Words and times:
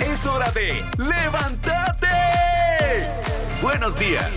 Es 0.00 0.26
hora 0.26 0.50
de 0.50 0.84
levantarte. 0.98 2.08
Buenos 3.62 3.96
días. 3.96 4.32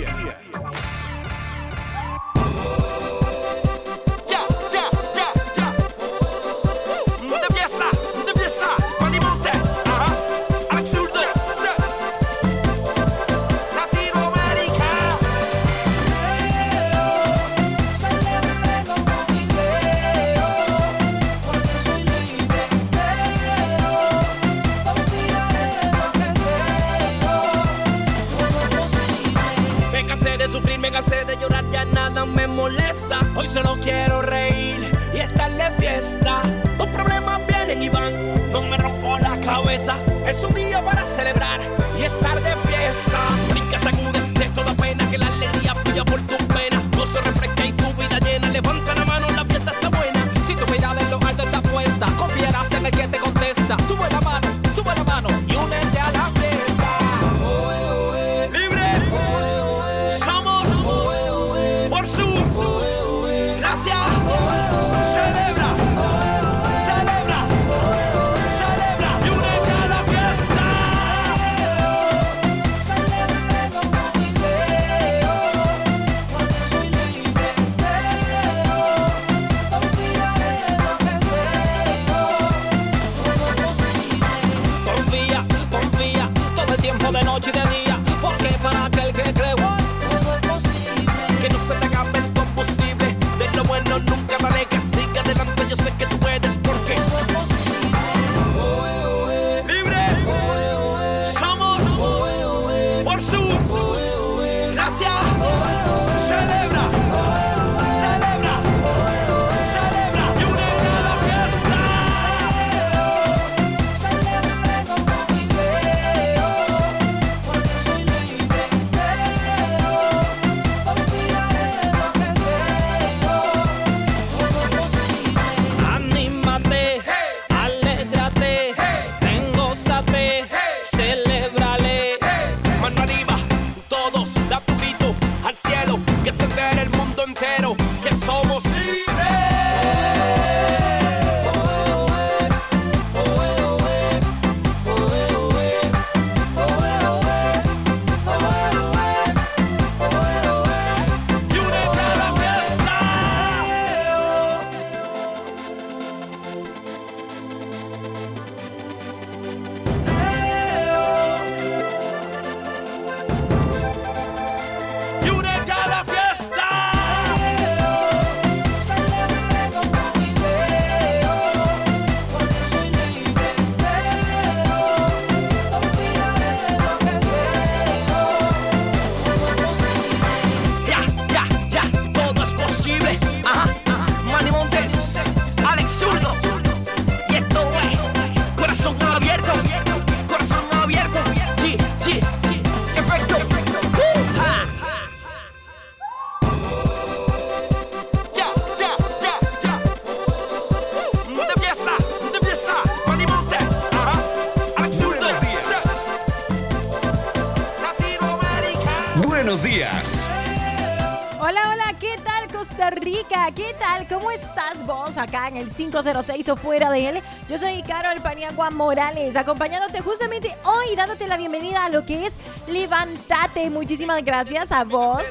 506 215.80 216.50
o 216.50 216.58
fuera 216.58 216.92
de 216.92 217.08
él? 217.08 217.22
Yo 217.50 217.58
soy 217.58 217.82
Carol 217.84 218.22
Paniagua 218.22 218.70
Morales, 218.70 219.38
acompañándote 219.38 220.02
justamente 220.02 220.54
hoy, 220.66 220.94
dándote 220.98 221.26
la 221.26 221.38
bienvenida 221.38 221.86
a 221.86 221.90
lo 221.90 222.06
que 222.06 222.26
es 222.26 222.38
Levantate. 222.68 223.70
Muchísimas 223.70 224.26
gracias 224.26 224.74
a 224.74 224.84
vos 224.84 225.24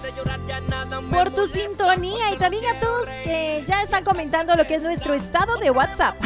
por 1.10 1.30
tu 1.32 1.46
sintonía 1.46 2.32
y 2.32 2.38
también 2.38 2.64
a 2.66 2.80
todos 2.80 3.06
que 3.22 3.62
ya 3.66 3.82
están 3.82 4.04
comentando 4.04 4.56
lo 4.56 4.66
que 4.66 4.76
es 4.76 4.82
nuestro 4.82 5.12
estado 5.12 5.58
de 5.58 5.70
WhatsApp. 5.70 6.16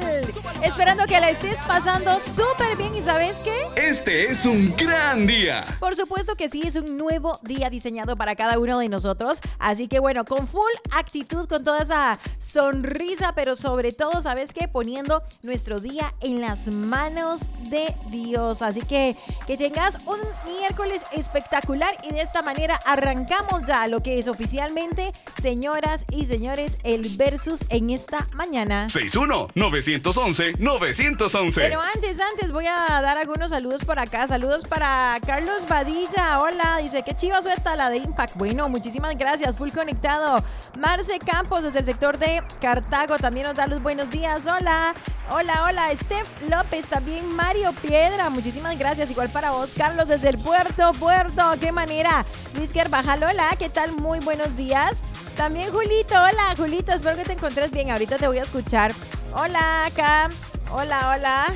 Esperando 0.62 1.06
que 1.06 1.20
la 1.22 1.30
estés 1.30 1.56
pasando 1.66 2.20
súper 2.20 2.76
bien. 2.76 2.94
¿Y 2.94 3.02
sabes 3.02 3.36
qué? 3.46 3.68
Este 3.78 4.26
es 4.26 4.46
un 4.46 4.76
gran 4.76 5.26
día. 5.26 5.64
Por 5.92 5.98
supuesto 5.98 6.38
que 6.38 6.48
sí, 6.48 6.62
es 6.66 6.78
un 6.78 6.98
nuevo 6.98 7.38
día 7.44 7.70
diseñado 7.70 8.16
para 8.16 8.38
cada 8.38 8.58
uno 8.58 8.80
de 8.80 8.88
nosotros. 8.88 9.42
Así 9.60 9.90
que 9.90 10.00
bueno, 10.00 10.24
con 10.24 10.48
full 10.48 10.72
actitud, 10.90 11.50
con 11.50 11.66
toda 11.66 11.80
esa 11.80 12.18
sonrisa, 12.40 13.36
pero 13.36 13.58
sobre 13.58 13.92
todo, 13.92 14.22
¿sabes 14.22 14.54
qué? 14.54 14.70
Poniendo 14.70 15.22
nuestro 15.44 15.82
día 15.82 16.16
en 16.22 16.40
las 16.40 16.68
manos 16.68 17.50
de 17.70 17.94
Dios. 18.10 18.62
Así 18.62 18.84
que 18.84 19.18
que 19.46 19.58
tengas 19.58 19.98
un 20.06 20.18
miércoles 20.46 21.02
espectacular 21.12 21.94
y 22.04 22.14
de 22.14 22.22
esta 22.22 22.42
manera 22.42 22.80
arrancamos 22.86 23.64
ya 23.68 23.86
lo 23.88 24.02
que 24.02 24.18
es 24.18 24.30
oficialmente, 24.30 25.12
señoras 25.42 26.06
y 26.10 26.26
señores, 26.26 26.78
el 26.84 27.18
versus 27.18 27.66
en 27.68 27.90
esta 27.90 28.30
mañana. 28.34 28.88
61-911-911. 28.88 31.52
Pero 31.56 31.82
antes, 31.82 32.18
antes 32.22 32.54
voy 32.54 32.68
a 32.68 33.02
dar 33.02 33.18
algunos 33.18 33.50
saludos 33.50 33.84
por 33.84 34.00
acá. 34.00 34.26
Saludos 34.30 34.64
para 34.64 35.20
Carlos 35.26 35.66
Badilla. 35.82 36.40
Hola, 36.40 36.78
dice 36.80 37.02
que 37.02 37.16
chiva 37.16 37.42
suelta 37.42 37.76
la 37.76 37.90
de 37.90 37.98
Impact. 37.98 38.36
Bueno, 38.36 38.70
muchísimas 38.70 39.18
gracias. 39.18 39.58
Full 39.58 39.72
conectado. 39.72 40.44
Marce 40.78 41.18
Campos 41.18 41.64
desde 41.64 41.80
el 41.80 41.86
sector 41.86 42.20
de 42.20 42.44
Cartago 42.62 43.18
también 43.18 43.48
nos 43.48 43.56
da 43.56 43.66
los 43.66 43.82
buenos 43.82 44.08
días. 44.12 44.46
Hola, 44.46 44.94
hola, 45.32 45.64
hola. 45.64 45.90
Steph 45.96 46.40
López 46.48 46.86
también. 46.86 47.28
Mario 47.28 47.74
Piedra, 47.82 48.30
muchísimas 48.30 48.78
gracias. 48.78 49.10
Igual 49.10 49.30
para 49.30 49.50
vos, 49.52 49.72
Carlos, 49.76 50.08
desde 50.08 50.30
el 50.30 50.38
puerto, 50.38 50.92
puerto. 51.00 51.42
Qué 51.60 51.72
manera. 51.72 52.26
Luis 52.56 52.72
Carvajal, 52.72 53.24
hola, 53.24 53.50
¿qué 53.58 53.70
tal? 53.70 53.92
Muy 53.94 54.20
buenos 54.20 54.56
días. 54.56 55.02
También 55.36 55.72
Julito, 55.72 56.14
hola, 56.14 56.54
Julito. 56.58 56.92
Espero 56.92 57.18
que 57.18 57.24
te 57.24 57.34
encontres 57.34 57.72
bien. 57.72 57.90
Ahorita 57.90 58.18
te 58.18 58.28
voy 58.28 58.38
a 58.38 58.44
escuchar. 58.44 58.94
Hola, 59.34 59.88
acá. 59.88 60.30
Hola, 60.72 61.14
hola. 61.16 61.48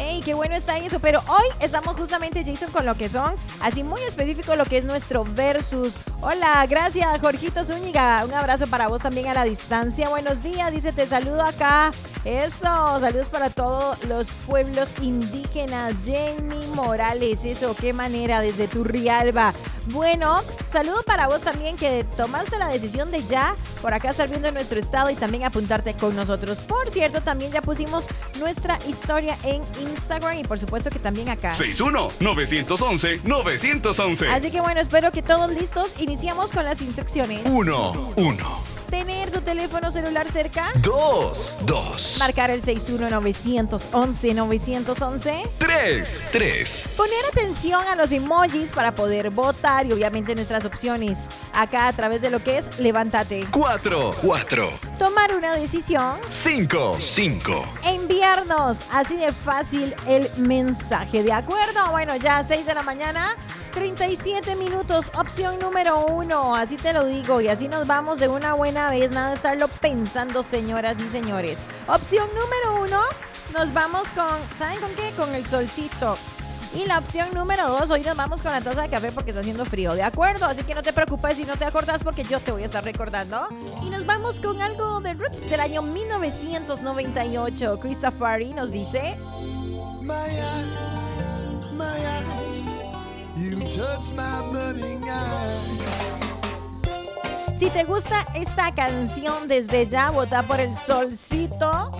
¡Ey, 0.00 0.22
qué 0.22 0.32
bueno 0.32 0.54
está 0.54 0.78
eso! 0.78 0.98
Pero 0.98 1.20
hoy 1.28 1.44
estamos 1.60 1.94
justamente, 1.94 2.42
Jason, 2.42 2.70
con 2.70 2.86
lo 2.86 2.94
que 2.94 3.10
son, 3.10 3.34
así 3.60 3.84
muy 3.84 4.00
específico 4.00 4.56
lo 4.56 4.64
que 4.64 4.78
es 4.78 4.84
nuestro 4.84 5.24
versus. 5.24 5.96
Hola, 6.22 6.66
gracias, 6.66 7.20
Jorgito 7.20 7.64
Zúñiga. 7.64 8.24
Un 8.24 8.32
abrazo 8.32 8.66
para 8.66 8.88
vos 8.88 9.02
también 9.02 9.26
a 9.26 9.34
la 9.34 9.44
distancia. 9.44 10.08
Buenos 10.08 10.42
días, 10.42 10.72
dice, 10.72 10.92
te 10.92 11.06
saludo 11.06 11.42
acá. 11.42 11.90
Eso, 12.24 13.00
saludos 13.00 13.28
para 13.30 13.48
todos 13.48 14.04
los 14.04 14.28
pueblos 14.46 14.90
indígenas. 15.00 15.94
Jamie 16.04 16.66
Morales, 16.74 17.40
eso, 17.44 17.74
qué 17.74 17.94
manera, 17.94 18.42
desde 18.42 18.68
Turrialba. 18.68 19.54
Bueno, 19.86 20.42
saludo 20.70 21.02
para 21.04 21.28
vos 21.28 21.40
también 21.40 21.76
que 21.76 22.04
tomaste 22.16 22.58
la 22.58 22.68
decisión 22.68 23.10
de 23.10 23.24
ya 23.24 23.56
por 23.80 23.94
acá 23.94 24.10
estar 24.10 24.28
viendo 24.28 24.52
nuestro 24.52 24.78
estado 24.78 25.08
y 25.08 25.14
también 25.14 25.44
apuntarte 25.44 25.94
con 25.94 26.14
nosotros. 26.14 26.60
Por 26.60 26.90
cierto, 26.90 27.22
también 27.22 27.52
ya 27.52 27.62
pusimos 27.62 28.06
nuestra 28.38 28.78
historia 28.86 29.38
en 29.42 29.62
Instagram 29.80 30.36
y 30.38 30.44
por 30.44 30.58
supuesto 30.58 30.90
que 30.90 30.98
también 30.98 31.30
acá. 31.30 31.54
61-911-911. 31.54 34.30
Así 34.30 34.50
que 34.50 34.60
bueno, 34.60 34.82
espero 34.82 35.10
que 35.10 35.22
todos 35.22 35.50
listos. 35.50 35.94
Iniciamos 35.98 36.52
con 36.52 36.66
las 36.66 36.82
instrucciones. 36.82 37.48
1, 37.48 38.12
1, 38.16 38.62
Tener 38.90 39.30
tu 39.30 39.40
teléfono 39.40 39.90
celular 39.92 40.28
cerca. 40.30 40.66
2, 40.82 41.56
2, 41.62 42.16
Marcar 42.18 42.50
el 42.50 42.60
61-911-911. 42.62 45.48
3, 45.58 46.22
3, 46.32 46.84
Poner 46.96 47.24
atención 47.30 47.84
a 47.86 47.94
los 47.94 48.10
emojis 48.10 48.72
para 48.72 48.92
poder 48.94 49.30
votar 49.30 49.86
y 49.86 49.92
obviamente 49.92 50.34
nuestras 50.34 50.64
opciones. 50.64 51.18
Acá 51.52 51.86
a 51.88 51.92
través 51.92 52.20
de 52.20 52.30
lo 52.30 52.42
que 52.42 52.58
es 52.58 52.78
Levántate. 52.80 53.46
4, 53.50 54.10
4, 54.22 54.70
Tomar 54.98 55.36
una 55.36 55.54
decisión. 55.54 56.16
5, 56.28 56.96
5. 56.98 57.64
enviarnos 57.84 58.82
así 58.92 59.16
de 59.16 59.32
fácil 59.32 59.94
el 60.06 60.28
mensaje. 60.36 61.22
¿De 61.22 61.32
acuerdo? 61.32 61.90
Bueno, 61.92 62.16
ya 62.16 62.42
6 62.42 62.66
de 62.66 62.74
la 62.74 62.82
mañana, 62.82 63.36
37 63.70 64.56
minutos, 64.56 65.10
opción 65.18 65.58
número 65.58 66.04
uno. 66.06 66.56
Así 66.56 66.76
te 66.76 66.92
lo 66.92 67.04
digo 67.06 67.40
y 67.40 67.48
así 67.48 67.68
nos 67.68 67.86
vamos 67.86 68.18
de 68.18 68.28
una 68.28 68.54
buena 68.54 68.90
vez. 68.90 69.10
Nada 69.10 69.30
de 69.30 69.34
estarlo 69.36 69.68
pensando, 69.68 70.42
señoras 70.42 70.98
y 71.00 71.08
señores. 71.08 71.62
Opción 71.86 72.28
número 72.28 72.82
uno, 72.84 73.00
nos 73.52 73.72
vamos 73.72 74.10
con, 74.10 74.26
¿saben 74.58 74.80
con 74.80 74.90
qué? 74.94 75.12
Con 75.16 75.34
el 75.34 75.44
solcito. 75.44 76.16
Y 76.74 76.86
la 76.86 76.98
opción 76.98 77.28
número 77.34 77.68
dos, 77.68 77.90
hoy 77.90 78.02
nos 78.02 78.16
vamos 78.16 78.42
con 78.42 78.52
la 78.52 78.60
taza 78.60 78.82
de 78.82 78.88
café 78.88 79.10
porque 79.10 79.30
está 79.30 79.40
haciendo 79.40 79.64
frío, 79.64 79.94
¿de 79.94 80.04
acuerdo? 80.04 80.46
Así 80.46 80.62
que 80.62 80.74
no 80.74 80.82
te 80.82 80.92
preocupes 80.92 81.36
si 81.36 81.44
no 81.44 81.56
te 81.56 81.64
acordás 81.64 82.04
porque 82.04 82.22
yo 82.22 82.38
te 82.38 82.52
voy 82.52 82.62
a 82.62 82.66
estar 82.66 82.84
recordando. 82.84 83.48
Y 83.82 83.90
nos 83.90 84.06
vamos 84.06 84.38
con 84.38 84.62
algo 84.62 85.00
de 85.00 85.14
Roots 85.14 85.48
del 85.50 85.58
año 85.58 85.82
1998. 85.82 87.80
Christopher 87.80 88.46
nos 88.54 88.70
dice... 88.70 89.18
My 90.00 90.14
eyes, 90.14 91.06
my 91.72 91.84
eyes, 91.84 92.89
you 93.40 93.58
touch 93.68 94.10
my 94.12 94.42
burning 94.52 95.02
eyes. 95.08 95.80
Si 97.58 97.68
te 97.70 97.84
gusta 97.84 98.26
esta 98.34 98.70
canción 98.74 99.46
desde 99.48 99.86
ya, 99.86 100.10
vota 100.10 100.42
por 100.42 100.60
el 100.60 100.72
solcito. 100.74 101.90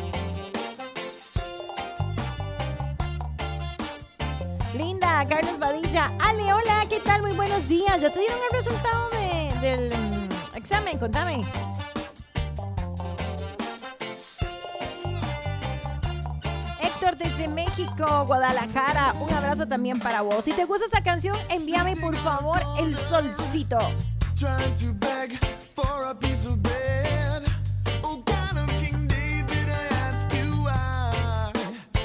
Linda, 4.75 5.26
Carlos 5.28 5.58
Badilla. 5.58 6.12
Ale, 6.20 6.52
hola, 6.52 6.87
¿qué 6.88 7.00
tal? 7.00 7.22
Muy 7.22 7.32
buenos 7.32 7.69
días. 7.69 8.00
¿Ya 8.00 8.10
te 8.10 8.20
dieron 8.20 8.38
el 8.50 8.56
resultado 8.56 9.10
de- 9.10 9.52
del 9.60 9.90
mm, 9.90 10.56
examen? 10.56 10.98
Contame. 10.98 11.44
Héctor 16.82 17.16
desde 17.16 17.48
México, 17.48 18.24
Guadalajara. 18.26 19.14
Un 19.20 19.32
abrazo 19.32 19.66
también 19.66 19.98
para 20.00 20.22
vos. 20.22 20.44
Si 20.44 20.52
te 20.52 20.64
gusta 20.64 20.84
esta 20.86 21.02
canción, 21.02 21.36
envíame 21.48 21.96
por 21.96 22.16
favor 22.16 22.60
el 22.78 22.96
solcito. 22.96 23.78
Oh, 28.02 28.16
God 28.16 28.58
of 28.58 28.70
King 28.78 29.06
David, 29.06 29.68
I 29.68 29.94
ask 30.08 30.32
you 30.32 30.50
why. 30.62 31.52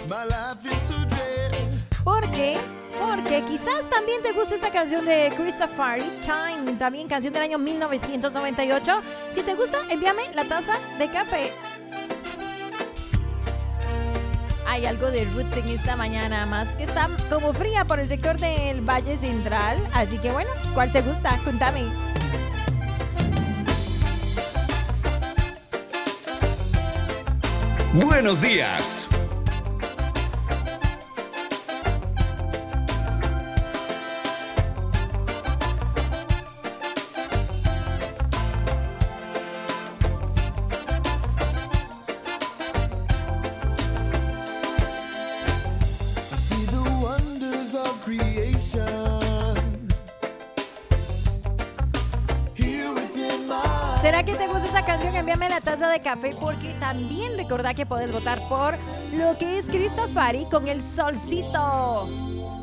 My 0.10 0.26
life 0.26 0.66
is 0.66 0.82
so 0.82 0.96
dread. 1.06 1.54
¿Por 2.04 2.22
qué? 2.32 2.60
Porque 3.00 3.44
quizás 3.46 3.90
también 3.90 4.22
te 4.22 4.34
guste 4.34 4.56
esta 4.56 4.72
canción 4.72 5.06
de 5.06 5.34
Christopher 5.36 6.02
Time, 6.22 6.74
también 6.78 7.08
canción 7.08 7.34
del 7.34 7.44
año 7.44 7.58
1998. 7.58 9.02
Si 9.32 9.42
te 9.42 9.54
gusta, 9.56 9.80
envíame 9.90 10.34
la 10.34 10.46
taza 10.46 10.78
de 11.00 11.10
café. 11.10 11.54
Hay 14.76 14.86
algo 14.86 15.10
de 15.10 15.24
roots 15.24 15.56
en 15.56 15.70
esta 15.70 15.96
mañana, 15.96 16.46
más 16.46 16.76
que 16.76 16.84
está 16.84 17.10
como 17.30 17.54
fría 17.54 17.86
por 17.86 18.02
el 18.02 18.10
sector 18.10 18.38
del 18.38 18.82
Valle 18.82 19.18
Central. 19.18 19.78
Así 19.94 20.18
que 20.18 20.34
bueno, 20.34 20.50
¿cuál 20.74 20.92
te 20.92 21.02
gusta? 21.02 21.40
Cuéntame. 21.46 21.86
Buenos 27.94 28.42
días. 28.42 29.08
Te 54.46 54.52
gusta 54.52 54.68
esa 54.68 54.86
canción? 54.86 55.16
Envíame 55.16 55.50
la 55.50 55.60
taza 55.60 55.90
de 55.90 56.02
café 56.02 56.36
porque 56.40 56.74
también 56.80 57.36
recordá 57.36 57.74
que 57.74 57.86
puedes 57.86 58.12
votar 58.12 58.48
por 58.48 58.78
lo 59.12 59.38
que 59.38 59.58
es 59.58 59.66
Cristafari 59.66 60.46
con 60.46 60.68
el 60.68 60.82
solcito. 60.82 62.08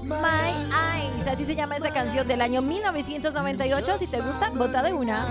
My 0.04 0.52
Eyes, 0.96 1.26
así 1.26 1.44
se 1.44 1.56
llama 1.56 1.76
esa 1.76 1.92
canción 1.92 2.28
del 2.28 2.40
año 2.40 2.62
1998. 2.62 3.98
Si 3.98 4.06
te 4.06 4.20
gusta, 4.20 4.50
vota 4.50 4.82
de 4.82 4.92
una. 4.92 5.26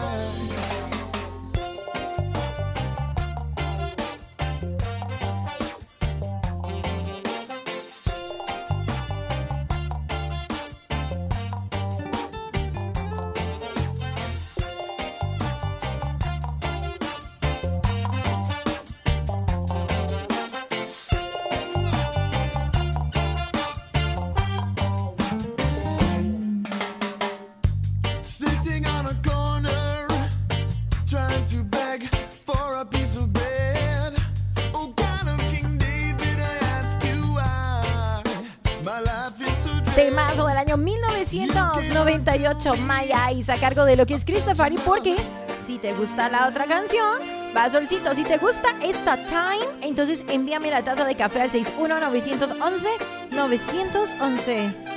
1998, 42.38 42.75
My 42.88 43.11
Eyes, 43.27 43.50
a 43.50 43.57
cargo 43.57 43.83
de 43.83 43.95
lo 43.95 44.05
que 44.05 44.13
es 44.13 44.23
Christopher. 44.23 44.73
Porque 44.85 45.15
si 45.59 45.77
te 45.77 45.93
gusta 45.93 46.29
la 46.29 46.47
otra 46.47 46.65
canción, 46.65 47.19
va 47.55 47.69
solcito. 47.69 48.15
Si 48.15 48.23
te 48.23 48.38
gusta 48.38 48.69
esta 48.81 49.17
Time, 49.25 49.67
entonces 49.81 50.23
envíame 50.29 50.71
la 50.71 50.83
taza 50.83 51.03
de 51.05 51.15
café 51.15 51.41
al 51.41 51.51
61911-911. 51.51 53.31
lo 53.31 54.90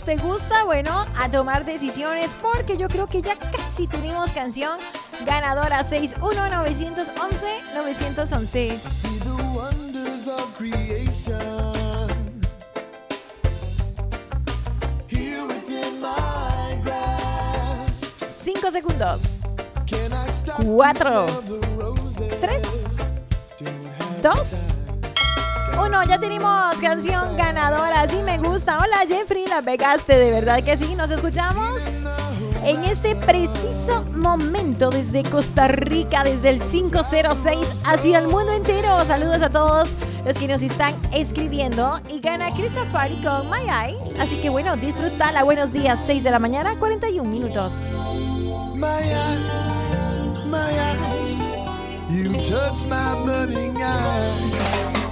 ¿Usted 0.00 0.18
gusta? 0.22 0.64
Bueno, 0.64 1.06
a 1.14 1.30
tomar 1.30 1.66
decisiones 1.66 2.34
porque 2.40 2.78
yo 2.78 2.88
creo 2.88 3.06
que 3.06 3.20
ya 3.20 3.36
casi 3.36 3.86
tenemos 3.86 4.32
canción 4.32 4.78
ganadora 5.26 5.84
61911-911. 5.84 8.78
Cinco 18.42 18.70
segundos. 18.70 19.42
Cuatro. 20.64 21.26
Tres. 22.40 22.62
Dos. 24.22 24.59
Ya 26.08 26.18
tenemos 26.18 26.76
canción 26.80 27.36
ganadora. 27.36 28.08
Sí, 28.08 28.16
me 28.24 28.38
gusta. 28.38 28.78
Hola, 28.78 29.04
Jeffrey, 29.06 29.44
la 29.46 29.60
pegaste. 29.60 30.16
De 30.16 30.30
verdad 30.30 30.62
que 30.62 30.76
sí. 30.76 30.94
Nos 30.94 31.10
escuchamos 31.10 32.06
en 32.64 32.82
ese 32.84 33.14
preciso 33.16 34.02
momento 34.14 34.88
desde 34.88 35.22
Costa 35.24 35.68
Rica, 35.68 36.24
desde 36.24 36.48
el 36.48 36.60
506 36.60 37.58
hacia 37.84 38.18
el 38.18 38.28
mundo 38.28 38.50
entero. 38.52 39.04
Saludos 39.04 39.42
a 39.42 39.50
todos 39.50 39.94
los 40.24 40.38
que 40.38 40.48
nos 40.48 40.62
están 40.62 40.94
escribiendo. 41.12 42.00
Y 42.08 42.20
gana 42.20 42.52
Chris 42.54 42.72
Safari 42.72 43.20
con 43.22 43.50
My 43.50 43.68
Eyes. 43.68 44.16
Así 44.18 44.40
que 44.40 44.48
bueno, 44.48 44.76
disfrútala. 44.76 45.44
Buenos 45.44 45.70
días, 45.70 46.00
6 46.06 46.24
de 46.24 46.30
la 46.30 46.38
mañana, 46.38 46.78
41 46.78 47.28
minutos. 47.28 47.92
My 48.74 48.86
eyes, 48.86 49.78
my 50.46 50.56
eyes, 50.56 51.36
you 52.08 52.32
touch 52.40 52.84
my 52.86 53.14
burning 53.26 53.76
eyes. 53.76 55.09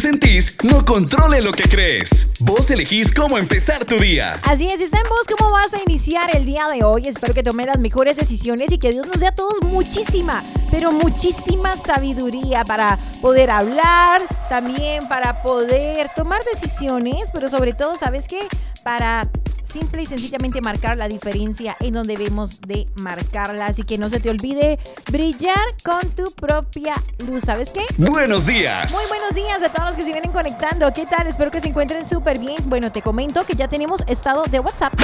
Sentís 0.00 0.58
no 0.62 0.84
controle 0.84 1.40
lo 1.42 1.52
que 1.52 1.62
crees. 1.68 2.26
Vos 2.40 2.70
elegís 2.70 3.12
cómo 3.12 3.38
empezar 3.38 3.84
tu 3.84 3.98
día. 3.98 4.40
Así 4.42 4.66
es, 4.66 4.80
está 4.80 4.98
en 4.98 5.08
vos 5.08 5.22
cómo 5.36 5.50
vas 5.50 5.72
a 5.74 5.82
iniciar 5.82 6.34
el 6.36 6.44
día 6.44 6.68
de 6.68 6.84
hoy. 6.84 7.08
Espero 7.08 7.34
que 7.34 7.42
tome 7.42 7.66
las 7.66 7.78
mejores 7.78 8.16
decisiones 8.16 8.72
y 8.72 8.78
que 8.78 8.90
Dios 8.90 9.06
nos 9.06 9.20
dé 9.20 9.28
a 9.28 9.34
todos 9.34 9.62
muchísima, 9.62 10.44
pero 10.70 10.92
muchísima 10.92 11.76
sabiduría 11.76 12.64
para 12.64 12.98
poder 13.22 13.50
hablar, 13.50 14.22
también 14.48 15.06
para 15.08 15.42
poder 15.42 16.10
tomar 16.14 16.40
decisiones, 16.44 17.30
pero 17.32 17.48
sobre 17.48 17.72
todo, 17.72 17.96
¿sabes 17.96 18.26
qué? 18.28 18.46
Para 18.82 19.28
simple 19.64 20.02
y 20.02 20.06
sencillamente 20.06 20.60
marcar 20.60 20.96
la 20.96 21.08
diferencia 21.08 21.76
en 21.80 21.94
donde 21.94 22.16
debemos 22.16 22.60
de 22.60 22.85
marcarla. 22.96 23.66
Así 23.66 23.82
que 23.82 23.98
no 23.98 24.08
se 24.08 24.20
te 24.20 24.30
olvide 24.30 24.78
brillar 25.10 25.58
con 25.84 26.00
tu 26.10 26.30
propia 26.32 26.94
luz. 27.26 27.42
¿Sabes 27.44 27.70
qué? 27.70 27.84
Buenos 27.98 28.46
días. 28.46 28.92
Muy 28.92 29.04
buenos 29.08 29.34
días 29.34 29.60
a 29.62 29.68
todos 29.70 29.88
los 29.88 29.96
que 29.96 30.04
se 30.04 30.12
vienen 30.12 30.30
conectando. 30.32 30.90
¿Qué 30.92 31.06
tal? 31.06 31.26
Espero 31.26 31.50
que 31.50 31.60
se 31.60 31.66
encuentren 31.68 32.06
súper 32.06 32.38
bien. 32.38 32.56
Bueno, 32.64 32.92
te 32.92 33.02
comento 33.02 33.44
que 33.44 33.54
ya 33.54 33.68
tenemos 33.68 34.02
estado 34.06 34.44
de 34.44 34.60
WhatsApp. 34.60 34.94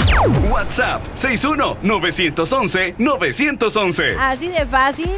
WhatsApp 0.51 1.03
61-911-911. 1.17 4.17
Así 4.19 4.49
de 4.49 4.65
fácil. 4.67 5.11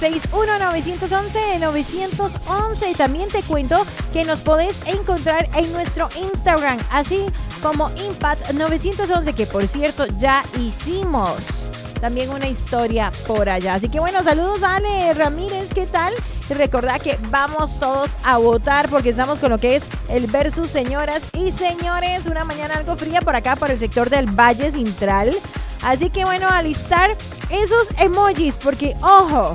61911-911. 0.00 2.90
Y 2.90 2.94
también 2.94 3.28
te 3.28 3.42
cuento 3.42 3.84
que 4.12 4.24
nos 4.24 4.40
podés 4.40 4.80
encontrar 4.86 5.48
en 5.54 5.72
nuestro 5.72 6.08
Instagram, 6.20 6.78
así 6.90 7.26
como 7.62 7.90
Impact 7.96 8.52
911, 8.52 9.32
que 9.32 9.46
por 9.46 9.66
cierto 9.66 10.04
ya 10.18 10.44
hicimos 10.58 11.70
también 11.98 12.30
una 12.30 12.48
historia 12.48 13.12
por 13.26 13.48
allá. 13.48 13.74
Así 13.74 13.88
que 13.88 14.00
bueno, 14.00 14.22
saludos 14.22 14.62
a 14.62 14.76
Ale 14.76 15.14
Ramírez, 15.14 15.70
¿qué 15.74 15.86
tal? 15.86 16.12
Recordad 16.48 17.00
que 17.00 17.18
vamos 17.30 17.78
todos 17.78 18.16
a 18.24 18.38
votar 18.38 18.88
porque 18.88 19.10
estamos 19.10 19.38
con 19.38 19.50
lo 19.50 19.58
que 19.58 19.76
es 19.76 19.84
el 20.08 20.26
versus 20.26 20.70
señoras 20.70 21.24
y 21.32 21.52
señores. 21.52 22.26
Una 22.26 22.44
mañana 22.44 22.74
algo 22.74 22.96
fría 22.96 23.20
por 23.20 23.36
acá, 23.36 23.56
por 23.56 23.70
el 23.70 23.78
sector 23.78 24.10
del 24.10 24.26
Valle 24.26 24.70
Central. 24.70 25.36
Así 25.82 26.10
que 26.10 26.24
bueno, 26.24 26.48
alistar 26.48 27.16
esos 27.50 27.88
emojis 27.98 28.56
porque, 28.56 28.94
ojo, 29.02 29.52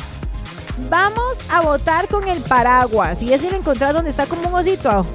Vamos 0.90 1.38
a 1.52 1.62
votar 1.62 2.08
con 2.08 2.28
el 2.28 2.42
paraguas. 2.42 3.22
Y 3.22 3.34
es 3.34 3.44
el 3.44 3.54
encontrar 3.54 3.94
donde 3.94 4.10
está 4.10 4.26
como 4.26 4.48
un 4.48 4.56
osito. 4.56 5.06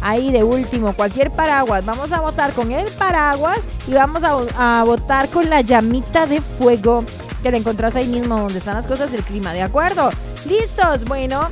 Ahí 0.00 0.30
de 0.30 0.44
último, 0.44 0.92
cualquier 0.92 1.30
paraguas. 1.30 1.84
Vamos 1.84 2.12
a 2.12 2.20
votar 2.20 2.52
con 2.52 2.70
el 2.72 2.90
paraguas 2.92 3.58
y 3.88 3.92
vamos 3.92 4.22
a, 4.24 4.84
votar 4.84 5.28
con 5.30 5.48
la 5.48 5.60
llamita 5.60 6.26
de 6.26 6.40
fuego 6.40 7.04
que 7.42 7.50
la 7.50 7.58
encontrás 7.58 7.94
ahí 7.96 8.06
mismo 8.06 8.38
donde 8.38 8.58
están 8.58 8.74
las 8.74 8.86
cosas 8.86 9.10
del 9.12 9.22
clima. 9.22 9.52
¿De 9.52 9.62
acuerdo? 9.62 10.10
¿Listos? 10.46 11.04
Bueno. 11.04 11.48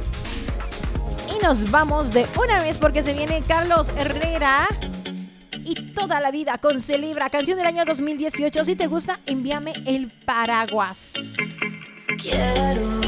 Y 1.29 1.43
nos 1.43 1.71
vamos 1.71 2.13
de 2.13 2.27
una 2.43 2.61
vez 2.61 2.79
porque 2.79 3.03
se 3.03 3.15
viene 3.15 3.43
Carlos 3.47 3.91
Herrera. 3.97 4.67
Y 5.67 5.93
toda 5.95 6.21
la 6.21 6.31
vida 6.31 6.59
con 6.59 6.83
Celebra, 6.83 7.31
canción 7.31 7.57
del 7.57 7.67
año 7.67 7.85
2018. 7.85 8.65
Si 8.65 8.77
te 8.77 8.87
gusta, 8.87 9.21
envíame 9.25 9.73
el 9.87 10.13
paraguas. 10.27 11.15
Quiero, 12.19 13.01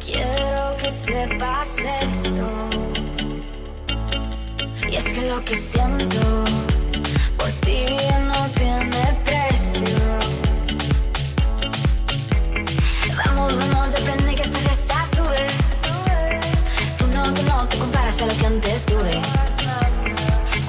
quiero 0.00 0.76
que 0.80 0.88
sepas 0.88 1.78
esto. 2.02 2.87
Y 4.90 4.96
es 4.96 5.04
que 5.04 5.20
lo 5.28 5.44
que 5.44 5.54
siento 5.54 6.44
por 7.36 7.50
ti 7.60 7.84
no 8.26 8.50
tiene 8.54 9.02
precio. 9.24 9.96
Vamos, 13.26 13.56
vamos, 13.56 13.94
aprende 13.94 14.34
que 14.34 14.42
esta 14.42 14.58
fiesta 14.58 15.04
sube. 15.14 15.46
Tú 16.96 17.06
no, 17.08 17.34
tú 17.34 17.42
no 17.42 17.68
te 17.68 17.78
comparas 17.78 18.22
a 18.22 18.26
lo 18.26 18.36
que 18.36 18.46
antes 18.46 18.86
tuve. 18.86 19.20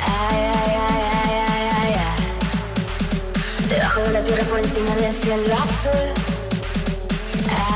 Ay, 0.06 0.42
ay, 0.54 0.72
ay, 0.90 1.04
ay, 1.18 1.44
ay, 1.48 1.70
ay, 1.82 1.94
ay. 2.08 3.68
Debajo 3.70 4.02
de 4.02 4.12
la 4.12 4.24
tierra 4.24 4.44
por 4.44 4.60
encima 4.60 4.96
del 4.96 5.14
cielo 5.14 5.56
azul. 5.56 6.08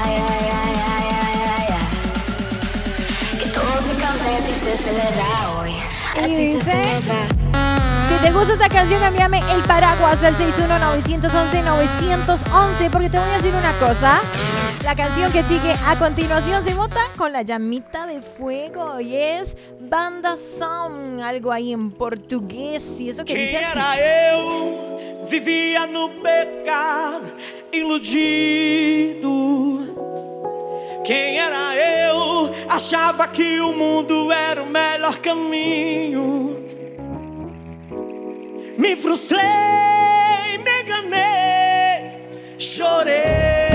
Ay, 0.03 0.15
ay, 0.29 0.49
ay, 0.61 0.75
ay, 0.91 1.07
ay, 1.23 1.39
ay, 1.57 1.67
ay. 1.79 3.37
Que 3.39 3.45
todo 3.49 3.75
te 3.87 4.01
cante 4.01 4.31
y 4.31 4.35
a 4.35 4.39
ti 4.39 4.53
te. 4.65 4.73
A 5.21 5.62
Y 6.27 6.35
dice-. 6.35 6.83
Si 8.09 8.15
te 8.23 8.31
gusta 8.31 8.53
esta 8.53 8.69
canción, 8.69 9.01
envíame 9.03 9.39
el 9.39 9.61
paraguas 9.63 10.23
al 10.23 10.35
61911-911 10.35 12.89
porque 12.91 13.09
te 13.09 13.17
voy 13.17 13.29
a 13.29 13.37
decir 13.37 13.53
una 13.55 13.71
cosa. 13.73 14.19
La 14.83 14.95
canción 14.95 15.31
que 15.31 15.41
sigue 15.43 15.73
a 15.87 15.95
continuación 15.97 16.61
se 16.63 16.73
vota 16.73 16.99
con 17.17 17.31
la 17.31 17.41
llamita 17.41 18.05
de 18.05 18.21
fuego 18.21 18.99
y 18.99 19.15
es 19.15 19.55
Banda 19.79 20.35
Song, 20.37 21.21
algo 21.21 21.51
ahí 21.53 21.71
en 21.71 21.89
portugués 21.91 22.99
y 22.99 23.09
eso 23.09 23.23
que 23.23 23.33
Quem 23.33 23.43
dice 23.43 23.57
así. 23.63 23.79
era 23.79 24.33
eu, 24.33 25.25
vivia 25.29 25.87
no 25.87 26.09
pecado, 26.21 27.21
iludido. 27.71 29.31
Quem 31.03 31.37
era 31.37 31.75
eu, 31.75 32.49
achava 32.69 33.27
que 33.27 33.59
o 33.59 33.73
mundo 33.73 34.31
era 34.31 34.63
o 34.63 34.65
melhor 34.65 35.17
caminho. 35.17 36.63
Me 38.77 38.95
frustrei, 38.95 39.41
me 40.63 40.81
enganei, 40.81 42.57
chorei. 42.57 43.72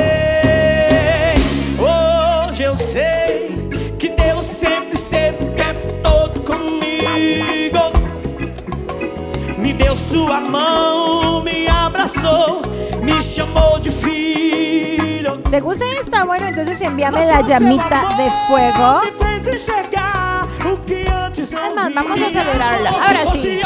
Sua 10.09 10.41
mão, 10.41 11.43
me 11.43 11.69
abraçou, 11.69 12.63
me 13.03 13.21
chamou 13.21 13.79
de 13.79 13.91
filho. 13.91 15.43
¿Te 15.51 15.61
gusta 15.61 15.85
esta? 16.01 16.25
Bueno, 16.25 16.47
entonces 16.47 16.81
envíame 16.81 17.27
la 17.27 17.43
llamita 17.43 18.17
de 18.17 18.31
fuego. 18.49 19.03
Me 19.05 19.13
fez 19.13 19.47
enxergar 19.47 20.49
o 20.65 20.79
que 20.87 21.05
antes 21.11 21.53
não 21.53 21.67
Es 21.67 21.75
más, 21.75 21.93
vamos 21.93 22.23
a 22.23 22.31
celebrarla. 22.31 22.89
Ahora 22.91 23.27
sí. 23.33 23.49
E. 23.49 23.61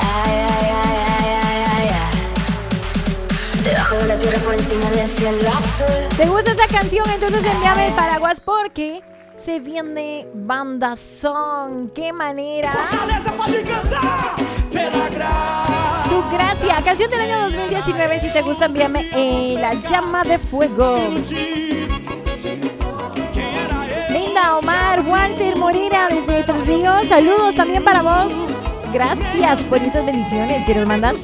Ay, 0.00 0.36
ay, 0.48 0.70
ay, 0.84 1.28
ay, 1.42 1.64
ay, 1.72 1.88
ay. 1.88 3.62
Debajo 3.64 3.94
de 3.96 4.06
la 4.06 4.18
tierra 4.18 4.38
por 4.38 4.54
encima 4.54 4.90
del 4.90 5.08
cielo 5.08 5.48
azul. 5.48 6.16
¿Te 6.16 6.26
gusta 6.26 6.50
esta 6.52 6.66
canción? 6.68 7.08
Entonces 7.10 7.44
envíame 7.44 7.88
el 7.88 7.92
paraguas 7.94 8.40
porque 8.40 9.02
se 9.44 9.60
viene 9.60 10.26
banda 10.32 10.96
song. 10.96 11.90
¡Qué 11.94 12.12
manera! 12.12 12.72
Tu 16.08 16.30
gracia, 16.34 16.76
canción 16.82 17.10
del 17.10 17.20
año 17.20 17.40
2019. 17.42 18.20
Si 18.20 18.32
te 18.32 18.40
gusta, 18.40 18.66
envíame 18.66 19.10
eh, 19.12 19.56
la 19.60 19.74
llama 19.74 20.22
de 20.22 20.38
fuego. 20.38 20.96
Linda 24.08 24.56
Omar, 24.56 25.00
Walter 25.06 25.58
Morera 25.58 26.08
desde 26.08 26.44
Tres 26.44 26.66
Ríos. 26.66 27.06
Saludos 27.08 27.54
también 27.54 27.84
para 27.84 28.02
vos. 28.02 28.32
Gracias 28.94 29.62
por 29.64 29.82
esas 29.82 30.06
bendiciones 30.06 30.64
que 30.64 30.74
nos 30.74 30.86
mandas. 30.86 31.16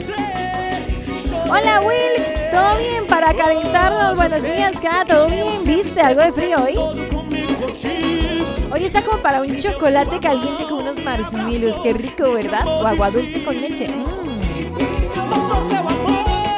Hola 1.48 1.80
Will, 1.80 2.50
¿todo 2.50 2.76
bien 2.76 3.06
para 3.06 3.32
calentarnos? 3.32 4.14
Buenos 4.16 4.42
días, 4.42 4.72
Kat, 4.82 5.08
¿todo 5.08 5.26
bien? 5.26 5.64
¿Viste 5.64 6.00
algo 6.02 6.20
de 6.20 6.32
frío 6.32 6.56
hoy? 6.62 6.74
Hoy 8.80 8.86
está 8.86 9.02
como 9.02 9.18
para 9.18 9.42
un 9.42 9.58
chocolate 9.58 10.18
caliente 10.20 10.64
con 10.64 10.78
unos 10.78 11.04
marshmallows, 11.04 11.78
qué 11.82 11.92
rico, 11.92 12.32
¿verdad? 12.32 12.66
O 12.66 12.86
agua 12.86 13.10
dulce 13.10 13.44
con 13.44 13.54
leche. 13.54 13.86
Mm. 13.86 14.04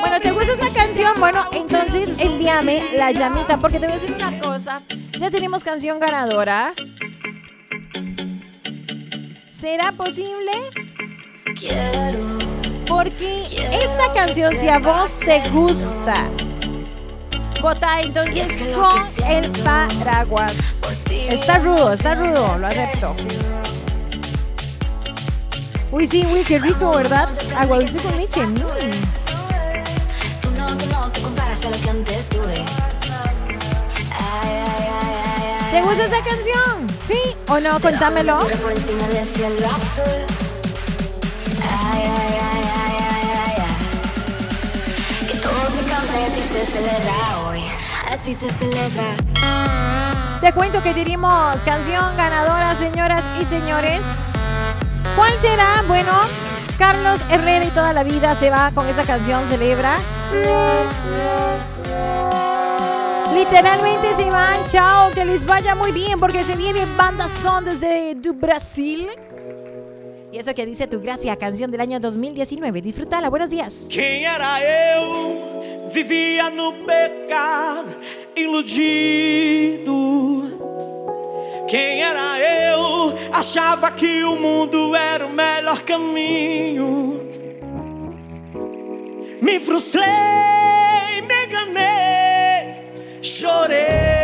Bueno, 0.00 0.20
¿te 0.22 0.30
gusta 0.30 0.52
esta 0.52 0.72
canción? 0.72 1.10
Bueno, 1.18 1.44
entonces 1.50 2.10
envíame 2.20 2.80
la 2.96 3.10
llamita, 3.10 3.58
porque 3.58 3.80
te 3.80 3.86
voy 3.86 3.96
a 3.96 3.98
decir 3.98 4.14
una 4.14 4.38
cosa. 4.38 4.82
Ya 5.18 5.32
tenemos 5.32 5.64
canción 5.64 5.98
ganadora. 5.98 6.74
¿Será 9.50 9.90
posible? 9.90 10.52
Quiero 11.58 12.38
Porque 12.86 13.42
esta 13.72 14.12
canción, 14.14 14.56
si 14.56 14.68
a 14.68 14.78
vos 14.78 15.18
te 15.18 15.40
gusta, 15.50 16.28
Vota 17.60 18.00
entonces 18.00 18.56
con 18.74 19.28
el 19.28 19.50
paraguas. 19.62 20.81
Está 21.12 21.58
rudo, 21.58 21.92
está 21.92 22.14
rudo, 22.14 22.58
lo 22.58 22.66
acepto. 22.66 23.14
Uy, 25.90 26.06
sí, 26.06 26.26
uy, 26.32 26.42
qué 26.42 26.58
rico, 26.58 26.90
¿verdad? 26.96 27.28
Agua 27.56 27.78
dulce 27.80 27.98
con 27.98 28.16
leche. 28.16 28.40
mm. 28.46 28.54
Te 31.12 31.20
comparas 31.20 31.64
a 31.64 31.70
lo 31.70 31.80
que 31.80 31.90
antes 31.90 32.28
tuve. 32.30 32.54
Ay, 32.54 32.64
ay, 34.44 34.88
ay, 34.88 35.14
ay, 35.36 35.48
ay. 35.64 35.70
¿Te 35.70 35.82
gusta 35.82 36.04
esa 36.04 36.24
canción? 36.24 36.88
¿Sí 37.06 37.36
o 37.48 37.60
no? 37.60 37.78
Contámelo. 37.80 38.38
Te 50.42 50.52
cuento 50.52 50.82
que 50.82 50.92
tenemos 50.92 51.60
canción 51.60 52.04
ganadora, 52.16 52.74
señoras 52.74 53.22
y 53.40 53.44
señores. 53.44 54.00
¿Cuál 55.14 55.32
será? 55.38 55.84
Bueno, 55.86 56.10
Carlos 56.76 57.20
Herrera 57.30 57.64
y 57.64 57.68
toda 57.68 57.92
la 57.92 58.02
vida 58.02 58.34
se 58.34 58.50
va 58.50 58.72
con 58.74 58.84
esa 58.88 59.04
canción, 59.04 59.40
celebra. 59.46 59.98
Literalmente 63.32 64.16
se 64.16 64.24
van, 64.30 64.58
chao, 64.66 65.12
que 65.12 65.24
les 65.24 65.46
vaya 65.46 65.76
muy 65.76 65.92
bien 65.92 66.18
porque 66.18 66.42
se 66.42 66.56
viene 66.56 66.80
banda 66.96 67.28
son 67.40 67.64
desde 67.64 68.16
do 68.16 68.34
Brasil. 68.34 69.10
Y 70.32 70.38
eso 70.38 70.52
que 70.54 70.66
dice 70.66 70.88
tu 70.88 71.00
gracia, 71.00 71.36
canción 71.36 71.70
del 71.70 71.82
año 71.82 72.00
2019. 72.00 72.82
Disfrútala, 72.82 73.30
buenos 73.30 73.48
días. 73.48 73.86
Quem 73.88 74.24
era 74.24 74.58
eu? 74.60 75.61
Vivia 75.92 76.48
no 76.48 76.72
pecado, 76.86 77.94
iludido. 78.34 79.82
Quem 81.68 82.02
era 82.02 82.40
eu? 82.40 83.12
Achava 83.30 83.90
que 83.90 84.24
o 84.24 84.34
mundo 84.36 84.96
era 84.96 85.26
o 85.26 85.30
melhor 85.30 85.82
caminho. 85.82 87.20
Me 89.42 89.60
frustrei, 89.60 90.02
me 91.28 91.44
enganei, 91.44 93.20
chorei. 93.20 94.21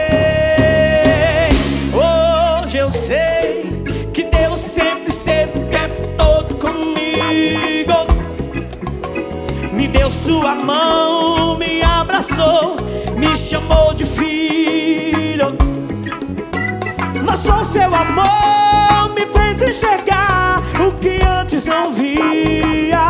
Sua 10.29 10.55
mão, 10.55 11.57
me 11.57 11.83
abraçou, 11.83 12.77
me 13.17 13.35
chamou 13.35 13.95
de 13.95 14.05
filho. 14.05 15.57
Mostrou 17.25 17.65
seu 17.65 17.91
amor, 17.95 19.15
me 19.15 19.25
fez 19.25 19.63
enxergar 19.63 20.63
o 20.87 20.93
que 21.01 21.19
antes 21.25 21.65
não 21.65 21.91
via. 21.91 23.09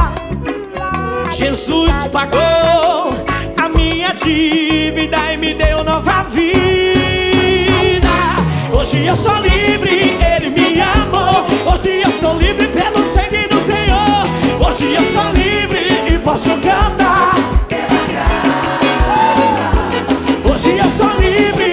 Jesus 1.32 1.90
pagou 2.12 3.16
a 3.56 3.68
minha 3.76 4.12
dívida 4.12 5.32
e 5.32 5.36
me 5.38 5.54
deu 5.54 5.82
nova 5.82 6.22
vida. 6.22 8.06
Hoje 8.78 9.06
eu 9.06 9.16
sou 9.16 9.34
livre, 9.38 10.16
Ele 10.24 10.50
me 10.50 10.80
amou. 10.80 11.44
Hoje 11.72 12.00
eu 12.00 12.12
sou 12.20 12.38
livre 12.38 12.68
pelo 12.68 12.98
sangue 13.12 13.48
do 13.48 13.58
Senhor. 13.66 14.22
Hoje 14.64 14.94
eu 14.94 15.04
sou 15.12 15.24
livre 15.32 15.37
posso 16.38 16.56
cantar. 16.60 17.32
Hoje 20.48 20.78
eu 20.78 20.88
sou 20.88 21.10
livre, 21.18 21.67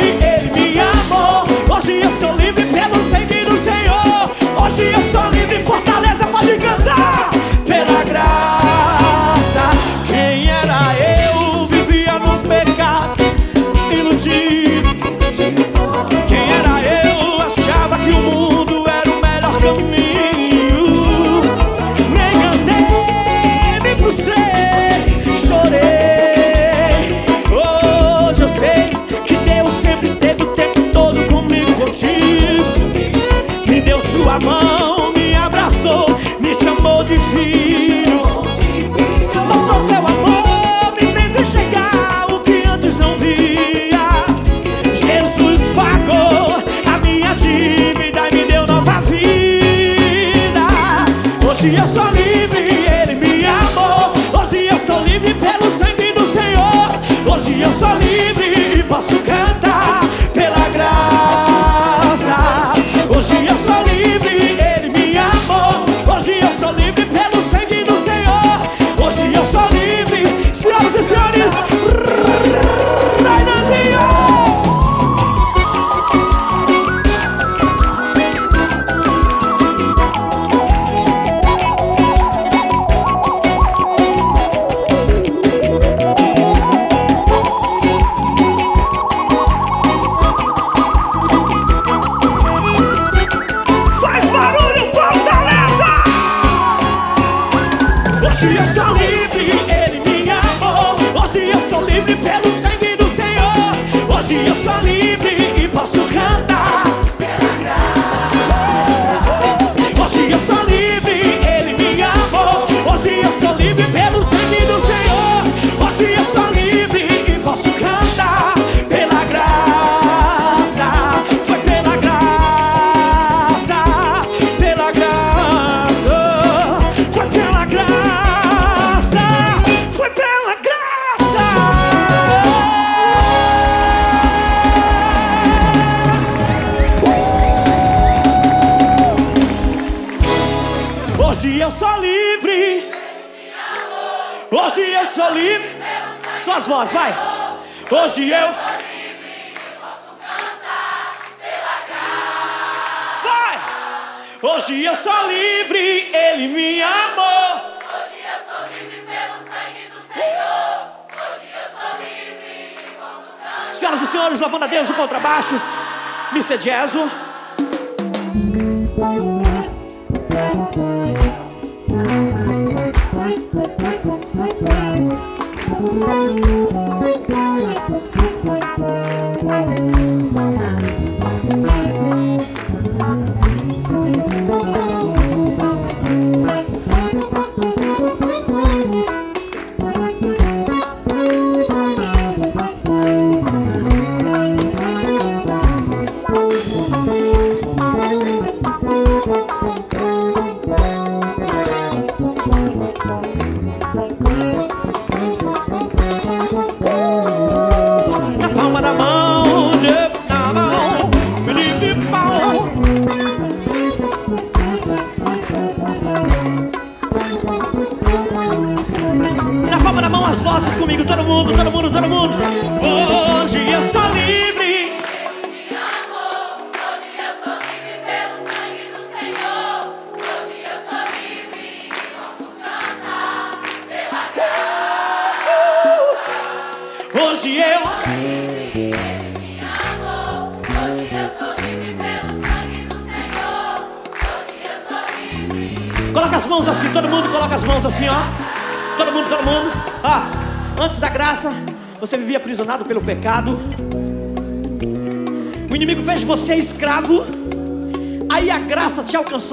É 166.47 166.58
Jazzo. 166.60 167.25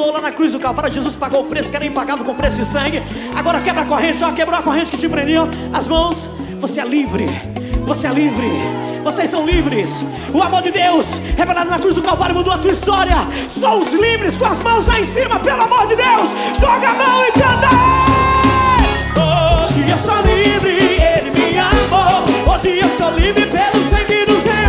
Alcançou 0.02 0.12
lá 0.12 0.20
na 0.20 0.32
cruz 0.32 0.52
do 0.52 0.58
Calvário. 0.58 0.92
Jesus 0.92 1.14
pagou 1.14 1.42
o 1.42 1.44
preço 1.44 1.70
que 1.70 1.76
era 1.76 1.84
impagável 1.84 2.24
com 2.24 2.34
preço 2.34 2.56
de 2.56 2.64
sangue. 2.64 3.02
Agora 3.36 3.60
quebra 3.60 3.82
a 3.82 3.86
corrente, 3.86 4.22
ó, 4.24 4.32
quebrou 4.32 4.58
a 4.58 4.62
corrente 4.62 4.90
que 4.90 4.96
te 4.96 5.08
prendia. 5.08 5.42
As 5.72 5.86
mãos, 5.86 6.28
você 6.58 6.80
é 6.80 6.84
livre. 6.84 7.26
Você 7.84 8.06
é 8.06 8.10
livre. 8.10 8.50
Vocês 9.04 9.30
são 9.30 9.46
livres. 9.46 10.04
O 10.32 10.42
amor 10.42 10.62
de 10.62 10.70
Deus, 10.70 11.06
revelado 11.36 11.70
na 11.70 11.78
cruz 11.78 11.94
do 11.94 12.02
Calvário, 12.02 12.34
mudou 12.34 12.52
a 12.52 12.58
tua 12.58 12.72
história. 12.72 13.16
Somos 13.48 13.92
livres 13.92 14.36
com 14.38 14.46
as 14.46 14.60
mãos 14.60 14.86
lá 14.86 15.00
em 15.00 15.06
cima, 15.06 15.38
pelo 15.40 15.62
amor 15.62 15.86
de 15.86 15.96
Deus. 15.96 16.30
Joga 16.58 16.90
a 16.90 16.94
mão 16.94 17.26
e 17.26 17.32
canta. 17.32 17.68
Hoje 19.18 19.90
eu 19.90 19.96
sou 19.96 20.16
livre, 20.22 21.02
Ele 21.02 21.30
me 21.30 21.58
amou. 21.58 22.54
Hoje 22.54 22.78
eu 22.78 22.88
sou 22.96 23.10
livre 23.18 23.46
pelo 23.46 23.90
sangue 23.90 24.24
do 24.26 24.40
Senhor. 24.40 24.61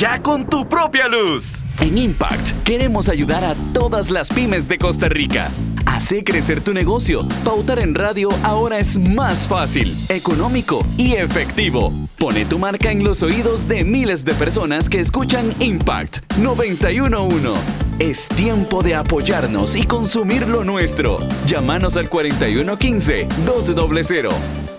Brilla 0.00 0.22
con 0.22 0.48
tu 0.48 0.66
propia 0.66 1.08
luz. 1.08 1.62
En 1.80 1.98
Impact 1.98 2.62
queremos 2.64 3.08
ayudar 3.08 3.44
a 3.44 3.54
todas 3.72 4.10
las 4.10 4.30
pymes 4.30 4.68
de 4.68 4.78
Costa 4.78 5.08
Rica. 5.08 5.50
Hace 5.86 6.24
crecer 6.24 6.62
tu 6.62 6.72
negocio. 6.72 7.26
Pautar 7.44 7.78
en 7.80 7.94
radio 7.94 8.28
ahora 8.42 8.78
es 8.78 8.96
más 8.98 9.46
fácil, 9.46 9.96
económico 10.08 10.84
y 10.96 11.14
efectivo. 11.14 11.92
Pone 12.20 12.44
tu 12.44 12.58
marca 12.58 12.90
en 12.90 13.02
los 13.02 13.22
oídos 13.22 13.66
de 13.66 13.82
miles 13.82 14.26
de 14.26 14.34
personas 14.34 14.90
que 14.90 15.00
escuchan 15.00 15.54
Impact 15.58 16.18
911. 16.36 17.58
Es 17.98 18.28
tiempo 18.28 18.82
de 18.82 18.94
apoyarnos 18.94 19.74
y 19.74 19.84
consumir 19.84 20.46
lo 20.46 20.62
nuestro. 20.62 21.26
Llámanos 21.46 21.96
al 21.96 22.10
4115-1200. 22.10 24.28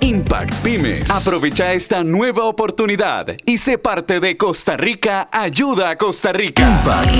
Impact 0.01 0.53
Pymes. 0.59 1.09
Aprovecha 1.09 1.73
esta 1.73 2.03
nueva 2.03 2.43
oportunidad 2.43 3.35
y 3.43 3.57
sé 3.57 3.79
parte 3.79 4.19
de 4.19 4.37
Costa 4.37 4.77
Rica 4.77 5.27
Ayuda 5.31 5.89
a 5.89 5.97
Costa 5.97 6.31
Rica. 6.31 6.61
Impact, 6.61 7.15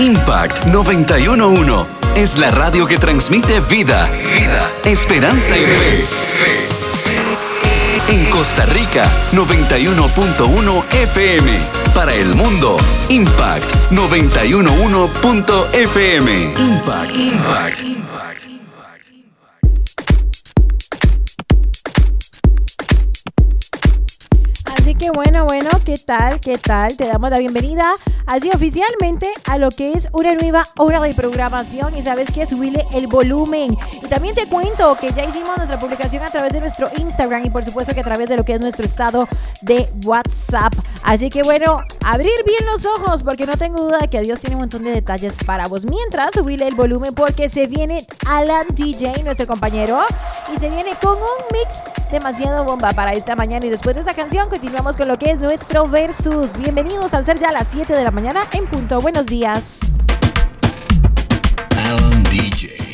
Impact 0.00 0.64
911 0.68 1.84
es 2.16 2.38
la 2.38 2.50
radio 2.50 2.86
que 2.86 2.96
transmite 2.96 3.60
vida, 3.60 4.08
vida, 4.08 4.70
esperanza 4.86 5.58
y 5.58 5.60
fe. 5.60 6.81
En 8.12 8.24
Costa 8.26 8.66
Rica 8.66 9.10
91.1 9.32 10.84
FM. 10.92 11.58
Para 11.94 12.12
el 12.12 12.34
mundo, 12.34 12.76
Impact 13.08 13.64
911.fm. 13.90 16.52
Impact, 16.58 17.16
Impact, 17.16 17.80
Impact. 17.80 18.01
Que 25.02 25.10
bueno, 25.10 25.46
bueno, 25.46 25.68
¿qué 25.84 25.98
tal? 25.98 26.38
¿Qué 26.38 26.58
tal? 26.58 26.96
Te 26.96 27.08
damos 27.08 27.28
la 27.28 27.40
bienvenida 27.40 27.96
así 28.24 28.48
oficialmente 28.54 29.28
a 29.48 29.58
lo 29.58 29.70
que 29.72 29.94
es 29.94 30.08
una 30.12 30.32
nueva 30.34 30.64
hora 30.78 31.00
de 31.00 31.12
programación 31.12 31.96
y 31.96 32.02
sabes 32.02 32.30
que 32.30 32.46
subirle 32.46 32.86
el 32.92 33.08
volumen. 33.08 33.76
Y 34.00 34.06
también 34.06 34.36
te 34.36 34.46
cuento 34.46 34.96
que 34.96 35.12
ya 35.12 35.24
hicimos 35.24 35.56
nuestra 35.56 35.80
publicación 35.80 36.22
a 36.22 36.30
través 36.30 36.52
de 36.52 36.60
nuestro 36.60 36.88
Instagram 36.96 37.44
y 37.44 37.50
por 37.50 37.64
supuesto 37.64 37.94
que 37.94 38.00
a 38.00 38.04
través 38.04 38.28
de 38.28 38.36
lo 38.36 38.44
que 38.44 38.52
es 38.54 38.60
nuestro 38.60 38.84
estado 38.84 39.28
de 39.62 39.90
WhatsApp. 40.04 40.72
Así 41.02 41.30
que 41.30 41.42
bueno, 41.42 41.80
abrir 42.04 42.30
bien 42.46 42.64
los 42.70 42.86
ojos 42.86 43.24
porque 43.24 43.44
no 43.44 43.56
tengo 43.56 43.82
duda 43.82 43.98
de 43.98 44.08
que 44.08 44.20
Dios 44.20 44.38
tiene 44.38 44.54
un 44.54 44.62
montón 44.62 44.84
de 44.84 44.92
detalles 44.92 45.42
para 45.44 45.66
vos. 45.66 45.84
Mientras, 45.84 46.30
subirle 46.32 46.68
el 46.68 46.76
volumen 46.76 47.12
porque 47.12 47.48
se 47.48 47.66
viene 47.66 48.06
Alan 48.26 48.68
DJ, 48.70 49.24
nuestro 49.24 49.48
compañero, 49.48 49.98
y 50.54 50.60
se 50.60 50.70
viene 50.70 50.94
con 51.02 51.16
un 51.16 51.44
mix 51.52 51.82
demasiado 52.12 52.64
bomba 52.64 52.92
para 52.92 53.14
esta 53.14 53.34
mañana. 53.34 53.66
Y 53.66 53.70
después 53.70 53.96
de 53.96 54.02
esa 54.02 54.14
canción, 54.14 54.48
continuamos 54.48 54.91
con 54.96 55.08
lo 55.08 55.18
que 55.18 55.30
es 55.30 55.38
nuestro 55.38 55.88
versus. 55.88 56.56
Bienvenidos 56.56 57.14
al 57.14 57.24
ser 57.24 57.38
ya 57.38 57.48
a 57.48 57.52
las 57.52 57.68
7 57.68 57.94
de 57.94 58.04
la 58.04 58.10
mañana 58.10 58.46
en 58.52 58.66
punto. 58.66 59.00
Buenos 59.00 59.26
días. 59.26 59.80
Alan 61.76 62.22
DJ. 62.24 62.91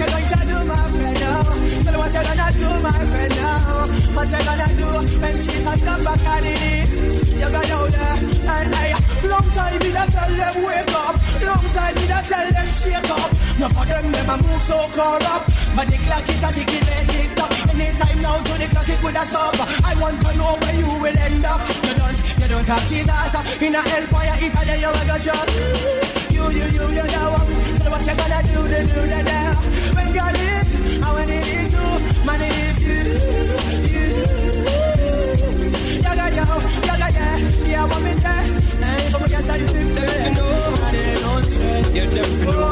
You 0.00 0.08
going 0.08 0.28
to 0.32 0.40
do, 0.48 0.56
my 0.64 0.80
friend? 0.96 1.20
Now? 1.20 1.42
Tell 1.84 1.92
me 1.92 1.98
what 2.00 2.12
you 2.14 2.24
gonna 2.24 2.48
do, 2.56 2.68
my 2.80 3.00
friend? 3.12 3.32
Now? 3.36 3.84
What 4.16 4.32
you 4.32 4.40
gonna 4.48 4.68
do 4.80 4.88
when 5.20 5.34
Jesus 5.36 5.80
come 5.84 6.00
back 6.00 6.24
and 6.24 6.46
it 6.48 6.62
is? 6.72 7.28
You 7.28 7.48
go 7.52 7.60
down 7.60 7.90
there, 7.92 8.16
hey, 8.48 8.64
hey. 8.72 9.28
Long 9.28 9.48
time 9.52 9.76
me 9.80 9.92
da 9.92 10.04
tell 10.08 10.32
them 10.32 10.56
wake 10.64 10.92
up. 10.96 11.16
Long 11.44 11.66
time 11.76 11.94
me 11.96 12.04
da 12.08 12.20
tell 12.24 12.48
them 12.48 12.68
shake 12.72 13.10
up. 13.12 13.30
No 13.60 13.68
for 13.68 13.84
them, 13.84 14.12
them 14.12 14.30
a 14.30 14.36
move 14.40 14.62
so 14.64 14.88
corrupt. 14.96 15.52
But 15.76 15.86
the 15.92 15.96
clock 16.08 16.28
it 16.28 16.44
a 16.44 16.48
ticking, 16.48 16.84
they 16.88 17.04
tick 17.12 17.36
tock. 17.36 17.52
Anytime 17.68 18.22
now, 18.22 18.36
to 18.40 18.52
the 18.56 18.66
clock 18.72 18.88
it 18.88 18.98
could 19.04 19.16
a 19.16 19.24
stop. 19.28 19.56
I 19.84 19.94
want 20.00 20.20
to 20.20 20.30
know 20.36 20.56
where 20.64 20.76
you 20.80 20.88
will 20.96 21.18
end 21.18 21.44
up. 21.44 21.60
You 21.84 21.92
don't, 21.92 22.18
you 22.40 22.48
don't 22.48 22.68
have 22.68 22.84
Jesus 22.88 23.60
in 23.60 23.74
a 23.74 23.82
hellfire. 23.84 24.36
It 24.40 24.56
a 24.56 24.64
day 24.64 24.80
you 24.80 24.88
a 24.88 25.02
go 25.04 25.16
jump. 25.20 26.19
You, 26.40 26.50
you, 26.56 26.66
you, 26.72 26.84
you 26.96 27.04
know? 27.04 27.36
So 27.76 27.90
what 27.90 28.00
you 28.06 28.14
gonna 28.16 28.40
do, 28.42 28.58
the 28.72 28.80
do, 28.88 29.00
the 29.12 29.20
there. 29.28 29.54
When 29.94 30.08
God 30.14 30.34
is, 30.34 30.68
and 30.96 31.12
when 31.14 31.28
it 31.28 31.46
is 31.46 31.72
you, 31.72 31.88
man 32.24 32.40
it 32.40 32.52
is 32.64 32.78
you, 32.86 32.98
you. 33.92 34.06
Yaga 36.02 36.26
yo, 36.36 36.44
yaga 36.88 37.08
yeah, 37.12 37.36
yeah 37.68 37.84
what 37.86 38.00
me 38.02 38.12
say. 38.22 38.40
Hey, 38.82 39.08
but 39.12 39.20
we 39.22 39.28
can't 39.28 39.44
tell 39.46 39.58
you 39.60 39.66
different. 39.66 40.36
Nobody 40.36 41.02
don't 41.20 41.46
trend. 41.52 41.96
You 41.96 42.04
know. 42.46 42.69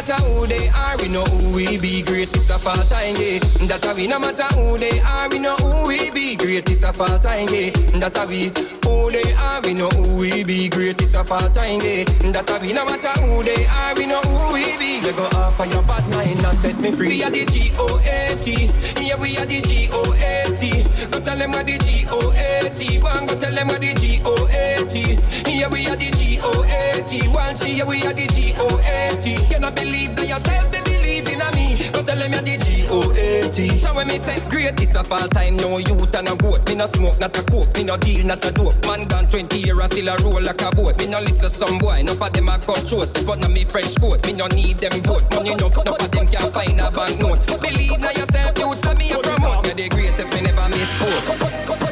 Matter 0.00 0.22
who 0.24 0.46
they 0.46 0.68
are, 0.68 0.96
we 1.02 1.08
know 1.12 1.24
who 1.24 1.56
we 1.56 1.78
be. 1.78 2.02
Greatest 2.02 2.50
of 2.50 2.66
all 2.66 2.76
time, 2.84 3.16
yeah. 3.16 3.38
That 3.68 3.84
a 3.84 3.92
we 3.94 4.06
no 4.06 4.18
matter 4.18 4.48
who 4.56 4.78
they 4.78 4.98
are, 5.00 5.28
we 5.28 5.38
know 5.38 5.56
who 5.56 5.88
we 5.88 6.10
be. 6.10 6.36
Greatest 6.36 6.84
of 6.84 6.98
all 7.00 7.18
time, 7.18 7.48
yeah. 7.50 7.70
That 8.00 8.16
a 8.16 8.26
we 8.26 8.48
who 8.84 9.10
they 9.10 9.32
are, 9.34 9.60
we 9.60 9.74
know 9.74 9.90
who 9.90 10.16
we 10.16 10.42
be. 10.42 10.68
Greatest 10.70 11.14
of 11.14 11.30
all 11.30 11.50
time, 11.50 11.80
yeah. 11.82 12.04
That 12.32 12.48
a 12.48 12.58
we 12.64 12.72
no 12.72 12.84
matter 12.86 13.12
who 13.20 13.42
they 13.42 13.66
are, 13.66 13.94
we 13.94 14.06
know 14.06 14.20
who 14.22 14.54
we 14.54 14.64
be. 14.78 15.04
You 15.04 15.12
go 15.12 15.26
off 15.36 15.60
of 15.60 15.70
your 15.72 15.82
bad 15.82 16.08
mind 16.10 16.44
and 16.44 16.58
set 16.58 16.78
me 16.78 16.92
free. 16.92 17.08
We 17.08 17.24
are 17.24 17.30
the 17.30 17.44
G 17.44 17.70
O 17.76 18.00
A 18.00 18.36
T, 18.40 18.70
yeah 19.04 19.20
we 19.20 19.36
are 19.36 19.44
the 19.44 19.60
G 19.60 19.88
O 19.92 20.00
A 20.16 20.56
T. 20.56 20.82
Go 21.10 21.20
tell 21.20 21.36
them 21.36 21.52
what 21.52 21.66
the 21.66 21.76
G 21.76 22.06
O 22.08 22.32
A 22.32 22.70
T. 22.74 22.98
Go 22.98 23.08
and 23.08 23.28
go 23.28 23.38
tell 23.38 23.54
them 23.54 23.68
what 23.68 23.80
the 23.80 23.92
G 23.94 24.22
O 24.24 24.32
A 24.48 24.80
T. 24.88 25.18
Yeah 25.44 25.68
we 25.68 25.86
are 25.88 25.96
the 25.96 26.10
G 26.16 26.38
O 26.42 26.64
A 26.64 27.02
T. 27.08 27.28
One 27.28 27.54
G, 27.56 27.76
yeah 27.76 27.84
we 27.84 28.00
are 28.06 28.14
the 28.14 28.26
G 28.32 28.54
O 28.56 28.66
A 28.80 29.20
T. 29.20 29.36
Cannot 29.50 29.74
believe 29.90 30.14
that 30.16 30.28
yourself, 30.28 30.70
they 30.70 30.82
believe 30.86 31.26
in 31.26 31.42
me. 31.58 31.90
Go 31.90 32.02
tell 32.02 32.18
them 32.18 32.30
you're 32.32 32.42
the 32.46 32.54
G-O-A-T. 32.62 33.78
So 33.78 33.94
when 33.94 34.06
me 34.06 34.18
say 34.18 34.38
greatest 34.48 34.94
of 34.96 35.10
all 35.10 35.26
time, 35.28 35.56
no 35.56 35.78
youth 35.78 36.14
and 36.14 36.28
a 36.28 36.36
goat. 36.36 36.62
Me 36.68 36.74
no 36.76 36.86
smoke, 36.86 37.18
not 37.18 37.36
a 37.36 37.42
coke. 37.42 37.74
Me 37.76 37.82
no 37.84 37.96
deal, 37.96 38.24
not 38.24 38.44
a 38.44 38.52
dope. 38.52 38.78
Man 38.86 39.06
gone 39.08 39.26
20 39.28 39.58
years 39.58 39.84
still 39.90 40.08
a 40.08 40.16
roll 40.22 40.40
like 40.42 40.62
a 40.62 40.70
boat. 40.70 40.96
Me 40.98 41.06
no 41.06 41.18
listen 41.20 41.50
some 41.50 41.78
boy, 41.78 41.98
enough 41.98 42.22
of 42.22 42.32
them 42.32 42.48
a 42.48 42.58
cut 42.58 42.86
shows. 42.86 43.12
But 43.12 43.40
now 43.40 43.48
me 43.48 43.64
French 43.64 43.98
coat, 44.00 44.24
me 44.26 44.32
no 44.32 44.46
need 44.54 44.78
them 44.78 44.94
vote. 45.02 45.26
Money 45.34 45.52
enough, 45.52 45.74
enough 45.74 46.00
of 46.00 46.10
them 46.10 46.26
can 46.28 46.52
find 46.52 46.78
a 46.80 46.90
banknote. 46.90 47.42
Believe 47.60 47.98
now 47.98 48.14
yourself, 48.14 48.58
youth, 48.58 48.78
so 48.84 48.94
me 48.94 49.10
a 49.10 49.18
promote. 49.18 49.66
Me 49.66 49.72
the 49.74 49.88
greatest, 49.90 50.30
me 50.34 50.40
never 50.46 50.68
miss 50.70 50.92
quote. 51.02 51.26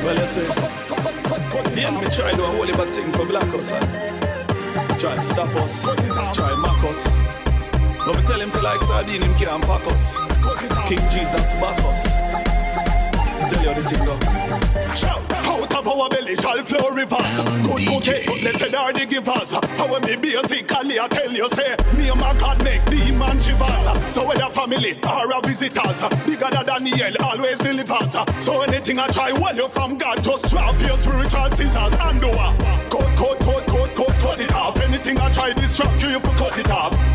Well, 0.06 0.14
you 0.14 0.28
see, 0.30 0.46
the 0.46 1.82
enemy 1.82 2.06
try 2.14 2.30
do 2.32 2.44
a 2.44 2.46
whole 2.46 2.62
lot 2.66 2.78
of 2.78 2.94
thing 2.94 3.10
for 3.12 3.26
black 3.26 3.50
us. 3.58 3.72
eh? 3.72 3.82
Try 5.02 5.14
stop 5.30 5.50
us, 5.56 5.82
try 6.34 6.54
mock 6.54 6.82
us. 6.84 7.47
But 8.08 8.16
we 8.16 8.22
tell 8.22 8.40
him 8.40 8.50
to 8.52 8.60
like 8.62 8.80
sardine, 8.84 9.20
him 9.20 9.34
can't 9.34 9.62
pack 9.64 9.86
us. 9.92 10.16
King 10.88 11.04
Jesus 11.10 11.52
back 11.60 11.78
us. 11.84 12.02
Tell 13.52 13.62
you 13.62 13.74
the 13.74 13.82
thing 13.84 14.02
though. 14.06 14.94
Shout 14.96 15.30
out 15.30 15.76
of 15.76 15.86
our 15.86 16.08
belly 16.08 16.34
shall 16.36 16.64
flow 16.64 16.88
rivers. 16.88 17.36
Good 17.68 17.86
cookie, 17.86 18.40
blessed 18.40 18.74
are 18.74 18.94
the 18.94 19.04
givers. 19.04 19.52
How 19.52 19.98
me 20.00 20.16
basically 20.16 20.98
I 20.98 21.06
tell 21.08 21.30
you 21.30 21.50
say, 21.50 21.76
me 21.98 22.08
and 22.08 22.18
my 22.18 22.32
God 22.38 22.64
make 22.64 22.82
demon 22.86 23.42
shivers. 23.42 24.14
So 24.14 24.26
whether 24.26 24.48
family 24.56 24.98
or 25.04 25.28
a 25.30 25.46
visitors, 25.46 26.00
bigger 26.24 26.48
than 26.48 26.64
Daniel 26.64 27.12
always 27.22 27.58
delivers. 27.58 28.16
So 28.42 28.62
anything 28.62 28.98
I 28.98 29.08
try, 29.08 29.32
well 29.32 29.54
you 29.54 29.68
from 29.68 29.98
God, 29.98 30.24
just 30.24 30.48
drop 30.48 30.80
your 30.80 30.96
spiritual 30.96 31.50
scissors 31.50 31.92
and 32.00 32.18
do 32.18 32.30
a 32.30 32.56
cut, 32.88 33.04
cut, 33.20 33.38
cut, 33.40 33.66
cut, 33.66 33.94
cut, 33.94 34.14
cut 34.16 34.40
it 34.40 34.54
off. 34.54 34.80
Anything 34.80 35.18
I 35.20 35.30
try 35.30 35.52
distract 35.52 36.00
you, 36.00 36.08
you 36.08 36.20
cut 36.20 36.58
it 36.58 36.70
off. 36.70 37.07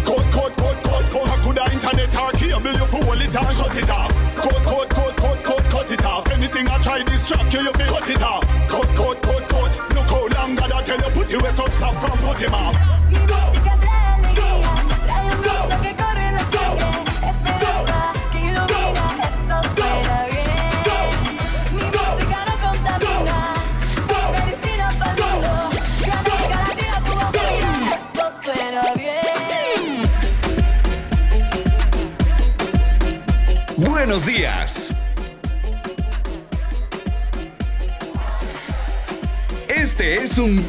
Or 2.24 2.32
cable, 2.32 2.74
you 2.74 2.86
for 2.86 3.04
hold 3.04 3.22
it 3.22 3.36
and 3.36 3.58
shut 3.58 3.78
it 3.78 3.90
off. 3.90 4.12
Cut, 4.36 4.64
cut, 4.64 4.90
cut, 4.90 5.18
cut, 5.18 5.44
cut, 5.44 5.64
cut 5.66 5.92
it 5.92 6.06
off. 6.06 6.30
Anything 6.32 6.70
I 6.70 6.82
try 6.82 7.04
distract 7.04 7.54
you, 7.54 7.62
you 7.62 7.74
for 7.74 7.86
cut 7.86 8.10
it 8.10 8.22
off. 8.22 8.44
Cut, 8.68 8.88
cut, 8.96 9.22
cut, 9.22 9.50
cut. 9.50 9.96
Look 9.96 10.08
how 10.08 10.28
long 10.28 10.56
God 10.56 10.72
I 10.72 10.82
tell 10.84 10.98
you 10.98 11.12
put 11.12 11.30
you 11.30 11.40
away, 11.40 11.52
so 11.52 11.66
stop 11.68 11.96
from 11.96 12.18
put 12.20 12.38
him 12.38 12.54
off. 12.54 12.76
Mi 13.12 13.20
un 40.44 40.62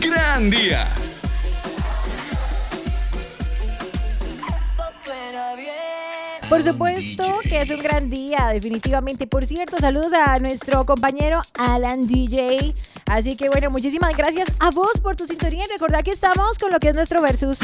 supuesto 6.64 7.38
que 7.42 7.60
es 7.60 7.70
un 7.70 7.80
gran 7.80 8.10
día, 8.10 8.50
definitivamente. 8.52 9.26
Por 9.26 9.46
cierto, 9.46 9.78
saludos 9.78 10.12
a 10.12 10.38
nuestro 10.38 10.86
compañero 10.86 11.42
Alan 11.54 12.06
DJ. 12.06 12.74
Así 13.06 13.36
que 13.36 13.48
bueno, 13.50 13.70
muchísimas 13.70 14.16
gracias 14.16 14.50
a 14.58 14.70
vos 14.70 14.98
por 15.02 15.16
tu 15.16 15.26
sintonía 15.26 15.64
y 15.66 15.68
recordad 15.72 16.02
que 16.02 16.10
estamos 16.10 16.58
con 16.58 16.72
lo 16.72 16.80
que 16.80 16.88
es 16.88 16.94
nuestro 16.94 17.20
versus. 17.20 17.58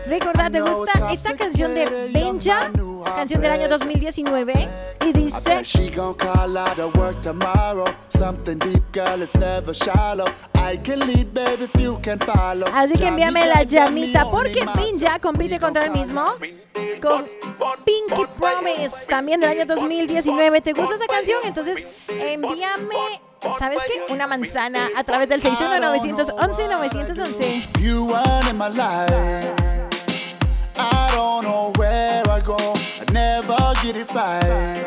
Recordad, 0.09 0.51
¿te 0.53 0.61
gusta 0.61 1.11
esta 1.13 1.37
canción 1.37 1.75
de 1.75 2.11
Benja? 2.13 2.71
Canción 3.17 3.41
del 3.41 3.51
año 3.53 3.69
2019. 3.69 4.69
Y 5.05 5.13
dice... 5.13 5.65
Así 12.73 12.95
que 12.95 13.09
envíame 13.09 13.47
la 13.47 13.63
llamita 13.65 14.31
porque 14.31 14.65
Benja 14.77 15.19
compite 15.19 15.59
contra 15.61 15.85
el 15.85 15.91
mismo 15.91 16.25
con 17.03 17.27
Pinky 17.85 18.23
Promise, 18.39 19.07
también 19.09 19.41
del 19.41 19.51
año 19.51 19.67
2019. 19.67 20.61
¿Te 20.61 20.73
gusta 20.73 20.95
esa 20.97 21.07
canción? 21.07 21.39
Entonces 21.45 21.85
envíame, 22.09 22.97
¿sabes 23.59 23.79
qué? 23.87 24.13
Una 24.13 24.27
manzana 24.27 24.89
a 24.97 25.05
través 25.05 25.29
del 25.29 25.41
61911-911. 25.43 27.69
In 31.17 31.23
my 31.23 31.41
life. 31.41 31.43
I 31.43 31.43
don't 31.43 31.43
know 31.45 31.73
where 31.77 32.07
get 33.83 33.97
it 33.97 34.12
right. 34.12 34.87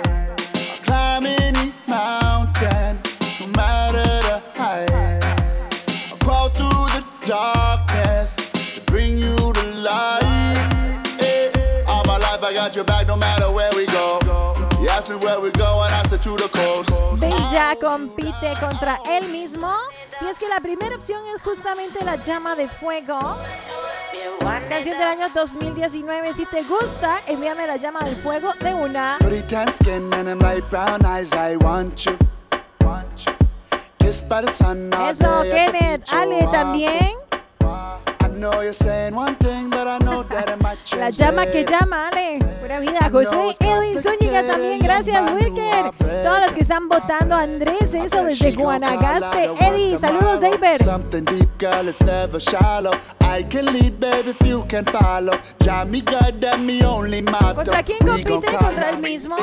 Climb 0.84 1.25
any 1.25 1.71
mountain, 1.88 2.99
no 3.39 3.47
matter 3.55 4.03
the 4.27 4.41
height. 4.55 5.23
I 6.11 6.17
crawl 6.19 6.49
through 6.49 6.88
the 6.95 7.03
darkness 7.25 8.36
to 8.75 8.82
bring 8.91 9.17
you 9.17 9.36
the 9.53 9.65
light. 9.82 10.57
Eh, 11.21 11.51
All 11.88 12.03
my 12.05 12.17
life 12.17 12.43
I 12.43 12.53
got 12.53 12.75
your 12.75 12.84
back 12.86 13.07
no 13.07 13.15
matter 13.15 13.49
where 13.51 13.71
we 13.75 13.86
go. 13.88 14.19
You 14.82 14.89
ask 14.89 15.09
me 15.09 15.15
where 15.17 15.39
we 15.39 15.51
go 15.51 15.82
and 15.84 15.93
I 15.93 16.03
say 16.03 16.17
to 16.17 16.36
the 16.36 16.49
coast. 16.49 16.89
Bella 17.19 17.75
compite 17.80 18.53
contra 18.59 18.99
él 19.05 19.30
mismo. 19.30 19.73
Y 20.21 20.27
es 20.27 20.38
que 20.38 20.49
la 20.49 20.59
primera 20.59 20.95
opción 20.95 21.21
es 21.36 21.41
justamente 21.41 22.03
la 22.03 22.17
llama 22.17 22.55
de 22.55 22.67
fuego. 22.67 23.38
Canción 24.70 24.97
del 24.97 25.07
año 25.07 25.30
2019. 25.34 26.34
Si 26.34 26.45
te 26.45 26.63
gusta, 26.63 27.20
envíame 27.28 27.65
la 27.67 27.78
llama 27.78 28.01
del 28.01 28.15
fuego 28.17 28.53
de 28.59 28.74
una. 28.74 29.17
Pretty 29.20 29.41
tan 29.47 29.72
skin 29.72 30.13
and 30.13 30.28
them 30.28 30.39
light 30.39 30.63
brown 30.70 31.05
eyes, 31.05 31.34
I 31.34 31.57
want 31.57 32.05
you. 32.05 32.17
Kissed 33.99 34.30
by 34.30 34.41
the 34.41 34.51
sun 34.51 34.91
Eso, 34.93 35.43
Kenneth. 35.43 36.03
Ale 36.11 36.47
también. 36.51 37.17
I 37.61 38.28
know 38.28 38.61
you're 38.61 38.74
saying 38.74 39.15
one 39.15 39.36
thing, 39.36 39.70
but 39.70 39.88
I 39.88 39.97
know 39.99 40.24
that 40.30 40.47
change. 40.47 40.59
La 40.97 41.09
llama 41.09 41.45
que 41.45 41.65
llama, 41.65 42.07
Ale. 42.07 42.39
Buena 42.59 42.79
vida. 42.79 43.09
José 43.11 43.55
Edwin 43.59 44.01
Zúñiga 44.01 44.43
también. 44.43 44.79
Gracias, 44.79 45.31
Wilker. 45.31 45.91
Todos 46.23 46.41
los 46.41 46.51
que 46.51 46.61
están 46.61 46.87
votando. 46.87 47.35
Andrés, 47.35 47.93
eso 47.93 48.23
desde 48.23 48.53
Guanagaste. 48.53 49.51
Eddie, 49.59 49.97
saludos, 49.97 50.41
David. 50.41 50.81
Something 50.83 51.23
deep, 51.25 51.49
girl, 51.59 51.87
it's 51.87 52.01
never 52.01 52.39
shallow. 52.39 52.91
I 53.21 53.43
can 53.43 53.65
lead, 53.67 53.99
baby, 53.99 54.31
if 54.31 54.41
you 54.45 54.65
can 54.67 54.85
follow. 54.85 55.33
Me 56.59 56.83
only. 56.83 57.23
¿Contra 57.23 57.83
quién 57.83 57.99
compite? 57.99 58.57
¿Contra 58.57 58.89
el 58.89 58.99
mismo? 58.99 59.35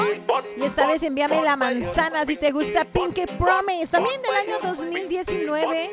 Y 0.56 0.64
esta 0.64 0.86
vez 0.86 1.02
envíame 1.02 1.42
la 1.42 1.56
manzana 1.56 2.24
si 2.26 2.36
te 2.36 2.50
gusta 2.50 2.84
Pinky 2.84 3.26
Promise. 3.38 3.88
También 3.92 4.20
del 4.22 4.34
año 4.34 4.58
2019. 4.62 5.92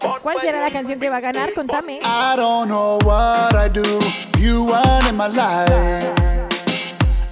¿Cuál 0.00 0.38
será 0.40 0.60
la 0.60 0.70
canción 0.70 0.98
que 1.00 1.08
va 1.10 1.16
a 1.16 1.20
ganar? 1.20 1.52
Contame. 1.54 2.00
I 2.02 2.34
don't 2.36 2.68
know 2.68 2.98
what 3.04 3.54
I 3.54 3.68
do. 3.68 3.82
You 4.38 4.64
weren't 4.66 5.08
in 5.08 5.16
my 5.16 5.28
life. 5.28 6.12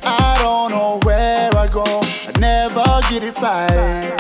I 0.02 0.36
don't 0.42 0.70
know 0.70 1.00
where 1.04 1.50
I 1.56 1.66
go. 1.68 1.84
I 1.84 2.32
never 2.38 2.84
get 3.10 3.22
it 3.22 3.36
right. 3.40 4.12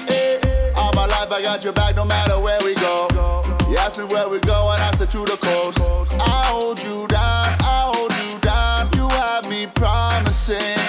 Eh, 0.08 0.72
All 0.76 0.92
my 0.94 1.06
life 1.06 1.30
I 1.30 1.40
got 1.42 1.62
your 1.64 1.72
back, 1.72 1.96
no 1.96 2.04
matter 2.04 2.38
where 2.40 2.58
we 2.64 2.74
go. 2.74 3.08
You 3.70 3.76
ask 3.78 3.98
me 3.98 4.04
where 4.04 4.28
we 4.28 4.38
go, 4.40 4.70
and 4.70 4.80
I 4.80 4.90
say 4.92 5.06
to 5.06 5.18
the 5.24 5.38
coast. 5.40 5.78
I 6.20 6.42
hold 6.46 6.82
you 6.82 7.06
down, 7.08 7.46
I 7.60 7.92
hold 7.94 8.12
you 8.12 8.38
down. 8.40 8.90
You 8.94 9.08
have 9.08 9.48
me 9.48 9.66
promising. 9.74 10.79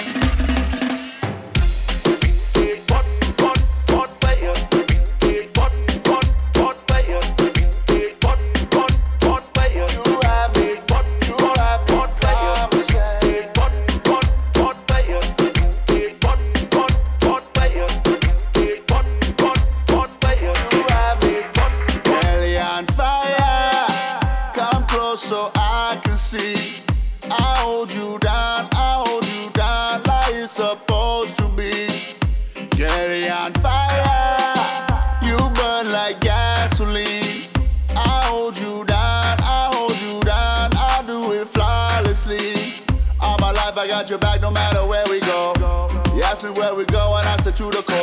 To 47.56 47.64
the 47.64 47.82
coast. 47.82 48.01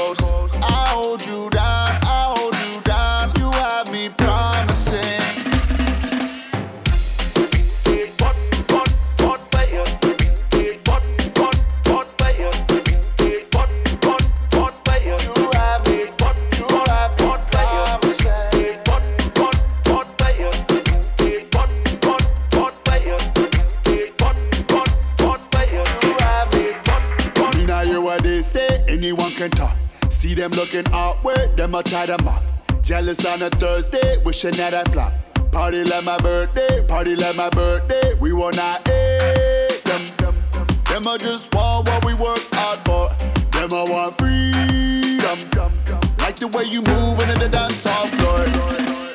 Them 31.70 31.80
a 31.80 31.84
try 31.84 32.06
to 32.06 32.24
mock. 32.24 32.42
Jealous 32.82 33.24
on 33.26 33.42
a 33.44 33.50
Thursday, 33.50 34.18
wishing 34.24 34.52
that 34.52 34.74
I 34.74 34.84
flop. 34.92 35.14
Party 35.52 35.84
like 35.84 36.04
my 36.04 36.18
birthday, 36.18 36.84
party 36.88 37.16
like 37.16 37.36
my 37.36 37.50
birthday. 37.50 38.16
We 38.20 38.34
wanna 38.34 38.80
hate 38.88 39.84
them. 39.84 40.02
Them 40.86 41.08
a 41.08 41.18
just 41.18 41.54
want 41.54 41.88
what 41.90 42.06
we 42.06 42.14
work 42.16 42.42
hard 42.54 42.80
for. 42.86 43.10
Them 43.52 43.72
a 43.72 43.84
want 43.92 44.18
freedom. 44.18 45.40
Like 46.20 46.38
the 46.38 46.48
way 46.48 46.64
you 46.64 46.82
move 46.82 47.22
into 47.22 47.40
the 47.40 47.50
dance 47.50 47.84
hall 47.86 48.08
floor. 48.08 49.09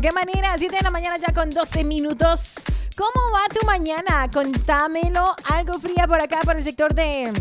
Qué 0.00 0.12
manera, 0.12 0.54
7 0.56 0.76
de 0.76 0.82
la 0.82 0.90
mañana 0.90 1.16
ya 1.18 1.34
con 1.34 1.50
12 1.50 1.82
minutos. 1.82 2.52
¿Cómo 2.96 3.32
va 3.32 3.52
tu 3.52 3.66
mañana? 3.66 4.30
Contámelo. 4.32 5.24
Algo 5.44 5.74
fría 5.74 6.06
por 6.06 6.20
acá, 6.20 6.38
por 6.44 6.56
el 6.56 6.62
sector 6.62 6.94
de 6.94 7.32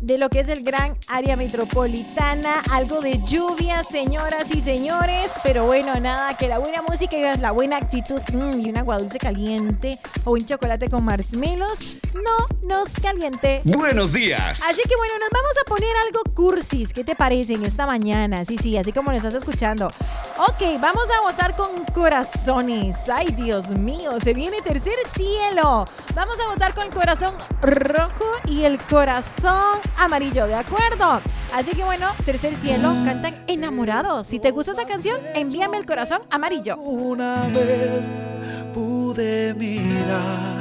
de 0.00 0.18
lo 0.18 0.30
que 0.30 0.40
es 0.40 0.48
el 0.48 0.64
gran 0.64 0.96
área 1.08 1.36
metropolitana, 1.36 2.62
algo 2.70 3.00
de 3.00 3.20
lluvia, 3.24 3.84
señoras 3.84 4.54
y 4.54 4.60
señores, 4.60 5.30
pero 5.42 5.66
bueno, 5.66 6.00
nada, 6.00 6.36
que 6.36 6.48
la 6.48 6.58
buena 6.58 6.82
música 6.82 7.16
y 7.16 7.38
la 7.38 7.50
buena 7.50 7.76
actitud 7.76 8.20
mm, 8.32 8.60
y 8.60 8.70
un 8.70 8.76
agua 8.78 8.98
dulce 8.98 9.18
caliente 9.18 9.98
o 10.24 10.32
un 10.32 10.44
chocolate 10.44 10.88
con 10.88 11.04
marshmallows 11.04 11.78
no 12.14 12.46
nos 12.62 12.92
caliente. 13.00 13.60
Buenos 13.64 14.12
días. 14.12 14.62
Así 14.62 14.82
que 14.88 14.96
bueno, 14.96 15.14
nos 15.18 15.30
vamos 15.30 15.52
a 15.60 15.64
poner 15.68 15.94
algo 16.06 16.22
cursis. 16.34 16.92
¿Qué 16.92 17.04
te 17.04 17.14
parece 17.14 17.54
en 17.54 17.64
esta 17.64 17.86
mañana? 17.86 18.44
Sí, 18.44 18.58
sí, 18.58 18.76
así 18.76 18.92
como 18.92 19.10
lo 19.10 19.16
estás 19.16 19.34
escuchando. 19.34 19.88
Ok, 20.38 20.80
vamos 20.80 21.04
a 21.10 21.20
votar 21.22 21.56
con 21.56 21.84
corazones. 21.86 23.08
Ay, 23.08 23.28
Dios 23.28 23.70
mío, 23.70 24.18
se 24.20 24.34
viene 24.34 24.62
tercer 24.62 24.94
cielo. 25.14 25.84
Vamos 26.14 26.38
a 26.40 26.48
votar 26.48 26.74
con 26.74 26.84
el 26.84 26.90
corazón 26.90 27.34
rojo 27.60 28.24
y 28.46 28.64
el 28.64 28.78
corazón 28.86 29.78
amarillo, 29.96 30.46
¿de 30.46 30.54
acuerdo? 30.54 31.20
Así 31.54 31.72
que 31.72 31.84
bueno, 31.84 32.08
tercer 32.24 32.54
cielo, 32.56 32.94
cantan 33.04 33.34
enamorados. 33.46 34.26
Si 34.26 34.38
te 34.38 34.50
gusta 34.50 34.72
esa 34.72 34.86
canción, 34.86 35.18
envíame 35.34 35.78
el 35.78 35.86
corazón 35.86 36.22
amarillo. 36.30 36.76
Una 36.76 37.46
vez 37.48 38.08
pude 38.72 39.54
mirar. 39.54 40.60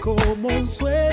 Como 0.00 0.48
un 0.48 0.66
sueño 0.66 1.11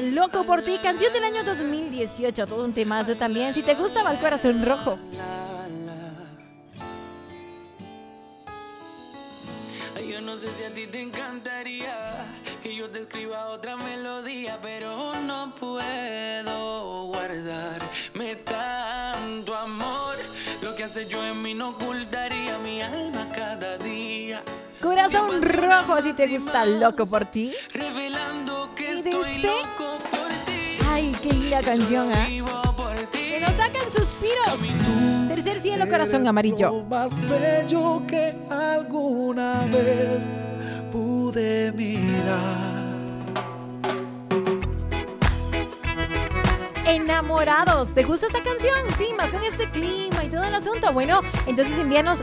dice 0.00 0.12
Loco 0.14 0.44
por 0.44 0.62
ti, 0.62 0.78
canción 0.82 1.12
del 1.12 1.24
año 1.24 1.44
2018, 1.44 2.46
todo 2.46 2.64
un 2.64 2.72
temazo 2.72 3.16
también. 3.16 3.54
Si 3.54 3.62
te 3.62 3.74
gusta, 3.74 4.02
va 4.02 4.12
el 4.12 4.18
corazón 4.18 4.64
rojo. 4.64 4.98
Yo 10.08 10.20
no 10.22 10.36
sé 10.36 10.48
si 10.52 10.64
a 10.64 10.70
ti 10.72 10.86
te 10.86 11.02
encantaría 11.02 11.94
que 12.62 12.74
yo 12.74 12.90
te 12.90 13.00
escriba 13.00 13.46
otra 13.48 13.76
melodía, 13.76 14.58
pero 14.60 15.14
no 15.16 15.54
puedo 15.54 17.04
guardarme 17.06 18.36
tanto 18.36 19.54
amor. 19.54 20.16
Lo 20.62 20.74
que 20.74 20.84
hace 20.84 21.06
yo 21.06 21.22
en 21.24 21.42
mí 21.42 21.54
no 21.54 21.70
ocultaría 21.70 22.58
mi 22.58 22.80
alma 22.80 23.28
cada 23.30 23.76
día. 23.78 24.42
Corazón 24.80 25.42
rojo, 25.42 26.00
si 26.00 26.12
te 26.14 26.26
gusta 26.28 26.64
Loco 26.64 27.04
por 27.04 27.24
ti. 27.26 27.52
Revelando 27.74 28.72
que 28.74 28.84
Y 28.94 28.98
estoy 28.98 29.34
dice- 29.34 29.48
linda 31.48 31.62
canción, 31.62 32.12
¿ah? 32.12 32.26
Que 33.10 33.40
nos 33.40 33.52
sacan 33.52 33.90
suspiros. 33.90 35.28
Tercer 35.28 35.60
cielo, 35.60 35.88
corazón 35.88 36.26
amarillo. 36.28 36.70
Lo 36.70 36.84
más 36.84 37.12
bello 37.22 38.02
que 38.06 38.34
alguna 38.50 39.64
vez 39.66 40.26
pude 40.92 41.72
mirar. 41.72 42.78
Enamorados. 46.86 47.94
¿Te 47.94 48.02
gusta 48.04 48.26
esta 48.26 48.42
canción? 48.42 48.78
Sí, 48.96 49.08
más 49.16 49.30
con 49.30 49.42
este 49.42 49.70
clima 49.70 50.24
y 50.24 50.28
todo 50.28 50.44
el 50.44 50.54
asunto. 50.54 50.92
Bueno, 50.92 51.20
entonces 51.46 51.76
envíanos 51.78 52.22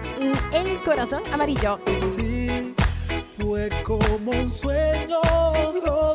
el 0.51 0.79
corazón 0.81 1.23
amarillo. 1.31 1.79
Sí, 2.15 2.73
fue 3.39 3.69
como 3.83 4.31
un 4.31 4.49
sueño 4.49 5.19
lo 5.85 6.13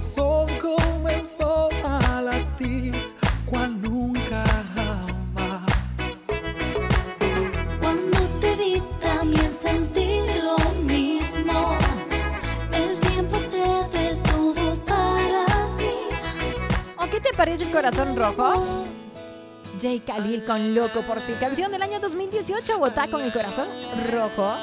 corazón 0.00 0.48
comenzó 0.58 1.68
a 1.84 2.22
latir 2.22 3.12
cual 3.44 3.82
nunca 3.82 4.42
jamás. 4.74 5.70
Cuando 7.80 8.18
te 8.40 8.56
vi 8.56 8.82
también 9.02 9.52
sentí 9.52 10.22
lo 10.42 10.56
mismo. 10.82 11.76
El 12.72 12.98
tiempo 12.98 13.38
se 13.38 13.98
detuvo 13.98 14.74
para 14.86 15.66
mí. 15.76 15.92
¿O 16.96 17.10
qué 17.10 17.20
te 17.20 17.34
parece 17.34 17.64
el 17.64 17.70
corazón 17.70 18.16
rojo? 18.16 18.86
Jay 19.82 20.00
Khalil 20.00 20.46
con 20.46 20.74
Loco 20.74 21.02
por 21.02 21.18
ti. 21.20 21.34
Canción 21.38 21.70
del 21.72 21.82
año 21.82 22.00
2018. 22.00 22.78
Vota 22.78 23.06
con 23.08 23.20
el 23.20 23.32
corazón 23.34 23.68
rojo. 24.10 24.54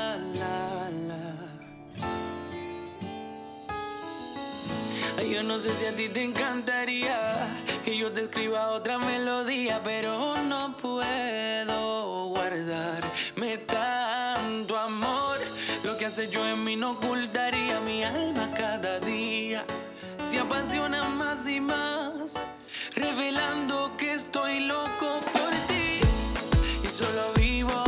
Ay, 5.17 5.31
Yo 5.33 5.43
no 5.43 5.57
sé 5.57 5.73
si 5.73 5.85
a 5.85 5.95
ti 5.95 6.09
te 6.09 6.23
encantaría 6.23 7.17
que 7.83 7.97
yo 7.97 8.11
te 8.11 8.21
escriba 8.21 8.69
otra 8.69 8.99
melodía, 8.99 9.81
pero 9.83 10.37
no 10.43 10.77
puedo 10.77 12.27
guardarme 12.27 13.57
tanto 13.59 14.77
amor. 14.77 15.39
Lo 15.83 15.97
que 15.97 16.05
hace 16.05 16.29
yo 16.29 16.45
en 16.47 16.63
mí 16.63 16.75
no 16.75 16.91
ocultaría 16.91 17.79
mi 17.79 18.03
alma 18.03 18.51
cada 18.51 18.99
día. 18.99 19.65
Se 20.21 20.37
apasiona 20.39 21.03
más 21.03 21.47
y 21.47 21.61
más, 21.61 22.39
revelando 22.95 23.95
que 23.97 24.13
estoy 24.13 24.59
loco 24.61 25.19
por 25.33 25.51
ti. 25.67 25.99
Y 26.83 26.87
solo 26.87 27.33
vivo 27.33 27.86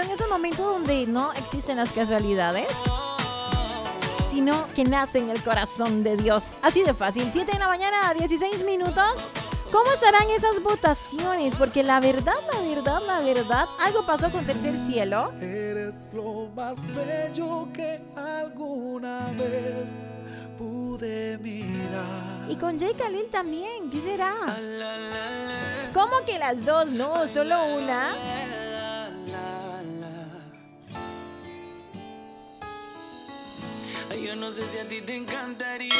son 0.00 0.10
esos 0.10 0.28
momentos 0.30 0.64
donde 0.64 1.06
no 1.06 1.32
existen 1.34 1.76
las 1.76 1.92
casualidades, 1.92 2.68
sino 4.30 4.66
que 4.74 4.84
nace 4.84 5.18
en 5.18 5.28
el 5.28 5.42
corazón 5.42 6.02
de 6.02 6.16
Dios. 6.16 6.56
Así 6.62 6.82
de 6.82 6.94
fácil. 6.94 7.28
7 7.30 7.52
de 7.52 7.58
la 7.58 7.68
mañana, 7.68 8.14
16 8.16 8.64
minutos. 8.64 9.32
¿Cómo 9.70 9.92
estarán 9.92 10.28
esas 10.30 10.62
votaciones? 10.62 11.54
Porque 11.54 11.82
la 11.82 12.00
verdad, 12.00 12.34
la 12.50 12.60
verdad, 12.60 13.00
la 13.06 13.20
verdad, 13.20 13.66
algo 13.78 14.06
pasó 14.06 14.30
con 14.30 14.46
Tercer 14.46 14.76
Cielo. 14.78 15.32
Eres 15.38 16.10
lo 16.14 16.48
más 16.56 16.78
bello 16.94 17.68
que 17.72 18.02
alguna 18.16 19.26
vez 19.32 19.92
pude 20.56 21.36
mirar. 21.38 22.50
Y 22.50 22.56
con 22.56 22.80
Jay 22.80 22.94
Khalil 22.94 23.28
también, 23.30 23.90
¿qué 23.90 24.00
será? 24.00 24.34
¿Cómo 25.92 26.24
que 26.24 26.38
las 26.38 26.64
dos? 26.64 26.90
No, 26.90 27.26
solo 27.28 27.76
una. 27.76 28.14
Yo 34.16 34.34
no 34.36 34.50
sé 34.50 34.66
si 34.66 34.78
a 34.78 34.84
ti 34.84 35.00
te 35.00 35.16
encantaría. 35.16 35.94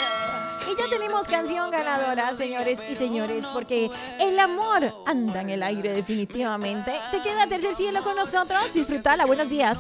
Y 0.66 0.76
ya 0.76 0.88
tenemos 0.90 1.26
canción 1.26 1.70
ganadora, 1.70 2.36
señores 2.36 2.80
y 2.90 2.94
señores, 2.94 3.44
porque 3.52 3.90
el 4.20 4.38
amor 4.38 4.92
anda 5.06 5.40
en 5.40 5.50
el 5.50 5.62
aire 5.62 5.92
definitivamente. 5.92 6.92
Se 7.10 7.22
queda 7.22 7.46
Tercer 7.46 7.74
Cielo 7.74 8.02
con 8.02 8.16
nosotros. 8.16 8.60
Disfrutala, 8.74 9.26
buenos 9.26 9.48
días. 9.48 9.78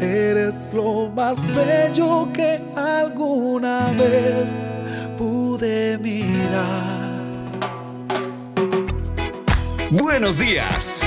eres 0.00 0.72
lo 0.74 1.08
más 1.08 1.38
bello 1.54 2.28
que 2.32 2.60
alguna 2.76 3.90
vez 3.92 4.52
pude 5.16 5.98
mirar. 5.98 7.04
Buenos 9.90 10.38
días. 10.38 11.00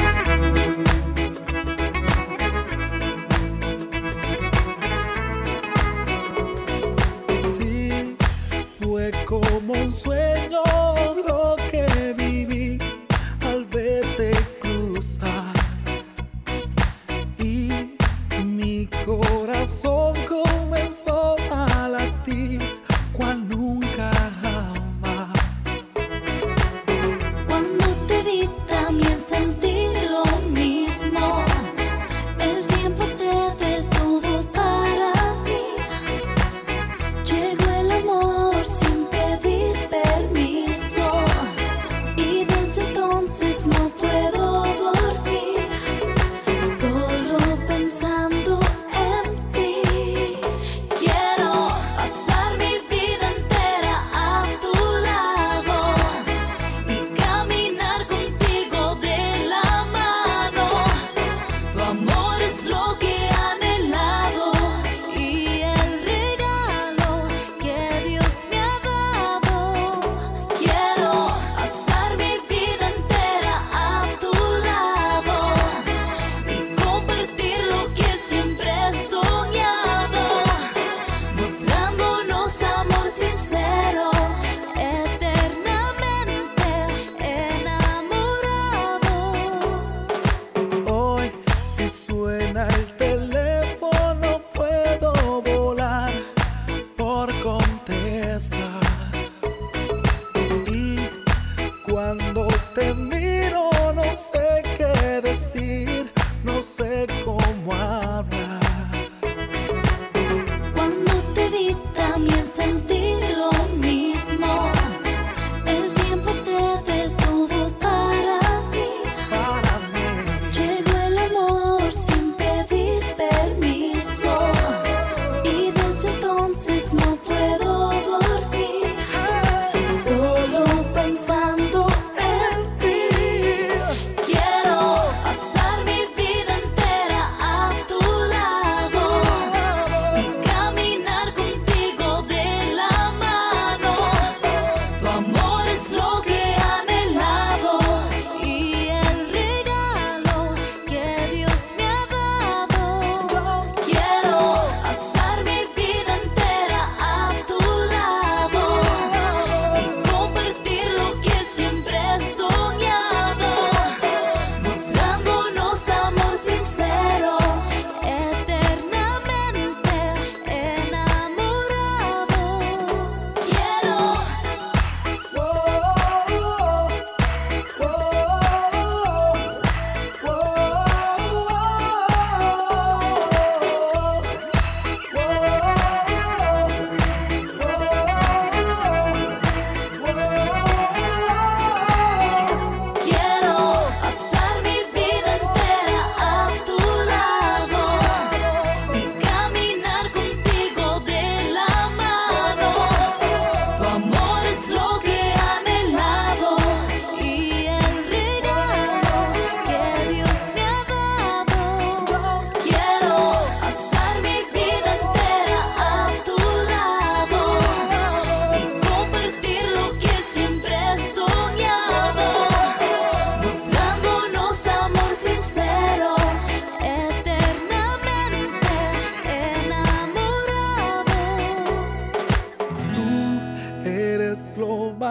Como 9.26 9.74
un 9.74 9.92
sueño 9.92 10.62
lo 11.28 11.56
que 11.72 12.14
viví 12.18 12.78
al 13.42 13.66
verte 13.66 14.32
cruzar. 14.60 15.54
Y 17.38 17.96
mi 18.44 18.88
corazón 19.06 20.17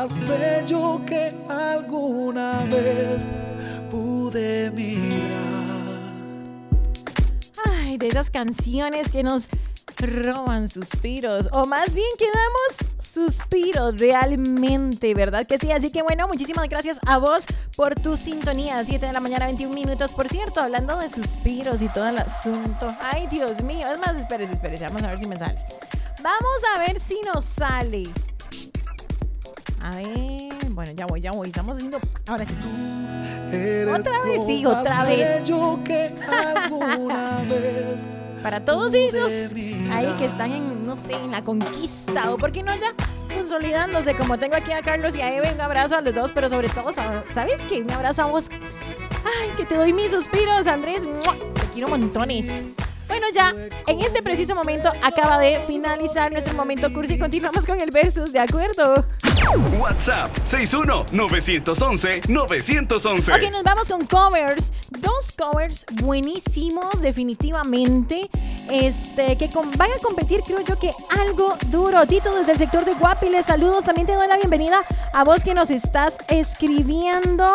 más 0.06 0.20
bello 0.28 1.00
que 1.04 1.34
alguna 1.48 2.62
vez 2.66 3.24
pude 3.90 4.70
mirar. 4.70 5.16
Ay, 7.64 7.98
de 7.98 8.06
esas 8.06 8.30
canciones 8.30 9.08
que 9.10 9.24
nos 9.24 9.48
roban 9.98 10.68
suspiros, 10.68 11.48
o 11.50 11.66
más 11.66 11.92
bien 11.92 12.06
que 12.18 12.26
damos 12.26 13.04
suspiros 13.04 13.98
realmente, 13.98 15.12
¿verdad 15.14 15.44
que 15.44 15.58
sí? 15.58 15.72
Así 15.72 15.90
que 15.90 16.02
bueno, 16.02 16.28
muchísimas 16.28 16.68
gracias 16.68 17.00
a 17.04 17.18
vos 17.18 17.44
por 17.74 17.96
tu 17.96 18.16
sintonía. 18.16 18.84
7 18.84 19.06
de 19.06 19.12
la 19.12 19.20
mañana, 19.20 19.46
21 19.46 19.74
minutos. 19.74 20.12
Por 20.12 20.28
cierto, 20.28 20.60
hablando 20.60 20.98
de 20.98 21.08
suspiros 21.08 21.82
y 21.82 21.88
todo 21.88 22.06
el 22.08 22.18
asunto. 22.18 22.86
Ay, 23.00 23.26
Dios 23.28 23.60
mío. 23.60 23.88
Es 23.92 23.98
más, 23.98 24.16
espérese, 24.16 24.52
espérese. 24.52 24.84
Vamos 24.84 25.02
a 25.02 25.08
ver 25.08 25.18
si 25.18 25.26
me 25.26 25.36
sale. 25.36 25.58
Vamos 26.22 26.62
a 26.74 26.78
ver 26.78 27.00
si 27.00 27.20
nos 27.22 27.44
sale. 27.44 28.04
A 29.80 29.90
ver, 29.96 30.48
bueno, 30.70 30.92
ya 30.92 31.06
voy, 31.06 31.20
ya 31.20 31.32
voy. 31.32 31.48
Estamos 31.48 31.76
haciendo. 31.76 31.98
Ahora 32.26 32.44
sí. 32.44 32.54
Otra 33.88 34.22
vez, 34.24 34.40
sí, 34.46 34.66
otra 34.66 35.04
vez. 35.04 35.42
que 35.84 36.12
alguna 36.28 37.42
vez 37.48 38.02
Para 38.42 38.64
todos 38.64 38.92
esos 38.92 39.32
ahí 39.92 40.12
que 40.18 40.26
están 40.26 40.52
en, 40.52 40.86
no 40.86 40.96
sé, 40.96 41.12
en 41.12 41.30
la 41.30 41.42
conquista 41.44 42.32
o 42.32 42.36
por 42.36 42.50
qué 42.52 42.62
no 42.62 42.74
ya 42.74 42.92
consolidándose, 43.32 44.16
como 44.16 44.38
tengo 44.38 44.56
aquí 44.56 44.72
a 44.72 44.80
Carlos 44.82 45.16
y 45.16 45.20
a 45.20 45.32
Eve, 45.34 45.52
un 45.52 45.60
abrazo 45.60 45.96
a 45.96 46.00
los 46.00 46.14
dos, 46.14 46.32
pero 46.32 46.48
sobre 46.48 46.68
todo, 46.68 46.92
¿sabes 46.92 47.64
qué? 47.66 47.82
Un 47.82 47.90
abrazo 47.90 48.22
a 48.22 48.26
vos. 48.26 48.48
Ay, 49.24 49.50
que 49.56 49.64
te 49.64 49.76
doy 49.76 49.92
mis 49.92 50.10
suspiros, 50.10 50.66
Andrés. 50.66 51.02
Te 51.02 51.66
quiero 51.72 51.88
montones. 51.88 52.46
Bueno, 53.18 53.28
ya 53.34 53.54
en 53.86 54.02
este 54.02 54.22
preciso 54.22 54.54
momento 54.54 54.92
acaba 55.02 55.38
de 55.38 55.58
finalizar 55.66 56.30
nuestro 56.30 56.52
momento 56.52 56.92
cursi. 56.92 57.18
Continuamos 57.18 57.64
con 57.64 57.80
el 57.80 57.90
versus, 57.90 58.30
¿de 58.30 58.40
acuerdo? 58.40 59.06
WhatsApp 59.80 60.30
61-911-911. 60.46 63.34
Ok, 63.34 63.50
nos 63.50 63.62
vamos 63.62 63.88
con 63.88 64.04
covers. 64.06 64.70
Dos 64.90 65.32
covers 65.38 65.86
buenísimos, 65.94 67.00
definitivamente. 67.00 68.28
Este, 68.70 69.38
que 69.38 69.48
con- 69.48 69.70
van 69.78 69.90
a 69.92 69.96
competir, 70.02 70.42
creo 70.42 70.60
yo 70.60 70.78
que 70.78 70.90
algo 71.18 71.56
duro. 71.68 72.06
Tito 72.06 72.34
desde 72.36 72.52
el 72.52 72.58
sector 72.58 72.84
de 72.84 72.92
Guapiles, 72.94 73.46
saludos. 73.46 73.86
También 73.86 74.06
te 74.06 74.12
doy 74.12 74.28
la 74.28 74.36
bienvenida 74.36 74.84
a 75.14 75.24
vos 75.24 75.42
que 75.42 75.54
nos 75.54 75.70
estás 75.70 76.18
escribiendo. 76.28 77.48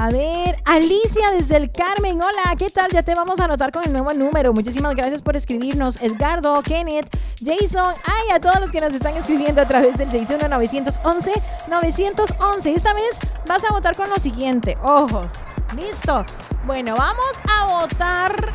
A 0.00 0.10
ver, 0.10 0.62
Alicia 0.64 1.32
desde 1.32 1.56
el 1.56 1.72
Carmen, 1.72 2.22
hola, 2.22 2.54
¿qué 2.56 2.70
tal? 2.70 2.88
Ya 2.92 3.02
te 3.02 3.16
vamos 3.16 3.40
a 3.40 3.46
anotar 3.46 3.72
con 3.72 3.82
el 3.84 3.90
nuevo 3.90 4.14
número. 4.14 4.52
Muchísimas 4.52 4.94
gracias 4.94 5.22
por 5.22 5.34
escribirnos. 5.34 6.00
Edgardo, 6.00 6.62
Kenneth, 6.62 7.08
Jason, 7.44 7.96
ay, 8.04 8.30
a 8.32 8.38
todos 8.38 8.60
los 8.60 8.70
que 8.70 8.80
nos 8.80 8.94
están 8.94 9.16
escribiendo 9.16 9.60
a 9.60 9.66
través 9.66 9.98
del 9.98 10.08
61911-911. 10.10 12.76
Esta 12.76 12.94
vez 12.94 13.18
vas 13.48 13.64
a 13.68 13.72
votar 13.72 13.96
con 13.96 14.08
lo 14.08 14.14
siguiente. 14.20 14.78
Ojo, 14.84 15.28
listo. 15.74 16.24
Bueno, 16.64 16.94
vamos 16.96 17.32
a 17.58 17.80
votar 17.80 18.54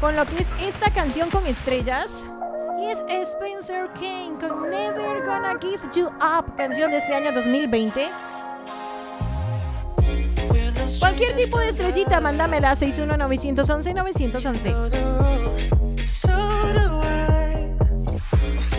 con 0.00 0.16
lo 0.16 0.26
que 0.26 0.42
es 0.42 0.48
esta 0.60 0.92
canción 0.92 1.30
con 1.30 1.46
estrellas. 1.46 2.26
Y 2.80 2.86
es 2.86 3.00
Spencer 3.08 3.90
Kane 3.94 4.36
con 4.40 4.70
Never 4.70 5.24
Gonna 5.24 5.56
Give 5.60 5.78
You 5.94 6.08
Up, 6.08 6.56
canción 6.56 6.90
de 6.90 6.98
este 6.98 7.14
año 7.14 7.30
2020. 7.30 8.10
Cualquier 10.96 11.36
tipo 11.36 11.58
de 11.60 11.68
estrellita, 11.68 12.18
mándamela 12.20 12.70
a 12.70 12.76
61911-911. 12.76 14.74
So 16.06 16.28
do 16.72 17.02
I. 17.02 17.74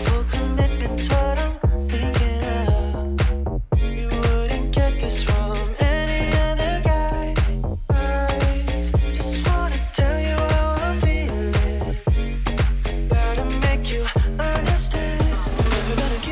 Full 0.04 0.24
commitment's 0.30 1.08
what 1.08 1.38
I'm 1.38 1.52
thinking 1.88 2.42
of. 2.66 3.20
You 3.80 4.08
wouldn't 4.08 4.72
get 4.74 4.98
this 5.00 5.22
from 5.22 5.56
any 5.78 6.32
other 6.50 6.80
guy. 6.82 7.34
I 7.90 7.92
just 9.14 9.46
wanna 9.48 9.76
tell 9.92 10.18
you 10.20 10.36
how 10.36 10.74
I'm 10.82 11.00
feeling. 11.00 11.94
Gotta 13.08 13.44
make 13.62 13.88
you 13.92 14.04
understand. 14.38 15.20
Never 15.20 15.96
gonna 15.96 16.26
give 16.26 16.30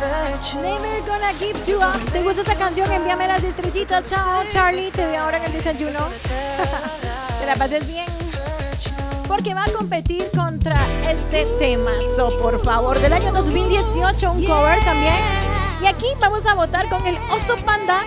Never 0.00 1.02
Gonna 1.08 1.32
Give 1.40 1.58
You 1.66 1.78
Up. 1.78 2.12
¿Te 2.12 2.22
gusta 2.22 2.42
esta 2.42 2.54
canción? 2.54 2.90
Envíame 2.92 3.26
las 3.26 3.42
estrellitas. 3.42 4.04
Chao, 4.04 4.44
Charlie. 4.48 4.92
Te 4.92 5.04
veo 5.04 5.20
ahora 5.20 5.38
en 5.38 5.44
el 5.46 5.52
desayuno. 5.52 5.98
Te 7.40 7.46
la 7.46 7.56
pases 7.56 7.84
bien. 7.84 8.06
Porque 9.26 9.54
va 9.54 9.64
a 9.64 9.72
competir 9.72 10.24
contra 10.36 10.76
este 11.10 11.46
temazo, 11.58 12.30
por 12.40 12.62
favor, 12.62 13.00
del 13.00 13.12
año 13.12 13.32
2018, 13.32 14.30
un 14.30 14.44
cover 14.44 14.78
también. 14.84 15.16
Y 15.82 15.86
aquí 15.86 16.06
vamos 16.20 16.46
a 16.46 16.54
votar 16.54 16.88
con 16.88 17.04
el 17.04 17.16
oso 17.32 17.56
panda. 17.64 18.04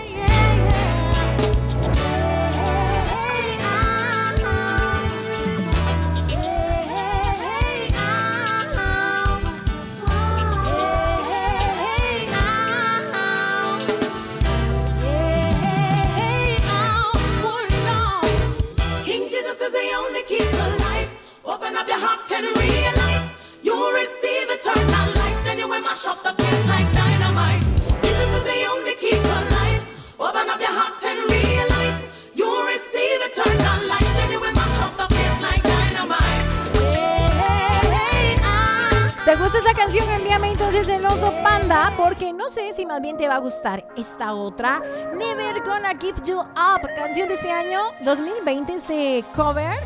Gustar 43.41 43.85
esta 43.97 44.33
otra. 44.33 44.81
Never 45.13 45.61
Gonna 45.63 45.91
Give 45.99 46.17
You 46.25 46.39
Up, 46.39 46.87
canción 46.95 47.27
de 47.27 47.33
este 47.33 47.51
año 47.51 47.79
2020, 48.03 48.73
este 48.73 49.25
cover. 49.35 49.77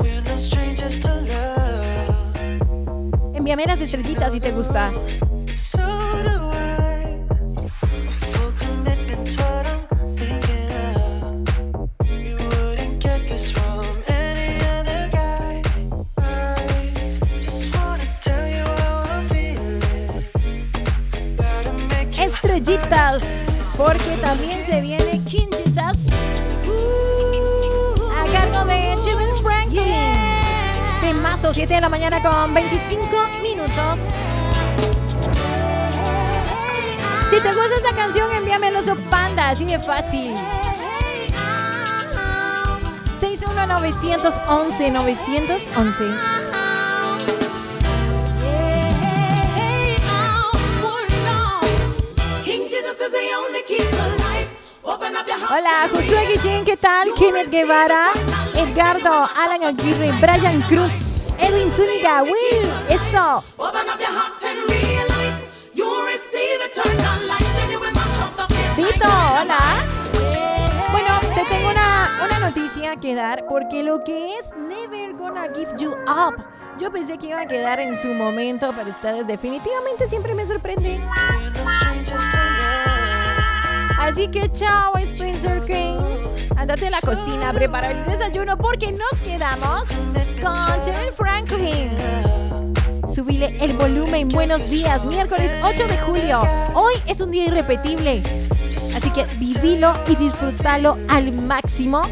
We're 0.00 0.20
no 0.22 0.38
strangers 0.38 1.00
to 1.00 1.08
love. 1.08 2.34
Envíame 3.34 3.66
las 3.66 3.80
estrellitas 3.80 4.32
si 4.32 4.40
te 4.40 4.52
gusta. 4.52 4.90
7 31.66 31.76
de 31.76 31.80
la 31.80 31.88
mañana 31.88 32.20
con 32.20 32.52
25 32.52 33.08
minutos. 33.42 33.98
Si 37.30 37.40
te 37.40 37.48
gusta 37.54 37.74
esta 37.76 37.96
canción, 37.96 38.30
envíame 38.32 38.68
el 38.68 38.76
oso 38.76 38.94
panda, 39.08 39.48
así 39.48 39.64
de 39.64 39.78
fácil. 39.78 40.34
61911 43.18 44.92
King 52.44 52.68
Jesus 52.68 53.00
is 53.00 53.10
the 53.10 53.34
only 53.38 53.62
key 53.66 53.78
to 53.78 54.06
life. 54.18 54.50
Open 54.82 55.16
up 55.16 55.26
your 55.26 55.38
heart. 55.38 55.50
Hola, 55.50 55.88
Josué 55.90 56.26
Guillén, 56.26 56.66
¿qué 56.66 56.76
tal? 56.76 57.14
Kenneth 57.14 57.48
Guevara, 57.48 58.12
Edgardo, 58.54 59.26
Alan 59.34 59.64
Aguirre, 59.64 60.12
Brian 60.20 60.60
Cruz, 60.68 61.13
Edwin 61.54 61.70
Zúñiga, 61.70 62.22
Will, 62.24 62.72
eso. 62.88 63.44
Tito, 68.74 69.06
hola. 69.06 69.84
Bueno, 70.90 71.20
te 71.20 71.44
tengo 71.44 71.70
una, 71.70 72.18
una 72.24 72.38
noticia 72.40 72.96
que 72.96 73.14
dar 73.14 73.46
porque 73.48 73.84
lo 73.84 74.02
que 74.02 74.36
es 74.36 74.52
Never 74.56 75.14
Gonna 75.14 75.44
Give 75.54 75.70
You 75.78 75.92
Up, 75.92 76.44
yo 76.80 76.90
pensé 76.90 77.18
que 77.18 77.28
iba 77.28 77.42
a 77.42 77.46
quedar 77.46 77.78
en 77.78 77.96
su 77.96 78.08
momento, 78.08 78.72
pero 78.76 78.90
ustedes 78.90 79.24
definitivamente 79.24 80.08
siempre 80.08 80.34
me 80.34 80.44
sorprenden. 80.46 81.00
Así 84.00 84.28
que 84.28 84.50
chao, 84.50 84.96
Spencer 84.96 85.60
Kane. 85.66 86.14
Andate 86.56 86.88
a 86.88 86.90
la 86.90 87.00
cocina 87.00 87.50
a 87.50 87.52
preparar 87.52 87.92
el 87.92 88.04
desayuno 88.06 88.56
porque 88.56 88.90
nos 88.90 89.20
quedamos 89.20 89.88
con 90.44 90.84
Jerry 90.84 91.10
Franklin. 91.16 91.90
Subile 93.12 93.56
el 93.60 93.72
volumen. 93.72 94.28
Buenos 94.28 94.68
días, 94.68 95.06
miércoles 95.06 95.50
8 95.62 95.86
de 95.86 95.96
julio. 95.98 96.42
Hoy 96.74 96.94
es 97.06 97.20
un 97.20 97.30
día 97.30 97.46
irrepetible. 97.46 98.22
Así 98.94 99.10
que 99.10 99.24
vivilo 99.38 99.94
y 100.06 100.16
disfrútalo 100.16 100.98
al 101.08 101.32
máximo. 101.32 102.02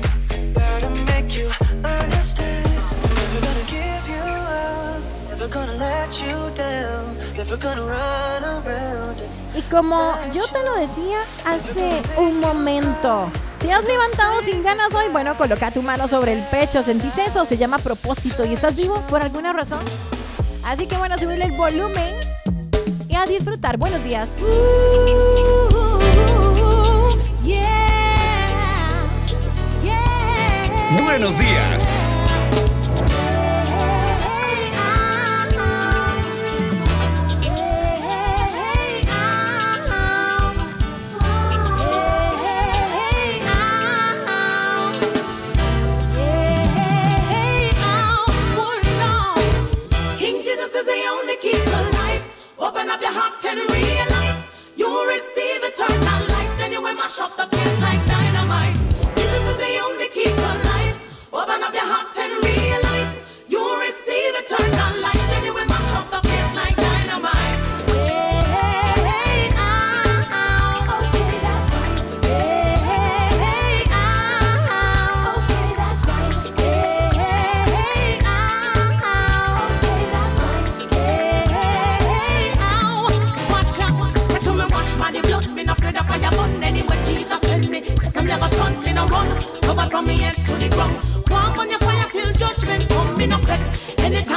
Y 9.55 9.62
como 9.62 10.14
yo 10.33 10.47
te 10.47 10.62
lo 10.62 10.74
decía 10.76 11.18
hace 11.45 12.01
un 12.16 12.41
momento, 12.41 13.30
¿te 13.62 13.72
has 13.72 13.84
levantado 13.84 14.40
sin 14.42 14.62
ganas 14.62 14.92
hoy? 14.94 15.06
Bueno, 15.12 15.36
coloca 15.36 15.70
tu 15.70 15.82
mano 15.82 16.08
sobre 16.08 16.32
el 16.32 16.42
pecho, 16.46 16.82
¿sentís 16.82 17.16
eso? 17.16 17.44
Se 17.46 17.56
llama 17.56 17.78
propósito 17.78 18.44
y 18.44 18.54
estás 18.54 18.74
vivo 18.74 19.00
por 19.08 19.22
alguna 19.22 19.52
razón. 19.52 19.80
Así 20.64 20.86
que 20.86 20.96
bueno, 20.96 21.16
subirle 21.16 21.44
el 21.44 21.52
volumen 21.52 22.16
y 23.08 23.14
a 23.14 23.24
disfrutar. 23.24 23.76
Buenos 23.76 24.02
días. 24.04 24.30
Buenos 31.04 31.38
días. 31.38 32.01
And 53.59 53.70
realize 53.70 54.46
you 54.76 54.88
receive 55.09 55.62
eternal 55.64 56.20
life. 56.28 56.59
Then 56.59 56.72
you 56.72 56.80
will 56.80 56.94
mash 56.94 57.20
up 57.20 57.36
the 57.36 57.46
place 57.46 57.80
like 57.80 58.01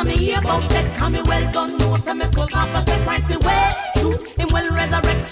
me 0.05 0.17
hear 0.17 0.39
about 0.39 0.69
that, 0.69 0.97
come 0.97 1.13
me 1.13 1.21
well 1.23 1.51
done. 1.51 1.77
No, 1.77 1.97
say 1.97 2.13
me 2.13 2.25
soul 2.25 2.47
said 2.47 3.01
Christ 3.05 3.27
the 3.27 3.39
way, 3.39 3.73
truth, 3.97 4.37
him 4.37 4.49
well 4.49 4.69
resurrect. 4.71 5.24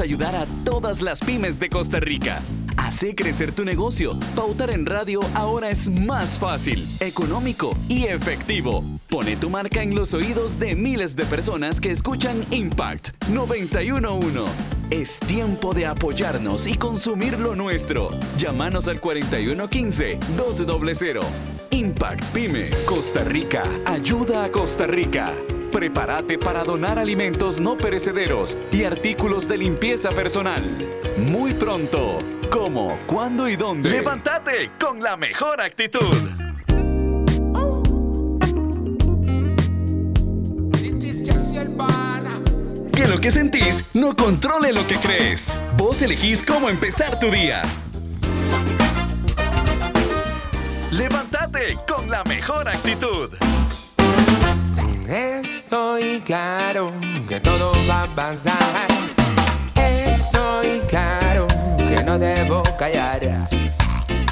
Ayudar 0.00 0.34
a 0.36 0.46
todas 0.64 1.02
las 1.02 1.20
pymes 1.20 1.58
de 1.58 1.68
Costa 1.68 1.98
Rica. 1.98 2.40
Hace 2.76 3.14
crecer 3.14 3.52
tu 3.52 3.64
negocio. 3.64 4.18
Pautar 4.36 4.70
en 4.70 4.86
radio 4.86 5.18
ahora 5.34 5.70
es 5.70 5.88
más 5.88 6.38
fácil, 6.38 6.86
económico 7.00 7.76
y 7.88 8.04
efectivo. 8.04 8.84
Pone 9.08 9.34
tu 9.36 9.50
marca 9.50 9.82
en 9.82 9.96
los 9.96 10.14
oídos 10.14 10.60
de 10.60 10.76
miles 10.76 11.16
de 11.16 11.24
personas 11.24 11.80
que 11.80 11.90
escuchan 11.90 12.36
Impact 12.50 13.08
911. 13.28 14.42
Es 14.90 15.18
tiempo 15.20 15.74
de 15.74 15.86
apoyarnos 15.86 16.66
y 16.66 16.76
consumir 16.76 17.38
lo 17.38 17.54
nuestro. 17.56 18.10
Llámanos 18.38 18.88
al 18.88 19.00
4115-1200. 19.00 21.22
Impact 21.72 22.24
Pymes. 22.32 22.84
Costa 22.84 23.22
Rica. 23.24 23.64
Ayuda 23.84 24.44
a 24.44 24.50
Costa 24.50 24.86
Rica. 24.86 25.34
Prepárate 25.78 26.38
para 26.38 26.64
donar 26.64 26.98
alimentos 26.98 27.60
no 27.60 27.76
perecederos 27.76 28.58
y 28.72 28.82
artículos 28.82 29.46
de 29.46 29.58
limpieza 29.58 30.10
personal. 30.10 30.64
Muy 31.16 31.54
pronto. 31.54 32.18
¿Cómo? 32.50 32.98
¿Cuándo 33.06 33.48
y 33.48 33.54
dónde? 33.54 33.88
¡Levántate 33.88 34.72
con 34.80 35.00
la 35.00 35.16
mejor 35.16 35.60
actitud! 35.60 36.00
Que 42.92 43.06
lo 43.06 43.20
que 43.20 43.30
sentís 43.30 43.88
no 43.94 44.16
controle 44.16 44.72
lo 44.72 44.84
que 44.88 44.96
crees. 44.96 45.54
Vos 45.76 46.02
elegís 46.02 46.44
cómo 46.44 46.68
empezar 46.68 47.20
tu 47.20 47.30
día. 47.30 47.62
Levántate 50.90 51.78
con 51.86 52.10
la 52.10 52.24
mejor 52.24 52.68
actitud. 52.68 53.30
Estoy 55.98 56.20
claro 56.20 56.92
que 57.28 57.40
todo 57.40 57.72
va 57.90 58.04
a 58.04 58.06
pasar. 58.06 58.86
Estoy 59.74 60.80
claro 60.88 61.48
que 61.76 62.04
no 62.04 62.16
debo 62.20 62.62
callar. 62.78 63.20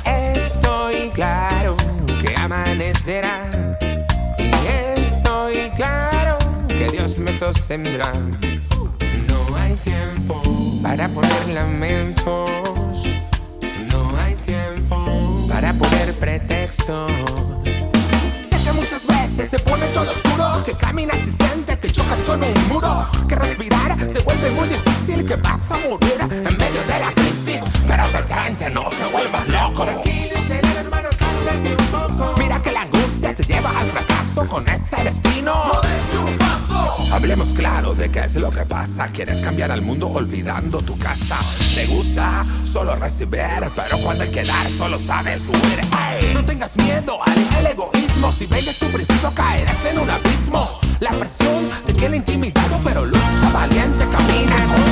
Estoy 0.04 1.10
claro 1.10 1.76
que 2.22 2.36
amanecerá. 2.36 3.50
Y 4.38 4.50
estoy 4.96 5.70
claro 5.74 6.38
que 6.68 6.88
Dios 6.88 7.18
me 7.18 7.36
sostendrá. 7.36 8.12
No 9.26 9.56
hay 9.56 9.74
tiempo 9.74 10.40
para 10.84 11.08
poner 11.08 11.48
lamentos. 11.48 13.02
No 13.90 14.16
hay 14.20 14.36
tiempo 14.46 15.48
para 15.48 15.72
poner 15.72 16.14
pretextos 16.14 17.65
se 19.44 19.58
pone 19.58 19.86
todo 19.88 20.10
oscuro, 20.10 20.62
que 20.64 20.72
caminas 20.72 21.18
y 21.18 21.30
sientes 21.42 21.76
que 21.78 21.92
chocas 21.92 22.18
con 22.26 22.42
un 22.42 22.68
muro, 22.68 23.06
que 23.28 23.34
respirar 23.34 23.96
se 24.10 24.20
vuelve 24.20 24.50
muy 24.50 24.68
difícil, 24.68 25.26
que 25.26 25.36
vas 25.36 25.70
a 25.70 25.76
morir 25.78 26.20
en 26.20 26.56
medio 26.56 26.82
de 26.86 26.98
la 26.98 27.12
crisis. 27.12 27.60
Pero 27.86 28.08
detente, 28.08 28.70
no 28.70 28.88
te 28.88 29.04
vuelvas 29.12 29.48
loco. 29.48 29.84
Tranquilo, 29.84 30.38
hermano, 30.80 31.08
cálmate 31.18 31.76
un 31.78 31.86
poco. 31.86 32.34
Mira 32.38 32.62
que 32.62 32.72
la 32.72 32.82
angustia 32.82 33.34
te 33.34 33.42
lleva 33.44 33.70
al 33.70 33.86
fracaso 33.90 34.48
con 34.48 34.66
ese 34.68 35.04
destino. 35.04 35.54
No 36.14 36.45
sé 38.28 38.40
lo 38.40 38.50
que 38.50 38.64
pasa. 38.64 39.08
Quieres 39.08 39.38
cambiar 39.38 39.70
al 39.70 39.82
mundo 39.82 40.08
olvidando 40.08 40.80
tu 40.80 40.96
casa. 40.98 41.38
Te 41.74 41.86
gusta 41.86 42.44
solo 42.64 42.96
recibir, 42.96 43.70
pero 43.74 43.98
cuando 43.98 44.24
hay 44.24 44.30
que 44.30 44.42
dar 44.42 44.68
solo 44.70 44.98
sabes 44.98 45.42
huir. 45.48 46.34
No 46.34 46.44
tengas 46.44 46.76
miedo 46.76 47.18
al 47.24 47.66
egoísmo. 47.66 48.32
Si 48.32 48.46
vendes 48.46 48.78
tu 48.78 48.86
principio 48.86 49.32
caerás 49.34 49.76
en 49.84 49.98
un 49.98 50.10
abismo. 50.10 50.80
La 51.00 51.10
presión 51.10 51.68
te 51.84 51.92
tiene 51.92 52.16
intimidado, 52.16 52.80
pero 52.82 53.04
lucha 53.04 53.50
valiente, 53.52 54.08
camina 54.08 54.85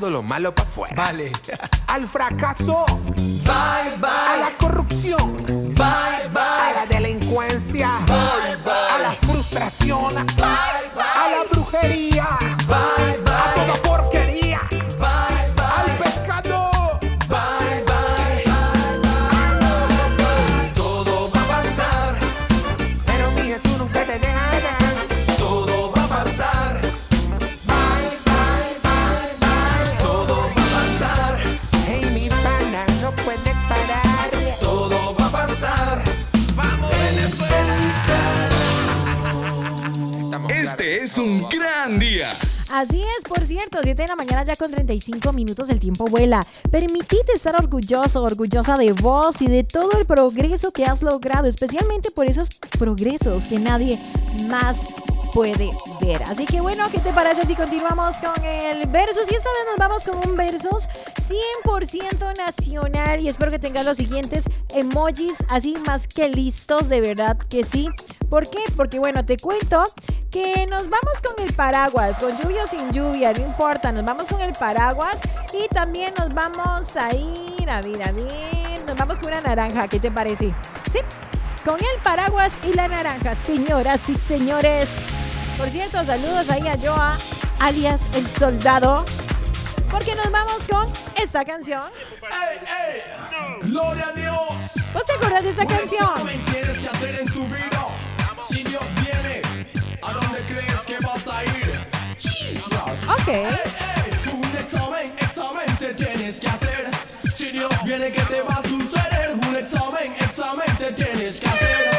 todo 0.00 0.10
lo 0.10 0.22
malo 0.22 0.54
para 0.54 0.68
afuera? 0.68 0.94
Vale. 0.96 1.30
Al 1.86 2.04
fracaso. 2.04 2.86
Un 41.20 41.48
gran 41.48 41.98
día. 41.98 42.32
Así 42.72 43.02
es, 43.02 43.24
por 43.28 43.44
cierto, 43.44 43.78
7 43.82 44.00
de 44.00 44.08
la 44.08 44.16
mañana 44.16 44.44
ya 44.44 44.56
con 44.56 44.70
35 44.70 45.32
minutos 45.32 45.68
el 45.70 45.80
tiempo 45.80 46.06
vuela. 46.06 46.46
Permitite 46.70 47.32
estar 47.34 47.54
orgulloso, 47.56 48.22
orgullosa 48.22 48.76
de 48.76 48.92
vos 48.92 49.42
y 49.42 49.48
de 49.48 49.64
todo 49.64 49.90
el 49.98 50.06
progreso 50.06 50.70
que 50.72 50.84
has 50.84 51.02
logrado, 51.02 51.48
especialmente 51.48 52.10
por 52.10 52.26
esos 52.26 52.48
progresos 52.78 53.44
que 53.44 53.58
nadie 53.58 53.98
más 54.48 54.86
puede 55.32 55.72
ver. 56.00 56.22
Así 56.24 56.44
que 56.44 56.60
bueno, 56.60 56.88
¿qué 56.90 56.98
te 56.98 57.12
parece 57.12 57.46
si 57.46 57.54
continuamos 57.54 58.16
con 58.16 58.44
el 58.44 58.86
versus? 58.88 59.30
Y 59.30 59.34
esta 59.34 59.48
vez 59.50 59.66
nos 59.68 59.76
vamos 59.78 60.04
con 60.04 60.28
un 60.28 60.36
versus 60.36 60.88
100% 61.64 62.36
nacional 62.36 63.20
y 63.20 63.28
espero 63.28 63.50
que 63.50 63.58
tengas 63.58 63.84
los 63.84 63.96
siguientes 63.96 64.44
emojis 64.74 65.36
así 65.48 65.76
más 65.86 66.06
que 66.08 66.28
listos, 66.28 66.88
de 66.88 67.00
verdad 67.00 67.36
que 67.48 67.64
sí. 67.64 67.88
¿Por 68.28 68.48
qué? 68.48 68.60
Porque 68.76 68.98
bueno, 68.98 69.24
te 69.24 69.36
cuento 69.36 69.84
que 70.30 70.66
nos 70.66 70.88
vamos 70.88 71.20
con 71.22 71.44
el 71.44 71.52
paraguas, 71.54 72.18
con 72.18 72.36
lluvia 72.38 72.64
o 72.64 72.66
sin 72.68 72.92
lluvia, 72.92 73.32
no 73.32 73.44
importa, 73.44 73.90
nos 73.90 74.04
vamos 74.04 74.28
con 74.28 74.40
el 74.40 74.52
paraguas 74.52 75.18
y 75.52 75.66
también 75.68 76.14
nos 76.18 76.32
vamos 76.32 76.96
a 76.96 77.14
ir, 77.14 77.68
a 77.68 77.82
ver, 77.82 78.02
a 78.02 78.12
ver, 78.12 78.59
nos 78.90 78.98
vamos 78.98 79.18
con 79.20 79.28
una 79.28 79.40
naranja, 79.40 79.86
¿qué 79.86 80.00
te 80.00 80.10
parece? 80.10 80.52
¿Sí? 80.90 80.98
Con 81.64 81.76
el 81.78 82.02
paraguas 82.02 82.54
y 82.64 82.72
la 82.72 82.88
naranja, 82.88 83.36
señoras 83.36 84.08
y 84.08 84.16
señores. 84.16 84.90
Por 85.56 85.68
cierto, 85.70 86.04
saludos 86.04 86.50
ahí 86.50 86.66
a 86.66 86.76
Joa, 86.76 87.16
alias 87.60 88.02
el 88.16 88.26
soldado, 88.26 89.04
porque 89.92 90.16
nos 90.16 90.28
vamos 90.32 90.62
con 90.68 90.88
esta 91.22 91.44
canción. 91.44 91.84
Gloria 93.60 94.08
a 94.08 94.12
Dios. 94.12 94.48
¿Vos 94.92 95.06
te 95.06 95.12
acuerdas 95.12 95.44
de 95.44 95.50
esta 95.50 95.66
canción? 95.66 96.28
tienes 96.50 96.78
que 96.78 96.88
hacer 96.88 97.20
en 97.20 97.26
tu 97.32 97.44
vida. 97.46 97.86
Si 98.48 98.64
Dios 98.64 98.84
viene, 98.96 99.42
¿a 100.02 100.12
dónde 100.12 100.42
crees 100.48 100.80
que 100.84 100.98
vas 101.06 101.28
a 101.28 101.44
ir? 101.44 101.86
Jesus. 102.18 102.72
Ok. 103.06 103.28
Ey, 103.28 103.44
ey, 103.44 104.32
un 104.32 104.56
examen, 104.56 105.12
examen 105.16 105.76
te 105.78 105.94
tienes 105.94 106.40
que 106.40 106.48
hacer. 106.48 106.59
Viene, 107.90 108.12
¿qué 108.12 108.22
te 108.22 108.40
va 108.42 108.54
a 108.54 108.62
suceder? 108.62 109.34
Un 109.34 109.56
examen, 109.56 110.12
examen 110.20 110.66
te 110.78 110.92
tienes 110.92 111.40
que 111.40 111.48
hacer. 111.48 111.90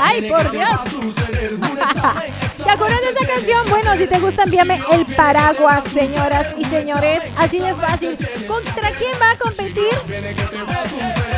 Ay, 0.00 0.22
por 0.22 0.42
¿qué 0.50 0.52
te 0.52 0.56
va 0.56 0.64
a 0.64 0.68
Dios. 0.68 0.80
suceder? 0.90 1.52
Un 1.52 1.64
examen, 1.78 2.32
¿Te 2.64 2.70
acuerdas 2.70 3.00
de 3.02 3.08
esta 3.08 3.26
canción? 3.26 3.68
Bueno, 3.68 3.94
si 3.98 4.06
te 4.06 4.18
gusta, 4.18 4.44
envíame 4.44 4.80
el 4.90 5.04
paraguas, 5.14 5.84
señoras 5.92 6.46
y 6.56 6.64
señores. 6.64 7.24
Así 7.36 7.58
de 7.58 7.74
fácil. 7.74 8.16
¿Contra 8.48 8.90
quién 8.92 9.12
va 9.20 9.32
a 9.32 9.36
competir? 9.36 9.92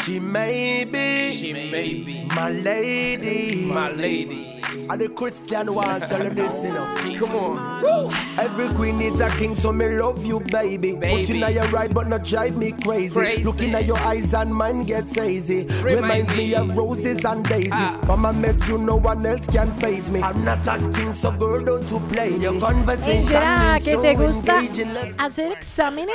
She 0.00 0.18
may 0.18 0.84
be, 0.84 1.36
She 1.36 1.52
may 1.52 1.94
be 1.94 2.24
my 2.24 2.50
lady, 2.50 3.64
my 3.66 3.90
lady. 3.90 4.51
And 4.62 5.00
the 5.00 5.08
Christian 5.08 5.74
wants 5.74 6.06
tell 6.08 6.22
her 6.22 6.30
this, 6.30 6.62
you 6.64 6.72
know. 6.72 6.86
Come 7.18 7.36
on. 7.36 8.12
Every 8.38 8.68
queen 8.74 8.98
needs 8.98 9.20
a 9.20 9.30
king, 9.30 9.54
so 9.54 9.72
me 9.72 9.88
love 9.88 10.24
you, 10.24 10.40
baby. 10.40 10.92
Put 10.94 11.28
you 11.28 11.44
in 11.44 11.52
your 11.54 11.68
right, 11.68 11.92
but 11.92 12.08
not 12.08 12.24
drive 12.24 12.56
me 12.56 12.72
crazy. 12.72 13.14
Crazy. 13.14 13.44
Looking 13.44 13.74
at 13.74 13.84
your 13.84 13.98
eyes 13.98 14.32
and 14.34 14.54
mine 14.54 14.84
gets 14.84 15.14
hazy. 15.14 15.64
Reminds 15.82 16.34
me 16.34 16.54
of 16.54 16.76
roses 16.76 17.24
and 17.24 17.44
daisies. 17.44 17.90
From 18.04 18.26
I 18.26 18.32
met 18.32 18.66
you, 18.68 18.78
no 18.78 18.96
one 18.96 19.24
else 19.26 19.46
can 19.46 19.72
face 19.76 20.10
me. 20.10 20.22
I'm 20.22 20.44
not 20.44 20.66
acting, 20.66 21.12
so 21.12 21.32
girl, 21.32 21.64
don't 21.64 21.90
you 21.90 22.00
play 22.08 22.30
me. 22.30 22.42
Your 22.42 22.60
conversation 22.60 23.24
¿Será 23.24 23.78
is 23.78 23.84
que 23.84 23.92
so 23.94 24.00
te 24.02 24.14
gusta 24.14 24.58
engaging. 24.60 24.96
Hacer 25.18 25.52
exámenes? 25.52 26.14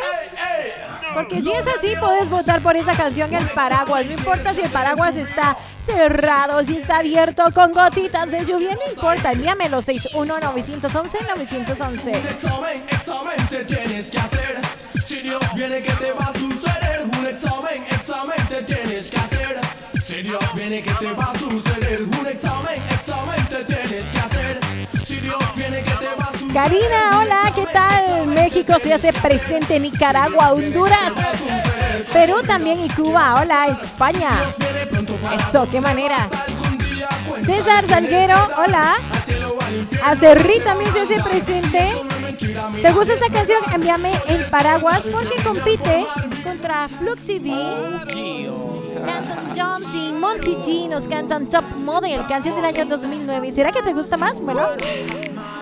Porque 1.14 1.42
si 1.42 1.52
es 1.52 1.66
así, 1.68 1.94
puedes 2.00 2.30
votar 2.30 2.62
por 2.62 2.76
esa 2.76 2.96
canción 2.96 3.34
El 3.34 3.50
Paraguas. 3.50 4.06
No 4.06 4.14
importa 4.14 4.54
si 4.54 4.62
el 4.62 4.70
paraguas 4.70 5.16
está 5.16 5.58
cerrado, 5.88 6.64
si 6.66 6.78
está 6.78 7.00
abierto 7.00 7.44
con 7.54 7.74
gotitas 7.74 8.30
de 8.30 8.46
lluvia, 8.46 8.76
no 8.76 8.82
importa. 8.94 9.32
Envíamelo 9.32 9.82
61911-911. 9.82 12.14
examen, 12.30 12.78
examen 12.90 13.48
te 13.50 13.64
tienes 13.64 14.12
que 14.12 14.20
hacer. 14.20 14.60
Si 15.06 15.22
Dios 15.22 15.42
viene, 15.56 15.82
¿qué 15.82 15.94
te 15.94 16.12
va 16.12 16.26
a 16.26 16.34
suceder? 16.38 17.06
Un 17.06 17.26
examen, 17.26 17.82
examen 17.90 18.48
te 18.50 18.64
tienes 18.64 19.10
que 19.10 19.18
hacer. 19.18 19.62
Si 20.04 20.22
Dios 20.22 20.44
viene, 20.56 20.84
¿qué 20.84 20.92
te 20.94 21.14
va 21.14 21.32
a 21.32 21.40
suceder? 21.40 22.02
Un 22.04 22.28
examen, 22.28 22.76
examen 22.92 23.48
te 23.48 23.64
tienes 23.64 24.04
que 24.06 24.20
hacer. 24.20 24.60
Si 25.06 25.20
Dios 25.22 25.40
viene, 25.56 25.82
¿qué 25.84 25.92
te 25.92 26.06
va 26.06 26.26
a 26.26 26.32
suceder? 26.34 26.54
Karina, 26.54 27.20
hola, 27.20 27.50
¿qué 27.56 27.66
tal? 27.72 28.28
México 28.28 28.78
se 28.80 28.94
hace 28.94 29.14
presente, 29.14 29.80
Nicaragua, 29.80 30.52
Honduras, 30.52 31.14
Perú 32.12 32.42
también 32.46 32.84
y 32.84 32.90
Cuba. 32.90 33.40
Hola, 33.42 33.68
España. 33.68 34.32
Eso, 35.34 35.68
qué 35.70 35.82
manera. 35.82 36.28
César 37.44 37.86
Salguero, 37.88 38.36
hola. 38.58 38.96
Acerrí 40.04 40.60
también 40.64 40.92
se 40.94 41.02
hace 41.02 41.24
presente. 41.24 41.94
¿Te 42.82 42.92
gusta 42.92 43.14
esta 43.14 43.30
canción? 43.30 43.60
Envíame 43.74 44.14
el 44.28 44.46
paraguas 44.46 45.06
porque 45.06 45.42
compite 45.44 46.06
contra 46.44 46.88
Fluxy 46.88 47.40
B. 47.40 47.50
Canton 49.06 49.38
Jones 49.56 49.90
y 49.94 50.12
Monty 50.14 50.56
G 50.56 50.90
nos 50.90 51.04
cantan 51.08 51.48
Top 51.48 51.64
Model, 51.78 52.26
canción 52.28 52.56
del 52.56 52.66
año 52.66 52.86
2009. 52.86 53.52
¿Será 53.52 53.72
que 53.72 53.82
te 53.82 53.94
gusta 53.94 54.18
más? 54.18 54.42
Bueno, 54.42 54.62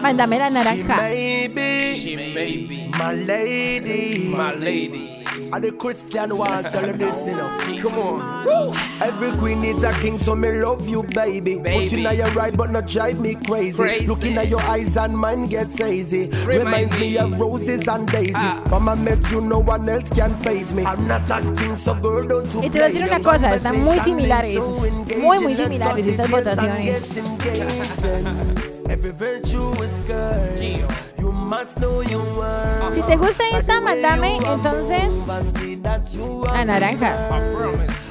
mándame 0.01 0.39
la 0.39 0.49
naranja. 0.49 0.97
Baby, 0.97 2.33
baby, 2.33 2.91
my 2.97 3.25
lady, 3.25 4.33
my 4.35 4.55
lady. 4.57 5.24
And 5.55 5.63
the 5.63 5.71
Christian 5.71 6.37
wants 6.37 6.69
tell 6.69 6.85
her 6.85 6.91
this, 6.91 7.25
you 7.25 7.37
know. 7.37 7.47
Come 7.81 7.97
on. 7.97 8.75
Every 9.01 9.31
queen 9.37 9.61
needs 9.61 9.83
a 9.85 9.93
king, 10.01 10.17
so 10.17 10.35
me 10.35 10.51
love 10.51 10.85
you, 10.85 11.03
baby. 11.03 11.55
Put 11.55 11.93
you 11.93 12.05
in 12.05 12.17
your 12.17 12.29
right, 12.31 12.53
but 12.57 12.71
not 12.71 12.87
drive 12.89 13.21
me 13.21 13.35
crazy. 13.35 13.77
Crazy. 13.77 14.05
Looking 14.05 14.37
at 14.37 14.49
your 14.49 14.59
eyes 14.59 14.97
and 14.97 15.17
mine 15.17 15.47
gets 15.47 15.77
hazy. 15.77 16.27
Reminds 16.45 16.97
me 16.97 17.17
of 17.17 17.39
roses 17.39 17.87
and 17.87 18.05
daisies. 18.05 18.35
Ah. 18.35 18.61
From 18.67 18.89
I 18.89 18.95
met 18.95 19.31
you, 19.31 19.39
no 19.39 19.59
one 19.59 19.87
else 19.87 20.09
can 20.09 20.35
face 20.41 20.73
me. 20.73 20.83
I'm 20.83 21.07
not 21.07 21.31
acting, 21.31 21.77
so 21.77 21.95
girl, 21.95 22.27
don't 22.27 22.53
you 22.53 22.59
Y 22.61 22.69
te 22.69 22.77
voy 22.77 22.81
a 22.81 22.89
decir 22.89 23.05
una 23.07 23.21
cosa, 23.21 23.55
están 23.55 23.81
muy 23.81 23.97
similares, 23.99 24.59
muy, 24.67 25.39
muy 25.39 25.55
similares 25.55 26.05
estas 26.05 26.27
it 26.27 26.83
yes 26.83 27.17
and 27.17 27.39
votaciones. 27.39 28.89
Every 28.89 29.11
virtue 29.11 29.71
is 29.81 30.01
good. 30.01 31.14
You 31.25 31.31
must 31.31 31.79
know 31.79 32.01
you 32.03 32.21
are. 32.39 32.93
Si 32.93 33.01
te 33.01 33.15
gusta 33.17 33.43
esta, 33.51 33.81
mándame 33.81 34.37
entonces 34.45 35.25
la 35.25 36.63
naranja. 36.63 37.29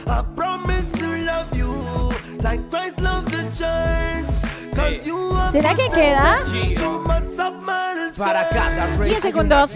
I 0.07 0.23
promise 0.35 0.85
to 0.99 1.07
love 1.25 1.57
you 1.57 1.77
like 2.43 2.69
Christ 2.69 3.01
loved 3.01 3.31
the 3.31 3.45
church. 3.55 4.51
Cause 4.75 5.07
you 5.07 5.31
are 5.31 5.53
¿Será 5.53 5.77
que 5.77 5.89
queda? 5.91 6.43
too 6.75 7.03
much 7.07 7.39
of 7.39 7.63
my 7.63 8.11
Para 8.19 8.49
cada 8.49 8.87
rey 8.99 9.11
10 9.11 9.15
hay 9.15 9.31
segundos. 9.31 9.71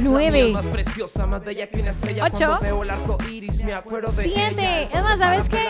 Una 0.00 0.18
reina. 0.18 0.30
Nueve. 0.30 0.38
La 0.38 0.44
mía 0.44 0.52
más 0.54 0.66
preciosa, 0.66 1.26
más 1.26 1.44
bella 1.44 1.66
que 1.68 1.80
una 1.80 1.90
estrella. 1.90 2.24
Ocho. 2.24 2.36
Cuando 2.46 2.60
veo 2.60 2.82
el 2.82 2.90
arco 2.90 3.18
iris, 3.30 3.62
me 3.64 3.74
acuerdo 3.74 4.12
de 4.12 4.24
Siete. 4.24 4.52
ella. 4.52 4.82
Es 4.82 5.02
más, 5.02 5.18
¿sabes 5.18 5.48
qué? 5.48 5.68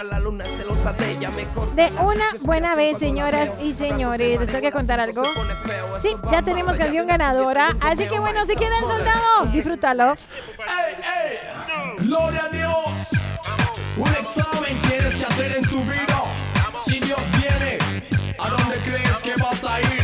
De 1.74 1.92
una 2.02 2.24
buena 2.42 2.74
vez, 2.74 2.98
señoras 2.98 3.52
y 3.60 3.72
señores, 3.74 4.38
les 4.38 4.48
tengo 4.48 4.60
que 4.62 4.72
contar 4.72 5.00
algo. 5.00 5.22
Sí, 6.00 6.10
ya 6.30 6.42
tenemos 6.42 6.76
canción 6.76 7.06
ganadora, 7.06 7.76
así 7.80 8.06
que 8.06 8.18
bueno, 8.18 8.44
se 8.44 8.56
queda 8.56 8.78
el 8.78 8.86
soldado. 8.86 9.46
Disfrútalo. 9.52 10.14
Gloria 11.98 12.44
a 12.44 12.48
Dios. 12.48 13.08
Un 13.96 14.08
examen 14.08 14.78
tienes 14.88 15.14
que 15.16 15.24
hacer 15.24 15.56
en 15.56 15.62
tu 15.64 15.80
vida. 15.82 16.22
Si 16.84 17.00
Dios 17.00 17.20
viene, 17.32 17.78
¿a 18.38 18.48
dónde 18.48 18.76
crees 18.78 19.22
que 19.22 19.34
vas 19.42 19.64
a 19.64 19.80
ir? 19.80 19.97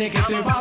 Si 0.00 0.08
Dios 0.08 0.18
viene, 0.28 0.28
¿qué 0.28 0.34
te 0.34 0.40
va 0.40 0.59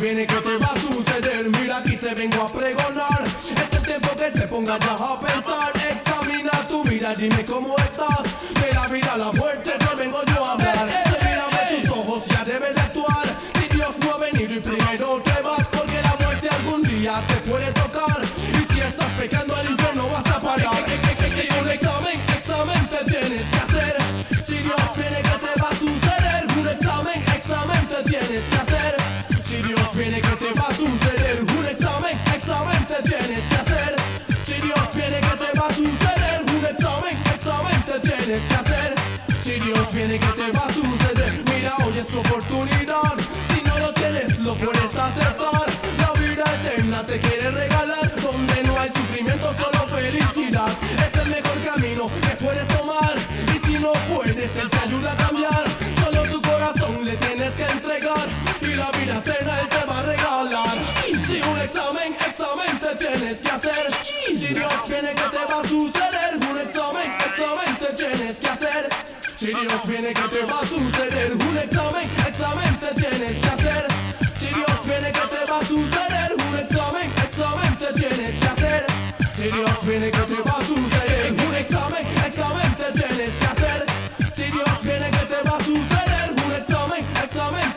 Viene, 0.00 0.26
¿qué 0.26 0.36
te 0.36 0.56
va 0.58 0.72
a 0.72 0.80
suceder? 0.80 1.48
Mira, 1.50 1.78
aquí 1.78 1.96
te 1.96 2.14
vengo 2.14 2.42
a 2.42 2.46
pregonar. 2.46 3.24
Es 3.24 3.78
el 3.78 3.82
tiempo 3.84 4.08
que 4.16 4.30
te 4.30 4.46
pongas 4.46 4.80
a 4.80 5.20
pensar. 5.20 5.72
Examina 5.90 6.66
tu 6.68 6.82
vida, 6.84 7.14
dime 7.14 7.44
cómo 7.44 7.76
estás. 7.78 8.22
De 8.54 8.72
la 8.72 8.88
vida 8.88 9.12
a 9.12 9.18
la 9.18 9.32
muerte 9.32 9.72
viene, 40.50 40.58
¿qué 40.58 40.58
te 40.58 40.58
va 40.58 40.66
a 40.66 40.72
suceder? 40.72 41.44
Mira, 41.54 41.76
hoy 41.84 41.98
es 41.98 42.06
tu 42.08 42.18
oportunidad. 42.20 43.14
Si 43.54 43.62
no 43.62 43.78
lo 43.78 43.92
tienes, 43.94 44.38
lo 44.38 44.54
puedes 44.54 44.96
aceptar. 44.96 45.66
La 45.98 46.12
vida 46.20 46.44
eterna 46.62 47.06
te 47.06 47.18
quiere 47.18 47.50
regalar. 47.50 48.14
Donde 48.20 48.62
no 48.64 48.78
hay 48.78 48.90
sufrimiento, 48.90 49.54
solo 49.58 49.86
felicidad. 49.88 50.68
Es 51.06 51.20
el 51.20 51.28
mejor 51.30 51.58
camino 51.64 52.06
que 52.06 52.44
puedes 52.44 52.68
tomar. 52.68 53.14
Y 53.54 53.66
si 53.66 53.78
no 53.78 53.92
puedes, 54.14 54.56
Él 54.56 54.70
te 54.70 54.78
ayuda 54.78 55.12
a 55.12 55.16
cambiar. 55.16 55.64
Solo 56.04 56.22
tu 56.30 56.42
corazón 56.42 57.04
le 57.04 57.16
tienes 57.16 57.54
que 57.54 57.64
entregar. 57.64 58.28
Y 58.60 58.74
la 58.74 58.90
vida 58.92 59.18
eterna 59.18 59.60
Él 59.60 59.68
te 59.68 59.84
va 59.84 59.98
a 59.98 60.02
regalar. 60.02 60.78
Si 61.26 61.42
un 61.42 61.58
examen, 61.58 62.16
examen 62.26 62.78
te 62.80 62.96
tienes 62.96 63.42
que 63.42 63.50
hacer. 63.50 63.86
Si 64.02 64.54
Dios 64.54 64.72
viene, 64.88 65.14
¿qué 65.14 65.36
te 65.36 65.52
va 65.52 65.60
a 65.60 65.68
suceder? 65.68 66.09
Viene, 70.12 70.14
¿qué 70.14 70.36
te 70.36 70.52
va 70.52 70.60
a 70.60 70.66
suceder? 70.66 71.32
Un 71.32 71.58
examen, 71.58 72.08
examen 72.26 72.78
te 72.78 72.94
tienes 72.94 73.40
que 73.40 73.48
hacer. 73.48 73.86
Si 74.38 74.46
Dios 74.46 74.86
viene, 74.86 75.12
¿qué 75.12 75.20
te 75.20 75.50
va 75.50 75.58
a 75.58 75.64
suceder? 75.64 76.34
Un 76.34 76.58
examen, 76.58 77.10
examen 77.24 77.78
te 77.78 77.92
tienes 77.92 78.38
que 78.38 78.46
hacer. 78.46 78.86
Si 79.36 79.42
Dios 79.44 79.86
viene, 79.86 80.10
¿qué 80.10 80.20
te 80.20 80.42
va 80.42 80.58
a 80.58 80.64
suceder? 80.64 81.32
Un 81.32 81.54
examen, 81.54 82.06
examen 82.26 82.74
te 82.74 82.92
tienes 82.92 83.30
que 83.30 83.44
hacer. 83.44 83.86
Si 84.34 84.44
Dios 84.44 84.80
viene, 84.82 85.10
¿qué 85.10 85.26
te 85.26 85.48
va 85.48 85.56
a 85.56 85.64
suceder? 85.64 86.30
Un 86.46 86.52
examen, 86.52 87.04
examen 87.24 87.74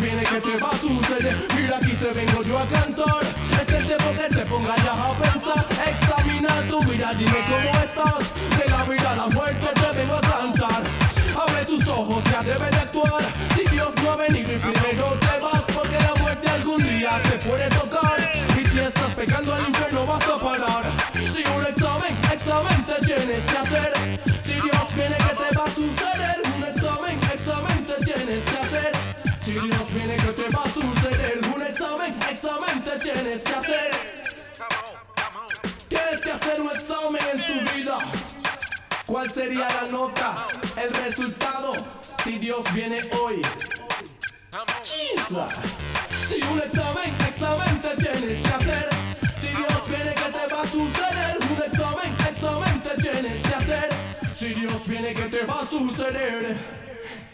viene 0.00 0.24
que 0.24 0.40
te 0.40 0.56
va 0.62 0.70
a 0.70 0.78
suceder. 0.78 1.36
Mira 1.56 1.76
aquí 1.76 1.92
te 1.92 2.10
vengo 2.10 2.42
yo 2.42 2.58
a 2.58 2.66
cantar. 2.66 3.22
Es 3.62 3.74
el 3.74 3.86
tiempo 3.86 4.10
que 4.12 4.34
te 4.34 4.44
ponga 4.46 4.76
ya 4.76 4.92
a 4.92 5.12
pensar. 5.18 5.64
Examina 6.54 6.70
tu 6.70 6.80
vida, 6.90 7.10
dime 7.18 7.40
cómo 7.48 7.80
estás. 7.80 8.58
De 8.58 8.68
la 8.70 8.84
vida 8.84 9.10
a 9.10 9.16
la 9.16 9.26
muerte 9.28 9.66
te 9.74 9.98
vengo 9.98 10.14
a 10.14 10.20
cantar. 10.20 10.82
Abre 11.36 11.64
tus 11.64 11.86
ojos, 11.88 12.22
ya 12.24 12.40
debes 12.42 12.70
de 12.70 12.76
actuar. 12.76 13.24
Si 13.56 13.64
Dios 13.64 13.92
no 14.02 14.12
ha 14.12 14.16
venido 14.16 14.52
y 14.52 14.58
primero 14.58 15.18
te 15.20 15.40
vas, 15.40 15.62
porque 15.74 15.98
la 15.98 16.14
muerte 16.22 16.48
algún 16.48 16.82
día 16.82 17.20
te 17.22 17.48
puede 17.48 17.68
tocar. 17.70 18.32
Y 18.56 18.66
si 18.66 18.78
estás 18.78 19.14
pecando 19.14 19.54
al 19.54 19.68
infierno 19.68 20.06
vas 20.06 20.28
a 20.28 20.38
parar. 20.38 20.84
Si 21.14 21.42
un 21.44 21.66
examen, 21.66 22.14
examen 22.32 22.84
te 22.84 23.06
tienes 23.06 23.44
que 23.44 23.58
hacer. 23.58 23.92
Si 24.42 24.54
Dios 24.54 24.94
viene 24.94 25.16
que 25.16 25.34
te 25.34 25.56
va 25.56 25.64
a 25.64 25.74
suceder. 25.74 26.42
Un 26.56 26.64
examen, 26.64 27.20
examen 27.32 27.84
te 27.84 28.04
tienes 28.04 28.44
que 28.44 28.58
hacer. 28.58 28.92
Si 29.40 29.52
Dios 29.52 29.94
viene 29.94 30.16
que 30.16 30.32
te 30.32 30.48
va 30.56 30.62
a 30.64 30.70
suceder. 30.70 31.40
Un 31.54 31.62
examen, 31.62 32.22
examen 32.30 32.82
te 32.82 32.96
tienes 32.98 33.42
que 33.42 33.54
hacer. 33.54 34.14
¿Cuál 39.14 39.30
sería 39.30 39.68
la 39.68 39.88
nota? 39.92 40.44
El 40.76 40.92
resultado. 40.92 41.72
Si 42.24 42.32
Dios 42.32 42.64
viene 42.74 42.98
hoy. 43.12 43.42
Jesus. 44.82 45.52
Si 46.28 46.42
un 46.42 46.58
examen, 46.58 47.14
examen 47.28 47.80
te 47.80 47.94
tienes 47.94 48.42
que 48.42 48.48
hacer. 48.48 48.88
Si 49.40 49.48
Dios 49.50 49.88
viene 49.88 50.14
que 50.16 50.32
te 50.32 50.52
va 50.52 50.62
a 50.62 50.66
suceder. 50.66 51.38
Un 51.48 51.62
examen, 51.62 52.12
examen 52.28 52.80
te 52.80 53.02
tienes 53.02 53.40
que 53.40 53.54
hacer. 53.54 53.88
Si 54.34 54.48
Dios 54.48 54.88
viene 54.88 55.14
que 55.14 55.26
te 55.26 55.44
va 55.44 55.60
a 55.60 55.68
suceder. 55.68 56.56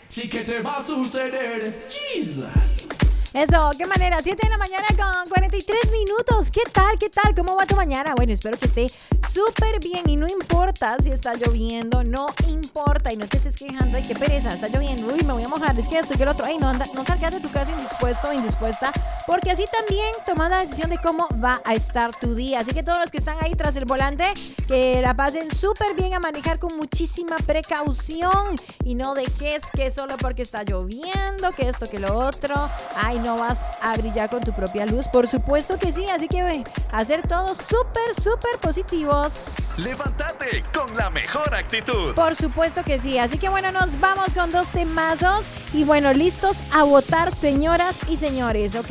Sí 0.06 0.28
que 0.28 0.40
te 0.40 0.60
va 0.60 0.80
a 0.80 0.84
suceder. 0.84 1.88
Jesus. 1.88 3.09
Eso, 3.32 3.70
qué 3.78 3.86
manera. 3.86 4.18
7 4.20 4.40
de 4.42 4.50
la 4.50 4.58
mañana 4.58 4.86
con 4.88 5.28
43 5.28 5.92
minutos. 5.92 6.50
¿Qué 6.50 6.62
tal? 6.72 6.98
¿Qué 6.98 7.08
tal? 7.10 7.32
¿Cómo 7.32 7.54
va 7.54 7.64
tu 7.64 7.76
mañana? 7.76 8.14
Bueno, 8.16 8.32
espero 8.32 8.58
que 8.58 8.66
esté 8.66 8.90
súper 9.32 9.78
bien 9.78 10.02
y 10.08 10.16
no 10.16 10.26
importa 10.26 10.96
si 11.00 11.12
está 11.12 11.34
lloviendo, 11.36 12.02
no 12.02 12.34
importa 12.48 13.12
y 13.12 13.16
no 13.16 13.28
te 13.28 13.36
estés 13.36 13.56
quejando. 13.56 13.96
Ay, 13.96 14.02
qué 14.02 14.16
pereza, 14.16 14.52
está 14.52 14.66
lloviendo. 14.66 15.12
Uy, 15.14 15.22
me 15.22 15.32
voy 15.32 15.44
a 15.44 15.48
mojar. 15.48 15.78
Es 15.78 15.86
que 15.86 16.00
esto 16.00 16.16
que 16.16 16.24
el 16.24 16.28
otro. 16.28 16.44
Ay, 16.44 16.58
no, 16.58 16.68
anda, 16.68 16.86
no 16.92 17.04
salgas 17.04 17.32
de 17.34 17.40
tu 17.40 17.50
casa 17.52 17.70
indispuesto 17.70 18.30
o 18.30 18.32
indispuesta 18.32 18.90
porque 19.28 19.52
así 19.52 19.64
también 19.70 20.12
tomas 20.26 20.50
la 20.50 20.58
decisión 20.58 20.90
de 20.90 20.98
cómo 20.98 21.28
va 21.42 21.60
a 21.64 21.74
estar 21.74 22.18
tu 22.18 22.34
día. 22.34 22.58
Así 22.58 22.72
que 22.72 22.82
todos 22.82 22.98
los 22.98 23.12
que 23.12 23.18
están 23.18 23.36
ahí 23.40 23.54
tras 23.54 23.76
el 23.76 23.84
volante, 23.84 24.24
que 24.66 25.00
la 25.00 25.14
pasen 25.14 25.54
súper 25.54 25.94
bien 25.94 26.14
a 26.14 26.18
manejar 26.18 26.58
con 26.58 26.76
muchísima 26.76 27.36
precaución 27.36 28.56
y 28.82 28.96
no 28.96 29.14
dejes 29.14 29.62
que 29.72 29.92
solo 29.92 30.16
porque 30.16 30.42
está 30.42 30.64
lloviendo, 30.64 31.52
que 31.52 31.68
esto, 31.68 31.88
que 31.88 32.00
lo 32.00 32.18
otro. 32.18 32.68
Ay, 32.96 33.19
no 33.20 33.36
vas 33.36 33.64
a 33.80 33.96
brillar 33.96 34.30
con 34.30 34.40
tu 34.42 34.52
propia 34.52 34.86
luz. 34.86 35.08
Por 35.08 35.28
supuesto 35.28 35.78
que 35.78 35.92
sí, 35.92 36.06
así 36.08 36.28
que 36.28 36.42
ve, 36.42 36.64
hacer 36.92 37.26
todo 37.26 37.54
súper, 37.54 38.14
súper 38.14 38.58
positivos. 38.60 39.78
Levántate 39.78 40.64
con 40.74 40.94
la 40.96 41.10
mejor 41.10 41.54
actitud. 41.54 42.14
Por 42.14 42.34
supuesto 42.34 42.82
que 42.84 42.98
sí, 42.98 43.18
así 43.18 43.38
que 43.38 43.48
bueno, 43.48 43.72
nos 43.72 43.98
vamos 44.00 44.34
con 44.34 44.50
dos 44.50 44.68
temazos 44.68 45.46
y 45.72 45.84
bueno, 45.84 46.12
listos 46.12 46.58
a 46.72 46.82
votar, 46.82 47.32
señoras 47.32 48.00
y 48.08 48.16
señores, 48.16 48.74
¿ok? 48.74 48.90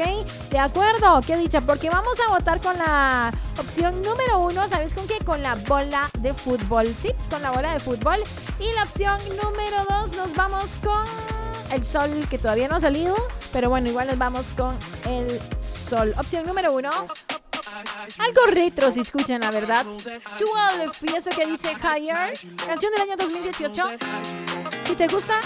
¿De 0.50 0.60
acuerdo? 0.60 1.22
¿Qué 1.26 1.38
dicha? 1.38 1.62
Porque 1.62 1.90
vamos 1.90 2.20
a 2.28 2.32
votar 2.32 2.62
con 2.62 2.78
la 2.78 3.32
opción 3.58 4.02
número 4.02 4.40
uno, 4.40 4.68
¿sabes 4.68 4.94
con 4.94 5.08
qué? 5.08 5.18
Con 5.24 5.42
la 5.44 5.56
bola 5.56 6.10
de 6.20 6.34
fútbol, 6.34 6.88
¿sí? 7.00 7.12
Con 7.30 7.42
la 7.42 7.52
bola 7.52 7.74
de 7.74 7.80
fútbol. 7.80 8.20
Y 8.60 8.72
la 8.74 8.84
opción 8.84 9.20
número 9.44 9.78
dos, 9.90 10.16
nos 10.16 10.34
vamos 10.36 10.76
con 10.84 11.39
el 11.72 11.84
sol 11.84 12.28
que 12.30 12.38
todavía 12.38 12.68
no 12.68 12.76
ha 12.76 12.80
salido, 12.80 13.16
pero 13.52 13.70
bueno, 13.70 13.90
igual 13.90 14.08
nos 14.08 14.18
vamos 14.18 14.52
con 14.56 14.78
el 15.08 15.40
sol. 15.60 16.14
Opción 16.18 16.46
número 16.46 16.74
uno. 16.74 16.90
Algo 18.18 18.46
retro 18.48 18.92
si 18.92 19.02
escuchan 19.02 19.42
la 19.42 19.52
verdad. 19.52 19.86
Dual 19.86 20.92
y 21.02 21.16
eso 21.16 21.30
que 21.30 21.46
dice 21.46 21.72
Higher, 21.74 22.34
canción 22.66 22.92
del 22.94 23.02
año 23.02 23.16
2018. 23.18 23.84
Si 24.86 24.96
te 24.96 25.08
gusta, 25.08 25.40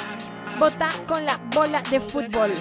vota 0.58 0.90
con 1.08 1.26
la 1.26 1.38
bola 1.54 1.82
de 1.82 2.00
fútbol. 2.00 2.54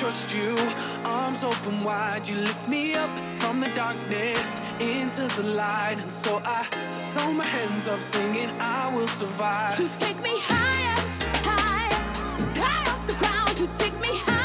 Trust 0.00 0.34
you. 0.34 0.56
Arms 1.04 1.44
open 1.44 1.84
wide, 1.84 2.26
you 2.26 2.34
lift 2.36 2.66
me 2.66 2.94
up 2.94 3.10
from 3.38 3.60
the 3.60 3.68
darkness 3.74 4.58
into 4.80 5.28
the 5.36 5.42
light. 5.42 5.98
And 6.00 6.10
so 6.10 6.40
I 6.42 6.64
throw 7.10 7.34
my 7.34 7.44
hands 7.44 7.86
up, 7.86 8.00
singing, 8.00 8.48
I 8.58 8.90
will 8.94 9.08
survive. 9.08 9.76
To 9.76 9.86
take 9.98 10.18
me 10.22 10.34
higher, 10.36 10.98
higher, 11.44 12.02
high 12.56 12.90
off 12.90 13.06
the 13.06 13.16
ground. 13.22 13.54
To 13.58 13.66
take 13.78 13.94
me 14.00 14.08
higher, 14.24 14.39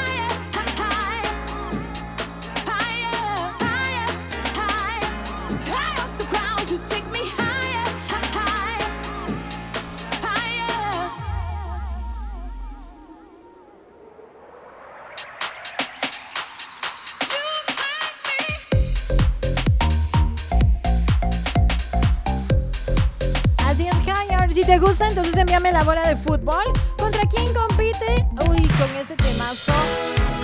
te 24.75 24.81
gusta, 24.81 25.07
entonces 25.07 25.37
envíame 25.37 25.71
la 25.71 25.85
bola 25.85 26.05
de 26.05 26.17
fútbol. 26.17 26.65
¿Contra 26.97 27.21
quién 27.27 27.45
compite? 27.53 28.27
Uy, 28.49 28.67
con 28.67 28.89
este 28.99 29.15
temazo. 29.15 29.71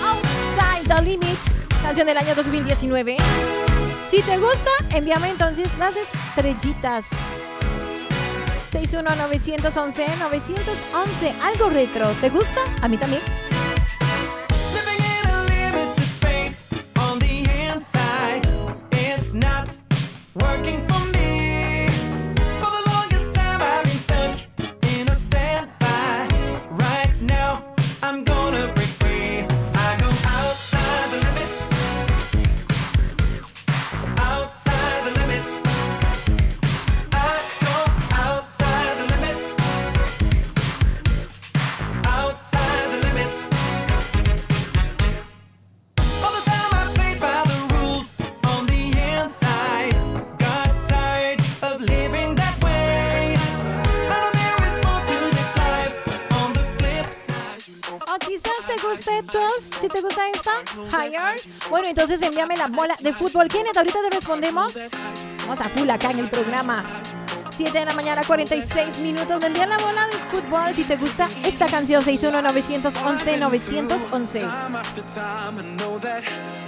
Outside 0.02 0.88
the 0.88 1.02
Limit. 1.02 1.38
Canción 1.82 2.06
del 2.06 2.16
año 2.16 2.34
2019. 2.34 3.18
Si 4.10 4.22
te 4.22 4.38
gusta, 4.38 4.70
envíame 4.88 5.28
entonces 5.28 5.68
las 5.78 5.96
estrellitas. 5.96 7.08
61911 8.70 10.06
911 10.18 11.34
algo 11.42 11.68
retro. 11.68 12.08
¿Te 12.22 12.30
gusta? 12.30 12.60
A 12.80 12.88
mí 12.88 12.96
también. 12.96 13.20
Living 20.62 20.91
12, 60.22 60.38
si 60.38 60.40
te 60.40 60.40
gusta 60.40 60.50
esta, 60.82 61.06
Higher. 61.06 61.40
Bueno, 61.70 61.88
entonces 61.88 62.22
envíame 62.22 62.56
la 62.56 62.68
bola 62.68 62.96
de 63.00 63.12
fútbol. 63.12 63.48
Kenneth, 63.48 63.76
ahorita 63.76 63.98
te 64.02 64.10
respondemos. 64.10 64.74
Vamos 65.40 65.60
a 65.60 65.64
full 65.64 65.88
acá 65.90 66.10
en 66.10 66.20
el 66.20 66.30
programa. 66.30 66.84
7 67.50 67.78
de 67.78 67.84
la 67.84 67.92
mañana, 67.92 68.22
46 68.24 68.98
minutos. 69.00 69.38
Me 69.40 69.46
envían 69.46 69.68
la 69.68 69.78
bola 69.78 70.06
de 70.06 70.16
fútbol 70.30 70.74
si 70.74 70.84
te 70.84 70.96
gusta 70.96 71.28
esta 71.44 71.66
canción. 71.66 72.02
61911 72.02 73.36
911 73.38 74.40
Time 74.40 74.78
after 74.78 75.02
time, 75.04 75.60
I 75.60 75.76
know 75.76 75.98
that 76.00 76.22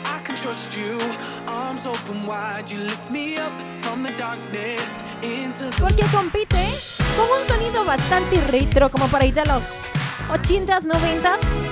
I 0.05 0.23
can 0.25 0.37
trust 0.37 0.77
you. 0.77 0.99
Arms 1.47 1.87
open 1.87 2.27
wide, 2.27 2.69
you 2.69 2.79
lift 2.79 3.11
me 3.11 3.39
up 3.39 3.53
from 3.81 4.03
the 4.03 4.11
darkness 4.19 5.03
into 5.23 5.71
the 5.71 5.81
Porque 5.81 6.05
compite 6.13 6.69
con 7.17 7.27
un 7.41 7.47
sonido 7.47 7.85
bastante 7.85 8.41
retro, 8.49 8.91
como 8.91 9.07
por 9.09 9.23
ahí 9.23 9.33
de 9.33 9.45
los 9.47 9.91
80s, 10.29 10.85
90s. 10.85 11.64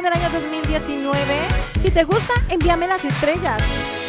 Del 0.00 0.12
año 0.14 0.30
2019. 0.30 1.12
Si 1.82 1.90
te 1.90 2.04
gusta, 2.04 2.32
envíame 2.48 2.86
las 2.86 3.04
estrellas. 3.04 4.01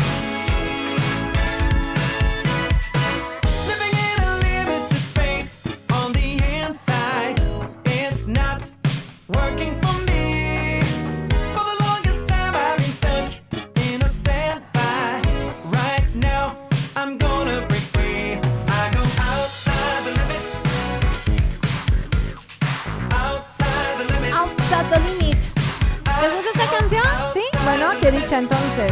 Entonces. 28.37 28.91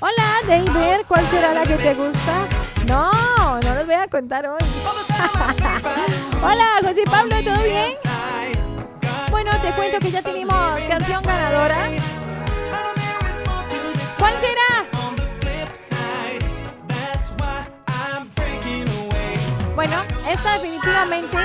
Hola, 0.00 0.40
David, 0.48 1.04
¿cuál 1.06 1.26
será 1.28 1.54
la 1.54 1.62
que 1.62 1.76
te 1.76 1.94
gusta? 1.94 2.48
No, 2.86 3.60
no 3.60 3.74
los 3.74 3.86
voy 3.86 3.94
a 3.94 4.08
contar 4.08 4.46
hoy. 4.46 4.58
Hola, 6.42 6.66
José 6.82 7.04
Pablo, 7.04 7.36
¿todo 7.44 7.62
bien? 7.62 7.92
Bueno, 9.30 9.52
te 9.60 9.72
cuento 9.72 9.98
que 10.00 10.10
ya 10.10 10.22
tenemos 10.22 10.80
canción 10.88 11.22
ganadora. 11.22 11.90
¿Cuál 14.18 14.34
será? 14.40 14.88
Bueno, 19.74 19.96
esta 20.28 20.52
definitivamente 20.58 21.38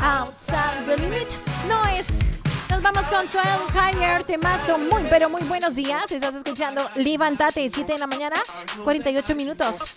Outside 0.00 0.84
the 0.86 0.96
Limit 0.96 1.28
no 1.68 1.84
es. 1.86 2.23
Vamos 2.84 3.06
con 3.06 3.24
12 3.24 3.38
Higher, 3.72 4.24
temazo 4.24 4.76
muy, 4.76 5.02
pero 5.08 5.30
muy 5.30 5.40
buenos 5.44 5.74
días. 5.74 6.12
Estás 6.12 6.34
escuchando 6.34 6.86
Levántate, 6.96 7.70
7 7.70 7.94
de 7.94 7.98
la 7.98 8.06
mañana, 8.06 8.36
48 8.84 9.34
minutos. 9.34 9.96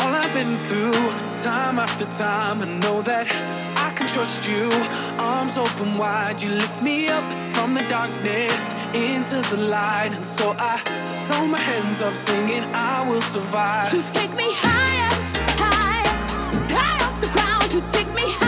All 0.00 0.14
I've 0.14 0.34
been 0.34 0.58
through, 0.66 0.92
time 1.40 1.78
after 1.78 2.04
time, 2.06 2.62
I 2.62 2.66
know 2.80 3.00
that 3.02 3.75
trust 4.16 4.48
you. 4.48 4.70
Arms 5.18 5.58
open 5.58 5.98
wide, 5.98 6.40
you 6.40 6.48
lift 6.48 6.82
me 6.82 7.06
up 7.08 7.26
from 7.52 7.74
the 7.74 7.82
darkness 7.82 8.72
into 8.94 9.36
the 9.50 9.58
light, 9.58 10.12
and 10.14 10.24
so 10.24 10.56
I 10.58 10.78
throw 11.24 11.46
my 11.46 11.58
hands 11.58 12.00
up, 12.00 12.16
singing, 12.16 12.64
I 12.72 13.06
will 13.06 13.20
survive. 13.20 13.92
You 13.92 14.02
take 14.14 14.32
me 14.34 14.48
higher, 14.64 15.12
higher, 15.62 16.16
high 16.76 16.98
off 17.06 17.20
the 17.20 17.30
ground. 17.36 17.68
You 17.74 17.82
take 17.92 18.08
me 18.20 18.24
higher, 18.24 18.44
higher, 18.44 18.45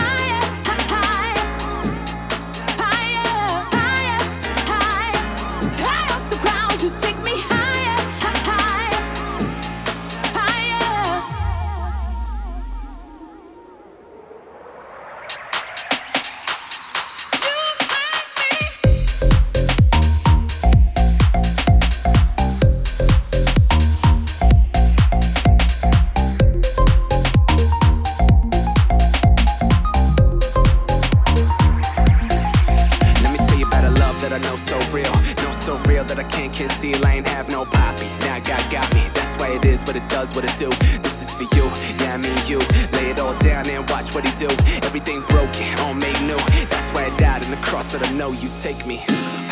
does, 40.19 40.35
what 40.35 40.43
it 40.43 40.57
do. 40.57 40.69
This 41.01 41.21
is 41.23 41.31
for 41.33 41.43
you. 41.55 41.65
Yeah, 41.99 42.15
I 42.15 42.17
mean 42.17 42.39
you. 42.45 42.59
Lay 42.97 43.11
it 43.11 43.19
all 43.19 43.37
down 43.39 43.67
and 43.69 43.89
watch 43.89 44.13
what 44.13 44.23
he 44.27 44.31
do. 44.45 44.49
Everything 44.87 45.21
broken, 45.33 45.67
all 45.79 45.93
made 45.93 46.19
new. 46.21 46.41
That's 46.71 46.89
why 46.93 47.05
I 47.09 47.11
died 47.17 47.43
in 47.45 47.51
the 47.51 47.61
cross 47.69 47.91
that 47.93 48.03
I 48.03 48.11
know 48.11 48.31
you 48.31 48.49
take 48.61 48.85
me 48.85 48.97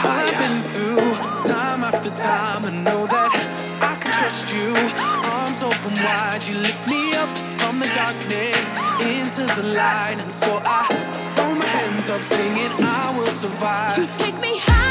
All 0.03 0.25
I've 0.27 0.37
been 0.43 0.59
through, 0.73 1.13
time 1.49 1.83
after 1.89 2.09
time, 2.09 2.65
I 2.65 2.71
know 2.71 3.07
that 3.07 3.31
I 3.91 3.95
can 4.01 4.11
trust 4.19 4.45
you. 4.55 4.69
Arms 5.37 5.61
open 5.69 5.93
wide, 6.03 6.43
you 6.47 6.55
lift 6.67 6.83
me 6.87 7.13
up 7.21 7.29
from 7.61 7.79
the 7.79 7.89
darkness 8.01 8.67
into 9.15 9.43
the 9.57 9.65
light, 9.81 10.17
and 10.19 10.31
so 10.31 10.51
I 10.65 10.83
throw 11.35 11.55
my 11.55 11.65
hands 11.65 12.09
up, 12.09 12.23
singing, 12.23 12.73
I 12.83 13.15
will 13.17 13.33
survive. 13.43 13.97
You 13.97 14.07
take 14.17 14.37
me 14.41 14.53
higher, 14.57 14.86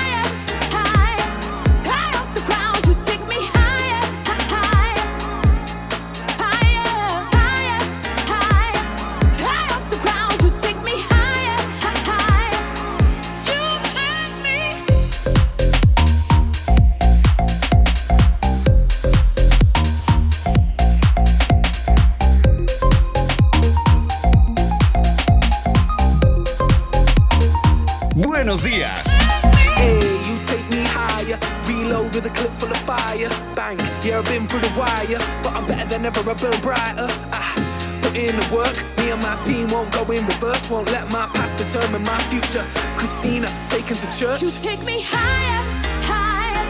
I've 34.17 34.25
been 34.25 34.47
through 34.49 34.61
the 34.61 34.73
wire. 34.79 35.21
But 35.43 35.53
I'm 35.53 35.67
better 35.67 35.87
than 35.89 36.07
ever, 36.07 36.21
I 36.21 36.35
burn 36.35 36.61
brighter. 36.61 37.07
Ah, 37.37 37.53
put 38.01 38.17
in 38.17 38.35
the 38.35 38.49
work. 38.55 38.77
Me 38.97 39.11
and 39.11 39.21
my 39.21 39.37
team 39.45 39.69
won't 39.69 39.93
go 39.93 40.11
in 40.11 40.25
reverse. 40.27 40.71
Won't 40.71 40.91
let 40.91 41.13
my 41.13 41.27
past 41.35 41.59
determine 41.59 42.03
my 42.03 42.19
future. 42.33 42.65
Christina, 42.97 43.49
taken 43.69 43.95
to 43.97 44.09
church. 44.19 44.41
You 44.41 44.51
take 44.51 44.83
me 44.85 45.05
higher, 45.05 45.61
higher, 46.09 46.65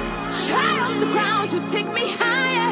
high 0.50 0.78
off 0.82 0.98
the 0.98 1.06
ground. 1.14 1.52
You 1.52 1.60
take 1.70 1.86
me 1.94 2.10
higher, 2.18 2.26
higher, 2.26 2.65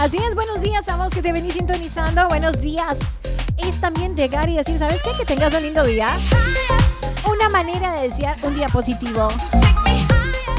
Así 0.00 0.16
es, 0.16 0.34
buenos 0.34 0.62
días 0.62 0.88
a 0.88 0.96
vos 0.96 1.12
que 1.12 1.20
te 1.20 1.30
venís 1.30 1.52
sintonizando. 1.52 2.26
Buenos 2.28 2.62
días. 2.62 2.96
Es 3.58 3.82
también 3.82 4.16
llegar 4.16 4.48
y 4.48 4.56
decir, 4.56 4.78
¿sabes 4.78 5.02
qué? 5.02 5.10
Que 5.12 5.26
tengas 5.26 5.52
un 5.52 5.62
lindo 5.62 5.84
día. 5.84 6.08
Una 7.30 7.50
manera 7.50 7.92
de 7.92 8.08
desear 8.08 8.38
un 8.42 8.54
día 8.54 8.70
positivo. 8.70 9.28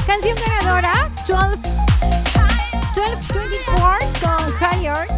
Canción 0.06 0.38
ganadora, 0.46 1.10
12, 1.26 1.56
1224 2.94 4.08
con 4.20 4.48
Higher. 4.60 5.08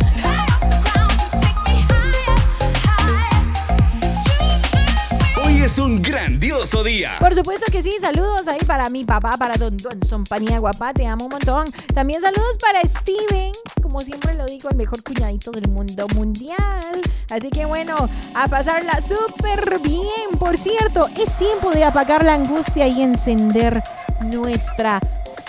Hoy 5.45 5.61
es 5.61 5.79
un 5.79 6.01
grandioso 6.01 6.83
día. 6.83 7.17
Por 7.21 7.35
supuesto 7.35 7.71
que 7.71 7.83
sí, 7.83 7.95
saludos 8.01 8.49
ahí 8.49 8.61
para 8.61 8.89
mi 8.89 9.05
papá, 9.05 9.37
para 9.37 9.59
Don 9.59 9.77
Donson 9.77 10.25
Paniagua, 10.25 10.73
papá, 10.73 10.95
te 10.95 11.07
amo 11.07 11.27
un 11.27 11.33
montón. 11.33 11.67
También 11.93 12.23
saludos 12.23 12.57
para 12.59 12.81
Steven, 12.81 13.53
como 13.95 14.05
siempre 14.05 14.35
lo 14.35 14.45
digo, 14.47 14.69
el 14.71 14.77
mejor 14.77 15.05
cuñadito 15.05 15.53
del 15.53 15.69
mundo 15.69 16.09
mundial. 16.17 17.01
Así 17.31 17.49
que 17.49 17.65
bueno, 17.65 17.95
a 18.35 18.49
pasarla 18.49 19.01
súper 19.01 19.79
bien. 19.79 20.37
Por 20.37 20.59
cierto, 20.59 21.07
es 21.17 21.39
tiempo 21.39 21.71
de 21.71 21.85
apagar 21.85 22.25
la 22.25 22.35
angustia 22.35 22.89
y 22.89 23.03
encender 23.03 23.81
nuestra 24.23 24.99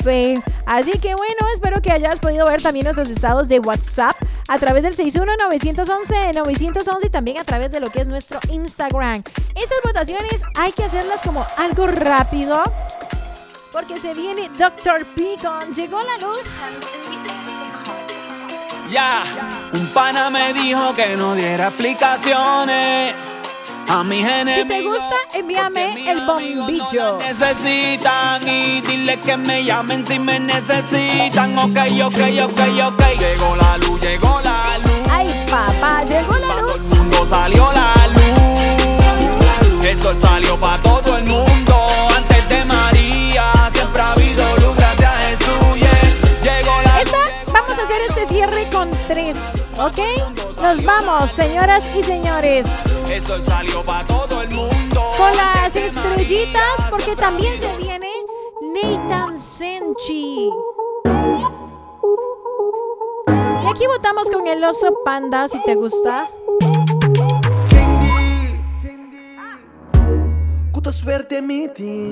fe. 0.04 0.40
Así 0.68 0.92
que 1.00 1.16
bueno, 1.16 1.48
espero 1.56 1.82
que 1.82 1.92
hayas 1.92 2.20
podido 2.20 2.46
ver 2.46 2.62
también 2.62 2.84
nuestros 2.84 3.10
estados 3.10 3.48
de 3.48 3.58
WhatsApp 3.58 4.16
a 4.48 4.60
través 4.60 4.84
del 4.84 4.96
61-911-911 4.96 7.00
y 7.04 7.10
también 7.10 7.40
a 7.40 7.46
través 7.46 7.72
de 7.72 7.80
lo 7.80 7.90
que 7.90 8.02
es 8.02 8.08
nuestro 8.08 8.38
Instagram. 8.52 9.24
Estas 9.56 9.80
votaciones 9.84 10.44
hay 10.56 10.72
que 10.72 10.84
hacerlas 10.84 11.22
como 11.22 11.44
algo 11.58 11.88
rápido 11.88 12.62
porque 13.72 14.00
se 14.00 14.14
viene 14.14 14.52
Dr. 14.56 15.04
P 15.16 15.38
con 15.42 15.74
Llegó 15.74 16.00
la 16.04 16.20
luz. 16.20 16.46
Ya, 18.90 19.24
un 19.74 19.88
pana 19.88 20.30
me 20.30 20.54
dijo 20.54 20.94
que 20.96 21.16
no 21.18 21.34
diera 21.36 21.68
explicaciones 21.68 23.14
a 23.90 24.04
mis 24.04 24.24
Si 24.26 24.32
enemigos. 24.32 24.68
te 24.68 24.82
gusta, 24.84 25.16
envíame 25.34 26.12
el 26.12 26.22
bombillo. 26.22 27.18
necesitan 27.20 28.48
y 28.48 28.82
dile 28.82 29.18
que 29.20 29.38
me 29.38 29.64
llamen 29.64 30.04
si 30.04 30.20
me 30.20 30.40
necesitan. 30.40 31.58
Ok, 31.58 31.78
ok, 32.04 32.18
ok, 32.44 32.62
ok. 32.88 33.02
Llegó 33.20 33.56
la 33.56 33.78
luz, 33.80 34.02
llegó 34.02 34.40
la 34.44 34.78
luz. 34.78 35.10
Ay, 35.12 35.46
papá, 35.50 36.04
llegó 36.04 36.34
la 36.38 36.62
luz. 36.62 36.82
mundo 36.90 37.26
salió 37.26 37.68
la 37.74 37.94
luz. 38.08 39.86
El 39.86 40.02
sol 40.02 40.18
salió 40.20 40.58
para 40.58 40.75
¿Ok? 49.86 50.00
Nos 50.64 50.84
vamos, 50.84 51.30
señoras 51.30 51.84
y 51.96 52.02
señores. 52.02 52.66
El 53.08 53.22
sol 53.22 53.40
salió 53.44 53.84
para 53.84 54.04
todo 54.08 54.42
el 54.42 54.50
mundo. 54.50 55.12
Con 55.16 55.32
las 55.38 55.76
estrellitas, 55.76 56.90
porque 56.90 57.16
también 57.16 57.54
se 57.60 57.78
viene 57.78 58.10
Nathan 58.74 59.40
Senchi. 59.40 60.50
Y 63.64 63.68
aquí 63.70 63.86
votamos 63.86 64.28
con 64.32 64.48
el 64.48 64.64
oso 64.64 64.92
panda, 65.06 65.48
si 65.50 65.62
te 65.62 65.76
gusta. 65.76 66.32
Goede 70.72 70.92
suerte 70.92 71.44
miti 71.44 72.12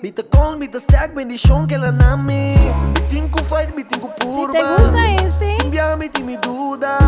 Wami 0.00 0.02
Mita 0.02 0.22
con, 0.22 0.58
mita 0.58 0.80
stack, 0.80 1.14
bendición 1.14 1.66
que 1.66 1.76
la 1.76 1.92
nami 1.92 2.54
Biting 2.94 3.30
fight, 3.44 3.74
biting 3.74 4.00
purba 4.00 4.52
te 4.52 4.82
gusta 4.82 5.10
este, 5.22 5.56
Cumbia, 5.60 5.96
miti 5.96 6.22
mi 6.22 6.36
duda 6.36 6.98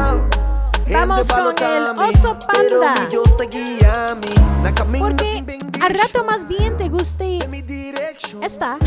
Vamos 0.90 1.26
con 1.28 1.46
el 1.62 1.98
oso 1.98 2.38
panda. 2.38 3.08
Porque 4.98 5.44
al 5.80 5.94
rato 5.94 6.24
más 6.24 6.46
bien 6.46 6.76
te 6.76 6.88
guste 6.88 7.38
esta. 8.42 8.78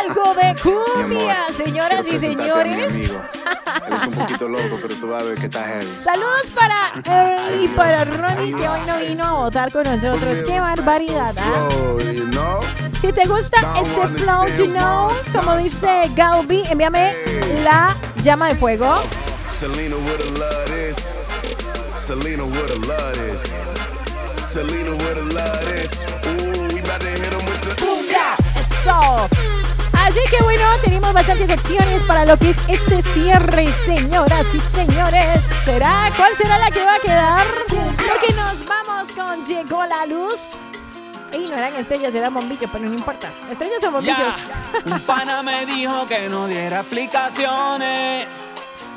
Algo 0.00 0.34
de 0.34 0.54
cumbia, 0.62 1.36
señoras 1.56 2.04
y 2.06 2.18
señores. 2.18 2.94
Él 2.94 3.92
es 3.92 4.06
un 4.06 4.12
poquito 4.14 4.48
loco, 4.48 4.78
pero 4.80 4.94
tú 4.94 5.08
vas 5.08 5.22
a 5.22 5.24
ver 5.24 5.38
que 5.38 5.46
está 5.46 5.64
heavy. 5.64 5.88
Saludos 6.02 6.50
para 6.54 6.92
Earl 7.04 7.62
y 7.62 7.68
para 7.68 8.04
Ronnie 8.04 8.54
que 8.54 8.68
hoy 8.68 8.80
no 8.86 8.98
vino 8.98 9.24
a 9.24 9.32
votar 9.32 9.72
con 9.72 9.84
nosotros. 9.84 10.38
Qué 10.46 10.60
barbaridad, 10.60 11.34
¿ah? 11.38 11.68
Si 13.00 13.12
te 13.12 13.26
gusta 13.26 13.58
este 13.76 14.08
flow, 14.18 14.46
you 14.56 14.66
know, 14.66 15.10
como 15.32 15.56
dice 15.56 16.10
Galby, 16.14 16.64
envíame 16.68 17.14
la 17.62 17.96
llama 18.22 18.48
de 18.48 18.54
fuego. 18.56 18.96
Selena 19.58 19.96
loved 19.96 20.68
this. 20.68 21.18
Selena 21.92 22.44
would 22.44 22.70
have 22.70 22.86
loved 22.86 23.18
this. 23.18 23.42
Selena 24.36 24.92
would 24.92 25.16
have 25.16 25.32
loved 25.34 25.66
this. 25.66 26.06
Ooh, 26.28 26.74
we 26.74 26.78
about 26.78 27.00
to 27.00 27.08
hit 27.08 27.34
'em 27.34 27.44
with 27.44 27.62
the 27.66 27.74
Eso. 28.54 29.28
Así 29.94 30.20
que 30.30 30.40
bueno, 30.44 30.64
tenemos 30.84 31.12
bastantes 31.12 31.50
opciones 31.50 32.02
para 32.02 32.24
lo 32.24 32.36
que 32.36 32.50
es 32.50 32.56
este 32.68 33.02
cierre, 33.12 33.66
señoras 33.84 34.46
y 34.54 34.60
señores. 34.76 35.42
¿Será? 35.64 36.12
¿Cuál 36.16 36.36
será 36.36 36.56
la 36.58 36.70
que 36.70 36.84
va 36.84 36.94
a 36.94 37.00
quedar? 37.00 37.46
Porque 37.66 38.32
nos 38.34 38.64
vamos 38.64 39.08
con 39.10 39.44
Llegó 39.44 39.84
la 39.86 40.06
Luz. 40.06 40.38
Y 41.32 41.50
no 41.50 41.56
eran 41.56 41.74
estrellas, 41.74 42.14
eran 42.14 42.32
bombillos, 42.32 42.70
pero 42.72 42.84
no 42.84 42.94
importa. 42.94 43.28
Estrellas 43.50 43.82
o 43.82 43.90
bombillos. 43.90 44.18
Ya, 44.18 44.94
un 44.94 45.00
pana 45.00 45.42
me 45.42 45.66
dijo 45.66 46.06
que 46.06 46.28
no 46.28 46.46
diera 46.46 46.82
explicaciones 46.82 48.28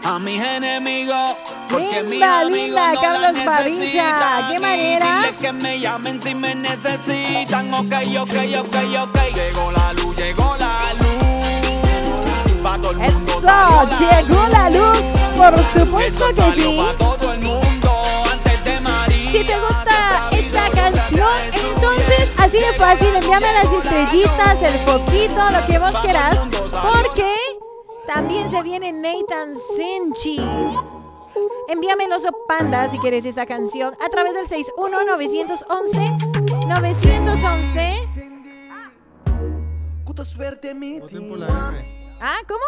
a 0.04 0.20
mis 0.20 0.42
enemigos. 0.42 1.36
Porque 1.70 2.04
Linda, 2.04 2.44
linda, 2.44 2.94
no 2.94 3.02
Carlos 3.02 3.38
la 3.38 3.46
Padilla. 3.46 4.48
¿Qué 4.52 4.60
manera? 4.60 5.32
que 5.40 5.54
me 5.54 5.80
llamen 5.80 6.20
si 6.20 6.36
me 6.36 6.54
necesitan. 6.56 7.74
Ok, 7.74 7.94
ok, 8.20 8.36
ok, 8.60 8.76
ok. 9.04 9.18
Llegó 9.34 9.72
la 9.72 9.94
luz, 9.94 10.16
llegó 10.18 10.56
la 10.60 10.94
luz. 11.00 12.62
Pa' 12.62 12.78
todo 12.78 12.92
el 12.92 12.98
mundo 12.98 13.32
Eso, 13.32 13.42
salió 13.42 14.08
la 14.08 14.22
llegó 14.22 14.48
la 14.50 14.70
luz, 14.70 15.04
por 15.38 15.58
supuesto 15.80 16.28
que 16.30 16.62
sí. 16.62 16.78
pa' 16.78 16.94
todo 16.98 17.34
el 17.34 17.40
mundo 17.40 17.92
antes 18.32 18.64
de 18.66 18.80
María. 18.82 19.32
Si 19.32 19.44
te 19.44 19.60
gusta 19.60 20.30
esta 20.32 20.70
canción, 20.70 21.28
entonces 21.54 22.32
así 22.38 22.58
de 22.60 22.74
fácil, 22.74 23.16
envíame 23.16 23.48
las 23.54 23.72
estrellitas, 23.74 24.62
el 24.62 24.78
foquito, 24.86 25.50
lo 25.50 25.66
que 25.66 25.80
vos 25.80 25.96
quieras, 26.04 26.40
porque 26.84 27.41
también 28.06 28.50
se 28.50 28.62
viene 28.64 28.92
Nathan 28.92 29.56
Senchi. 29.76 30.40
Envíame 31.68 32.08
los 32.08 32.24
panda 32.48 32.90
si 32.90 32.98
quieres 32.98 33.26
esa 33.26 33.46
canción 33.46 33.94
a 34.06 34.10
través 34.10 34.34
del 34.34 34.48
61 34.48 35.06
911 35.06 36.00
911. 36.68 38.08
Goede 40.04 40.26
suerte 40.26 40.74
miti 40.76 41.18
Ah, 42.20 42.38
¿cómo? 42.48 42.64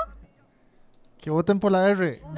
Que 1.19 1.29
voten 1.29 1.59
por 1.59 1.71
la 1.71 1.89
R. 1.89 2.21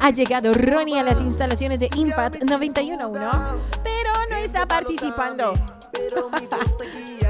Ha 0.00 0.10
llegado 0.10 0.54
Ronnie 0.54 0.98
a 0.98 1.02
las 1.02 1.20
instalaciones 1.20 1.78
de 1.80 1.88
Impact 1.96 2.36
91.1, 2.36 3.58
pero 3.82 4.10
no 4.30 4.36
está 4.36 4.66
participando. 4.66 5.54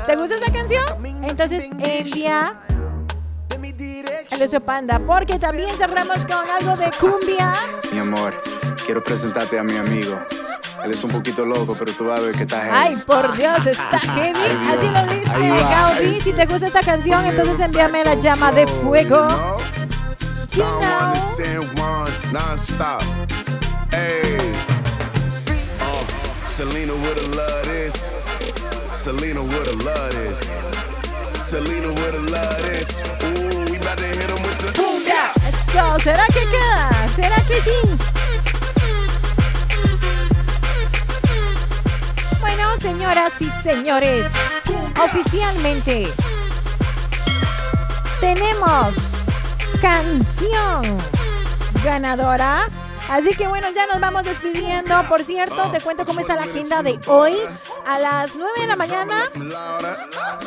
¿Te 0.07 0.17
gusta 0.17 0.37
esa 0.37 0.53
canción? 0.53 1.25
Entonces 1.25 1.69
envía 1.79 2.66
el 4.31 4.43
oso 4.43 4.61
panda, 4.61 4.99
porque 4.99 5.39
también 5.39 5.71
cerramos 5.79 6.19
con 6.27 6.49
algo 6.49 6.77
de 6.77 6.91
cumbia. 7.01 7.55
Mi 7.91 7.99
amor, 7.99 8.35
quiero 8.85 9.03
presentarte 9.03 9.59
a 9.59 9.63
mi 9.63 9.77
amigo. 9.77 10.19
Él 10.85 10.93
es 10.93 11.03
un 11.03 11.11
poquito 11.11 11.45
loco, 11.45 11.75
pero 11.79 11.93
tú 11.93 12.05
vas 12.05 12.19
a 12.19 12.23
ver 12.23 12.35
que 12.35 12.43
está 12.43 12.61
heavy. 12.61 12.77
Ay, 12.77 12.97
por 13.07 13.35
Dios, 13.37 13.67
está 13.67 13.99
heavy. 13.99 14.39
Ay, 14.39 14.57
Dios. 14.57 14.77
Así 14.77 14.89
lo 14.91 15.07
dice. 15.15 15.65
Gaudi. 15.71 16.21
Si 16.21 16.33
te 16.33 16.47
gusta 16.47 16.67
esta 16.67 16.83
canción, 16.83 17.25
entonces 17.25 17.59
envíame 17.61 18.05
la 18.05 18.15
llama 18.15 18.53
de 18.53 18.67
fuego. 18.67 19.27
You 20.51 20.63
know. 20.63 20.81
Uh, 20.81 21.17
Selena 26.47 26.93
would 26.95 27.19
have 27.19 27.35
loved 27.35 27.69
this. 27.69 28.15
Selena 28.93 29.43
would 29.43 29.67
have 29.67 29.85
loved 29.85 30.13
this. 30.13 30.76
Selena 31.49 31.87
would 31.87 32.15
have 32.15 32.29
loved 32.29 32.61
this. 32.65 32.91
Ooh, 33.23 33.71
we 33.71 33.77
about 33.77 33.99
to 33.99 34.05
hit 34.05 34.31
'em 34.31 34.43
with 34.43 34.59
the 34.63 34.73
Eso, 35.47 35.99
¿será 36.01 36.27
que 36.27 36.41
queda? 36.41 37.09
¿Será 37.15 37.37
que 37.47 37.61
sí? 37.61 37.79
Bueno, 42.41 42.77
señoras 42.81 43.33
y 43.39 43.49
señores, 43.63 44.27
oficialmente 45.01 46.13
tenemos 48.19 48.97
canción 49.81 50.83
ganadora. 51.85 52.67
Así 53.09 53.37
que 53.37 53.47
bueno, 53.47 53.69
ya 53.71 53.87
nos 53.87 54.01
vamos 54.01 54.25
despidiendo. 54.25 55.09
Por 55.09 55.23
cierto, 55.23 55.71
te 55.71 55.81
cuento 55.81 56.05
cómo 56.05 56.19
está 56.19 56.35
la 56.35 56.43
agenda 56.43 56.83
de 56.83 56.99
hoy. 57.07 57.37
A 57.87 58.01
las 58.01 58.35
9 58.35 58.53
de 58.63 58.67
la 58.67 58.75
mañana, 58.75 59.31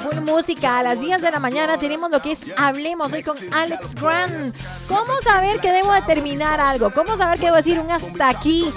buena 0.03 0.19
música. 0.19 0.79
A 0.79 0.83
las 0.83 0.99
10 0.99 1.21
de 1.21 1.31
la 1.31 1.39
mañana 1.39 1.77
tenemos 1.77 2.11
lo 2.11 2.21
que 2.21 2.33
es 2.33 2.41
Hablemos 2.57 3.13
hoy 3.13 3.23
con 3.23 3.37
Alex 3.53 3.95
Grant. 3.95 4.53
¿Cómo 4.89 5.15
saber 5.23 5.61
que 5.61 5.71
debo 5.71 5.93
determinar 5.93 6.59
algo? 6.59 6.91
¿Cómo 6.91 7.15
saber 7.15 7.39
que 7.39 7.45
debo 7.45 7.55
decir 7.55 7.79
un 7.79 7.89
hasta 7.89 8.27
aquí? 8.27 8.73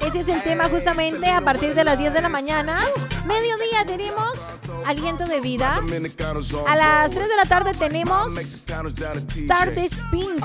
Ese 0.00 0.18
es 0.18 0.28
el 0.28 0.42
tema 0.42 0.68
justamente 0.68 1.30
a 1.30 1.40
partir 1.40 1.74
de 1.74 1.84
las 1.84 1.96
10 1.96 2.12
de 2.12 2.22
la 2.22 2.28
mañana. 2.28 2.76
Mediodía 3.24 3.84
tenemos 3.86 4.58
Aliento 4.84 5.24
de 5.26 5.40
Vida. 5.40 5.80
A 6.66 6.76
las 6.76 7.10
3 7.10 7.28
de 7.28 7.36
la 7.36 7.44
tarde 7.44 7.74
tenemos 7.74 8.32
Tardes 9.48 10.02
Pink. 10.10 10.44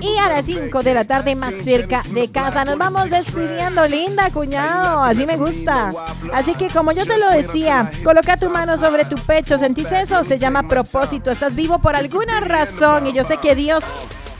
Y 0.00 0.16
a 0.18 0.28
las 0.28 0.46
5 0.46 0.82
de 0.82 0.94
la 0.94 1.04
tarde 1.04 1.34
más 1.34 1.54
cerca 1.64 2.02
de 2.08 2.30
casa. 2.30 2.64
Nos 2.64 2.78
vamos 2.78 3.10
despidiendo, 3.10 3.86
linda 3.86 4.30
cuñado. 4.30 5.02
Así 5.02 5.26
me 5.26 5.36
gusta. 5.36 5.92
Así 6.32 6.54
que 6.54 6.68
como 6.68 6.92
yo 6.92 7.06
te 7.06 7.18
lo 7.18 7.30
decía, 7.30 7.90
coloca 8.04 8.36
tu 8.36 8.50
mano 8.50 8.76
sobre 8.76 9.04
tu 9.04 9.16
pecho. 9.16 9.58
¿Sentís 9.58 9.90
eso? 9.92 10.24
Se 10.24 10.38
llama 10.38 10.68
propósito. 10.68 11.30
Estás 11.30 11.54
vivo 11.54 11.78
por 11.80 11.96
alguna 11.96 12.40
razón 12.40 13.06
y 13.06 13.12
yo 13.12 13.24
sé 13.24 13.36
que 13.38 13.54
Dios 13.54 13.84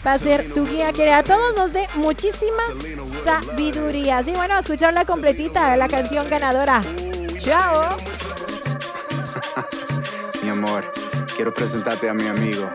va 0.06 0.14
a 0.14 0.18
ser 0.18 0.52
tu 0.52 0.66
guía. 0.66 0.92
Que 0.92 1.12
a 1.12 1.22
todos 1.22 1.56
nos 1.56 1.72
dé 1.72 1.86
muchísima 1.96 2.62
sabiduría. 3.24 4.18
Así 4.18 4.32
bueno, 4.32 4.58
escuchar 4.58 4.94
la 4.94 5.04
completita, 5.04 5.76
la 5.76 5.88
canción 5.88 6.28
ganadora. 6.28 6.82
Chao. 7.38 7.96
Mi 10.42 10.48
amor, 10.48 10.90
quiero 11.36 11.52
presentarte 11.52 12.08
a 12.08 12.14
mi 12.14 12.26
amigo. 12.26 12.70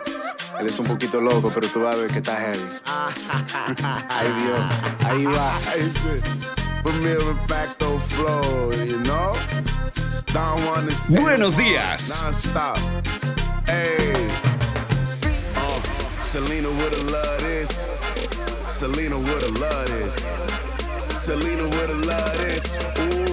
Él 0.60 0.68
es 0.68 0.80
un 0.80 0.86
poquito 0.88 1.20
loco, 1.20 1.52
pero 1.54 1.68
tú 1.68 1.82
vas 1.82 1.96
a 1.96 1.98
ver 1.98 2.12
que 2.12 2.20
está 2.20 2.38
heavy. 2.38 2.64
Ay 4.10 4.28
Dios, 4.28 4.60
ahí 5.06 5.26
va. 5.26 5.52
Buenos 11.10 11.58
días. 11.58 12.12
Hey. 13.68 14.28
Uh, 15.56 15.80
Selena 16.22 16.70
would 16.70 16.94
have 16.94 17.12
loved 17.12 17.42
this. 17.42 17.92
Selena 18.68 19.18
would 19.18 19.42
have 19.42 19.58
loved 19.60 19.90
this. 19.90 20.14
Selena 21.24 21.64
would 21.64 21.90
have 21.90 22.06
loved 22.06 22.38
this. 22.44 22.78
Ooh, 23.00 23.25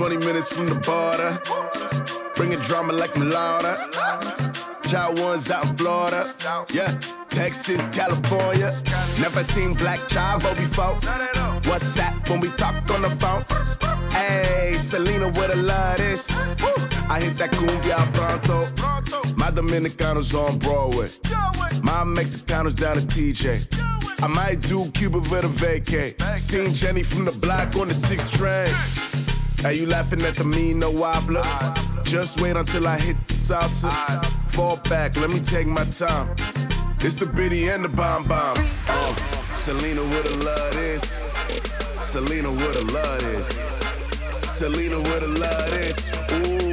20 0.00 0.16
minutes 0.16 0.48
from 0.48 0.64
the 0.64 0.76
border. 0.76 1.38
Bringing 2.34 2.58
drama 2.60 2.94
like 2.94 3.14
I'm. 3.18 3.22
Child 4.88 5.20
ones 5.20 5.50
out 5.50 5.68
in 5.68 5.76
Florida. 5.76 6.32
Yeah, 6.72 6.98
Texas, 7.28 7.86
California. 7.88 8.72
Never 9.20 9.42
seen 9.42 9.74
Black 9.74 9.98
Chavo 10.08 10.56
before. 10.56 10.94
What's 11.70 11.94
that 11.96 12.14
when 12.30 12.40
we 12.40 12.48
talk 12.52 12.76
on 12.90 13.02
the 13.02 13.10
phone? 13.20 13.44
Hey, 14.10 14.78
Selena, 14.78 15.28
what 15.32 15.52
a 15.52 15.56
lot 15.56 16.00
is. 16.00 16.30
I 16.30 17.20
hit 17.20 17.36
that 17.36 17.50
cumbia 17.50 17.98
pronto. 18.14 18.56
My 19.36 19.50
Dominicanos 19.50 20.32
on 20.32 20.58
Broadway. 20.60 21.10
My 21.82 22.04
Mexicanos 22.04 22.74
down 22.74 22.96
to 22.96 23.02
TJ. 23.02 24.22
I 24.22 24.26
might 24.28 24.60
do 24.60 24.90
Cuba 24.92 25.18
with 25.18 25.44
a 25.44 25.48
vacay. 25.48 26.38
Seen 26.38 26.72
Jenny 26.74 27.02
from 27.02 27.26
the 27.26 27.32
block 27.32 27.76
on 27.76 27.88
the 27.88 27.94
sixth 27.94 28.32
train. 28.32 28.74
Are 29.64 29.72
you 29.72 29.86
laughing 29.86 30.22
at 30.22 30.34
the 30.36 30.44
mean 30.44 30.78
no 30.78 30.90
wobbler? 30.90 31.42
Just 32.02 32.40
wait 32.40 32.56
until 32.56 32.88
I 32.88 32.98
hit 32.98 33.16
the 33.26 33.34
salsa. 33.34 34.24
Fall 34.50 34.78
back, 34.88 35.16
let 35.16 35.30
me 35.30 35.38
take 35.38 35.66
my 35.66 35.84
time. 35.84 36.34
It's 37.00 37.14
the 37.14 37.26
biddy 37.26 37.68
and 37.68 37.84
the 37.84 37.88
bomb 37.90 38.26
bomb. 38.26 38.56
Uh, 38.88 39.14
Selena 39.54 40.02
with 40.02 40.34
a 40.34 40.44
love 40.44 40.72
this. 40.74 41.02
Selena 42.00 42.50
with 42.50 42.76
a 42.76 42.92
love 42.92 43.20
this. 43.20 44.50
Selena 44.56 44.98
with 44.98 45.22
a 45.22 45.28
love 45.28 45.70
this. 45.70 46.10
Ooh, 46.32 46.69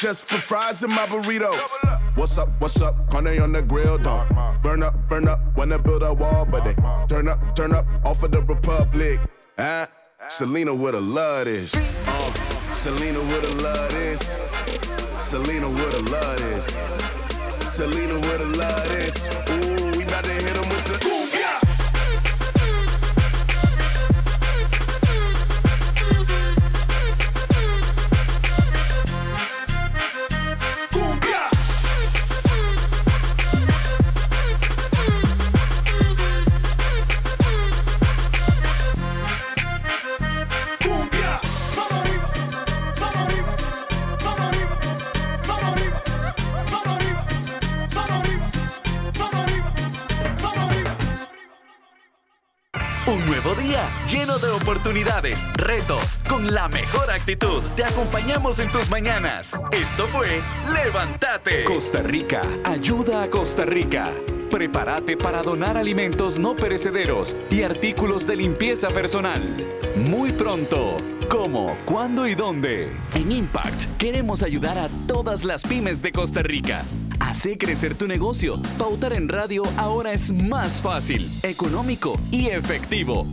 just 0.00 0.26
put 0.26 0.40
fries 0.40 0.82
in 0.82 0.88
my 0.88 1.04
burrito. 1.04 1.52
What's 2.16 2.38
up, 2.38 2.48
what's 2.58 2.80
up? 2.80 3.12
Honey 3.12 3.38
on 3.38 3.52
the 3.52 3.60
grill, 3.60 3.98
don't 3.98 4.26
burn 4.62 4.82
up, 4.82 4.94
burn 5.10 5.28
up. 5.28 5.40
Wanna 5.56 5.78
build 5.78 6.02
a 6.02 6.14
wall, 6.14 6.46
but 6.46 6.64
they 6.64 6.74
turn 7.06 7.28
up, 7.28 7.38
turn 7.54 7.74
up 7.74 7.84
off 8.02 8.22
of 8.22 8.30
the 8.30 8.40
Republic. 8.40 9.20
Ah, 9.58 9.86
Selena 10.28 10.74
with 10.74 10.94
a 10.94 11.00
love 11.00 11.44
this. 11.44 11.74
Uh, 11.74 12.32
Selena 12.72 13.18
with 13.18 13.52
a 13.52 13.62
love 13.62 13.90
this. 13.92 14.20
Selena 15.18 15.68
with 15.68 16.00
a 16.00 16.10
love 16.10 16.38
this. 16.38 16.64
Selena 17.74 18.14
with 18.14 18.40
a 18.40 18.46
love 18.56 18.88
this. 18.88 19.28
Ooh, 19.50 19.69
día 53.54 53.80
lleno 54.10 54.38
de 54.38 54.48
oportunidades, 54.50 55.38
retos, 55.54 56.18
con 56.28 56.52
la 56.52 56.68
mejor 56.68 57.10
actitud. 57.10 57.62
Te 57.76 57.84
acompañamos 57.84 58.58
en 58.58 58.70
tus 58.70 58.90
mañanas. 58.90 59.52
Esto 59.72 60.06
fue 60.08 60.28
Levántate. 60.72 61.64
Costa 61.64 62.02
Rica, 62.02 62.42
ayuda 62.64 63.22
a 63.22 63.30
Costa 63.30 63.64
Rica. 63.64 64.10
Prepárate 64.50 65.16
para 65.16 65.42
donar 65.42 65.76
alimentos 65.76 66.38
no 66.38 66.56
perecederos 66.56 67.36
y 67.50 67.62
artículos 67.62 68.26
de 68.26 68.36
limpieza 68.36 68.88
personal. 68.88 69.66
Muy 69.96 70.32
pronto. 70.32 70.98
¿Cómo? 71.28 71.78
¿Cuándo 71.84 72.26
y 72.26 72.34
dónde? 72.34 72.92
En 73.14 73.30
Impact 73.30 73.96
queremos 73.98 74.42
ayudar 74.42 74.76
a 74.76 74.88
todas 75.06 75.44
las 75.44 75.62
pymes 75.62 76.02
de 76.02 76.10
Costa 76.10 76.42
Rica. 76.42 76.84
Hace 77.20 77.56
crecer 77.56 77.94
tu 77.94 78.08
negocio. 78.08 78.60
Pautar 78.78 79.12
en 79.12 79.28
radio 79.28 79.62
ahora 79.76 80.12
es 80.12 80.32
más 80.32 80.80
fácil, 80.80 81.30
económico 81.42 82.18
y 82.30 82.46
efectivo. 82.46 83.26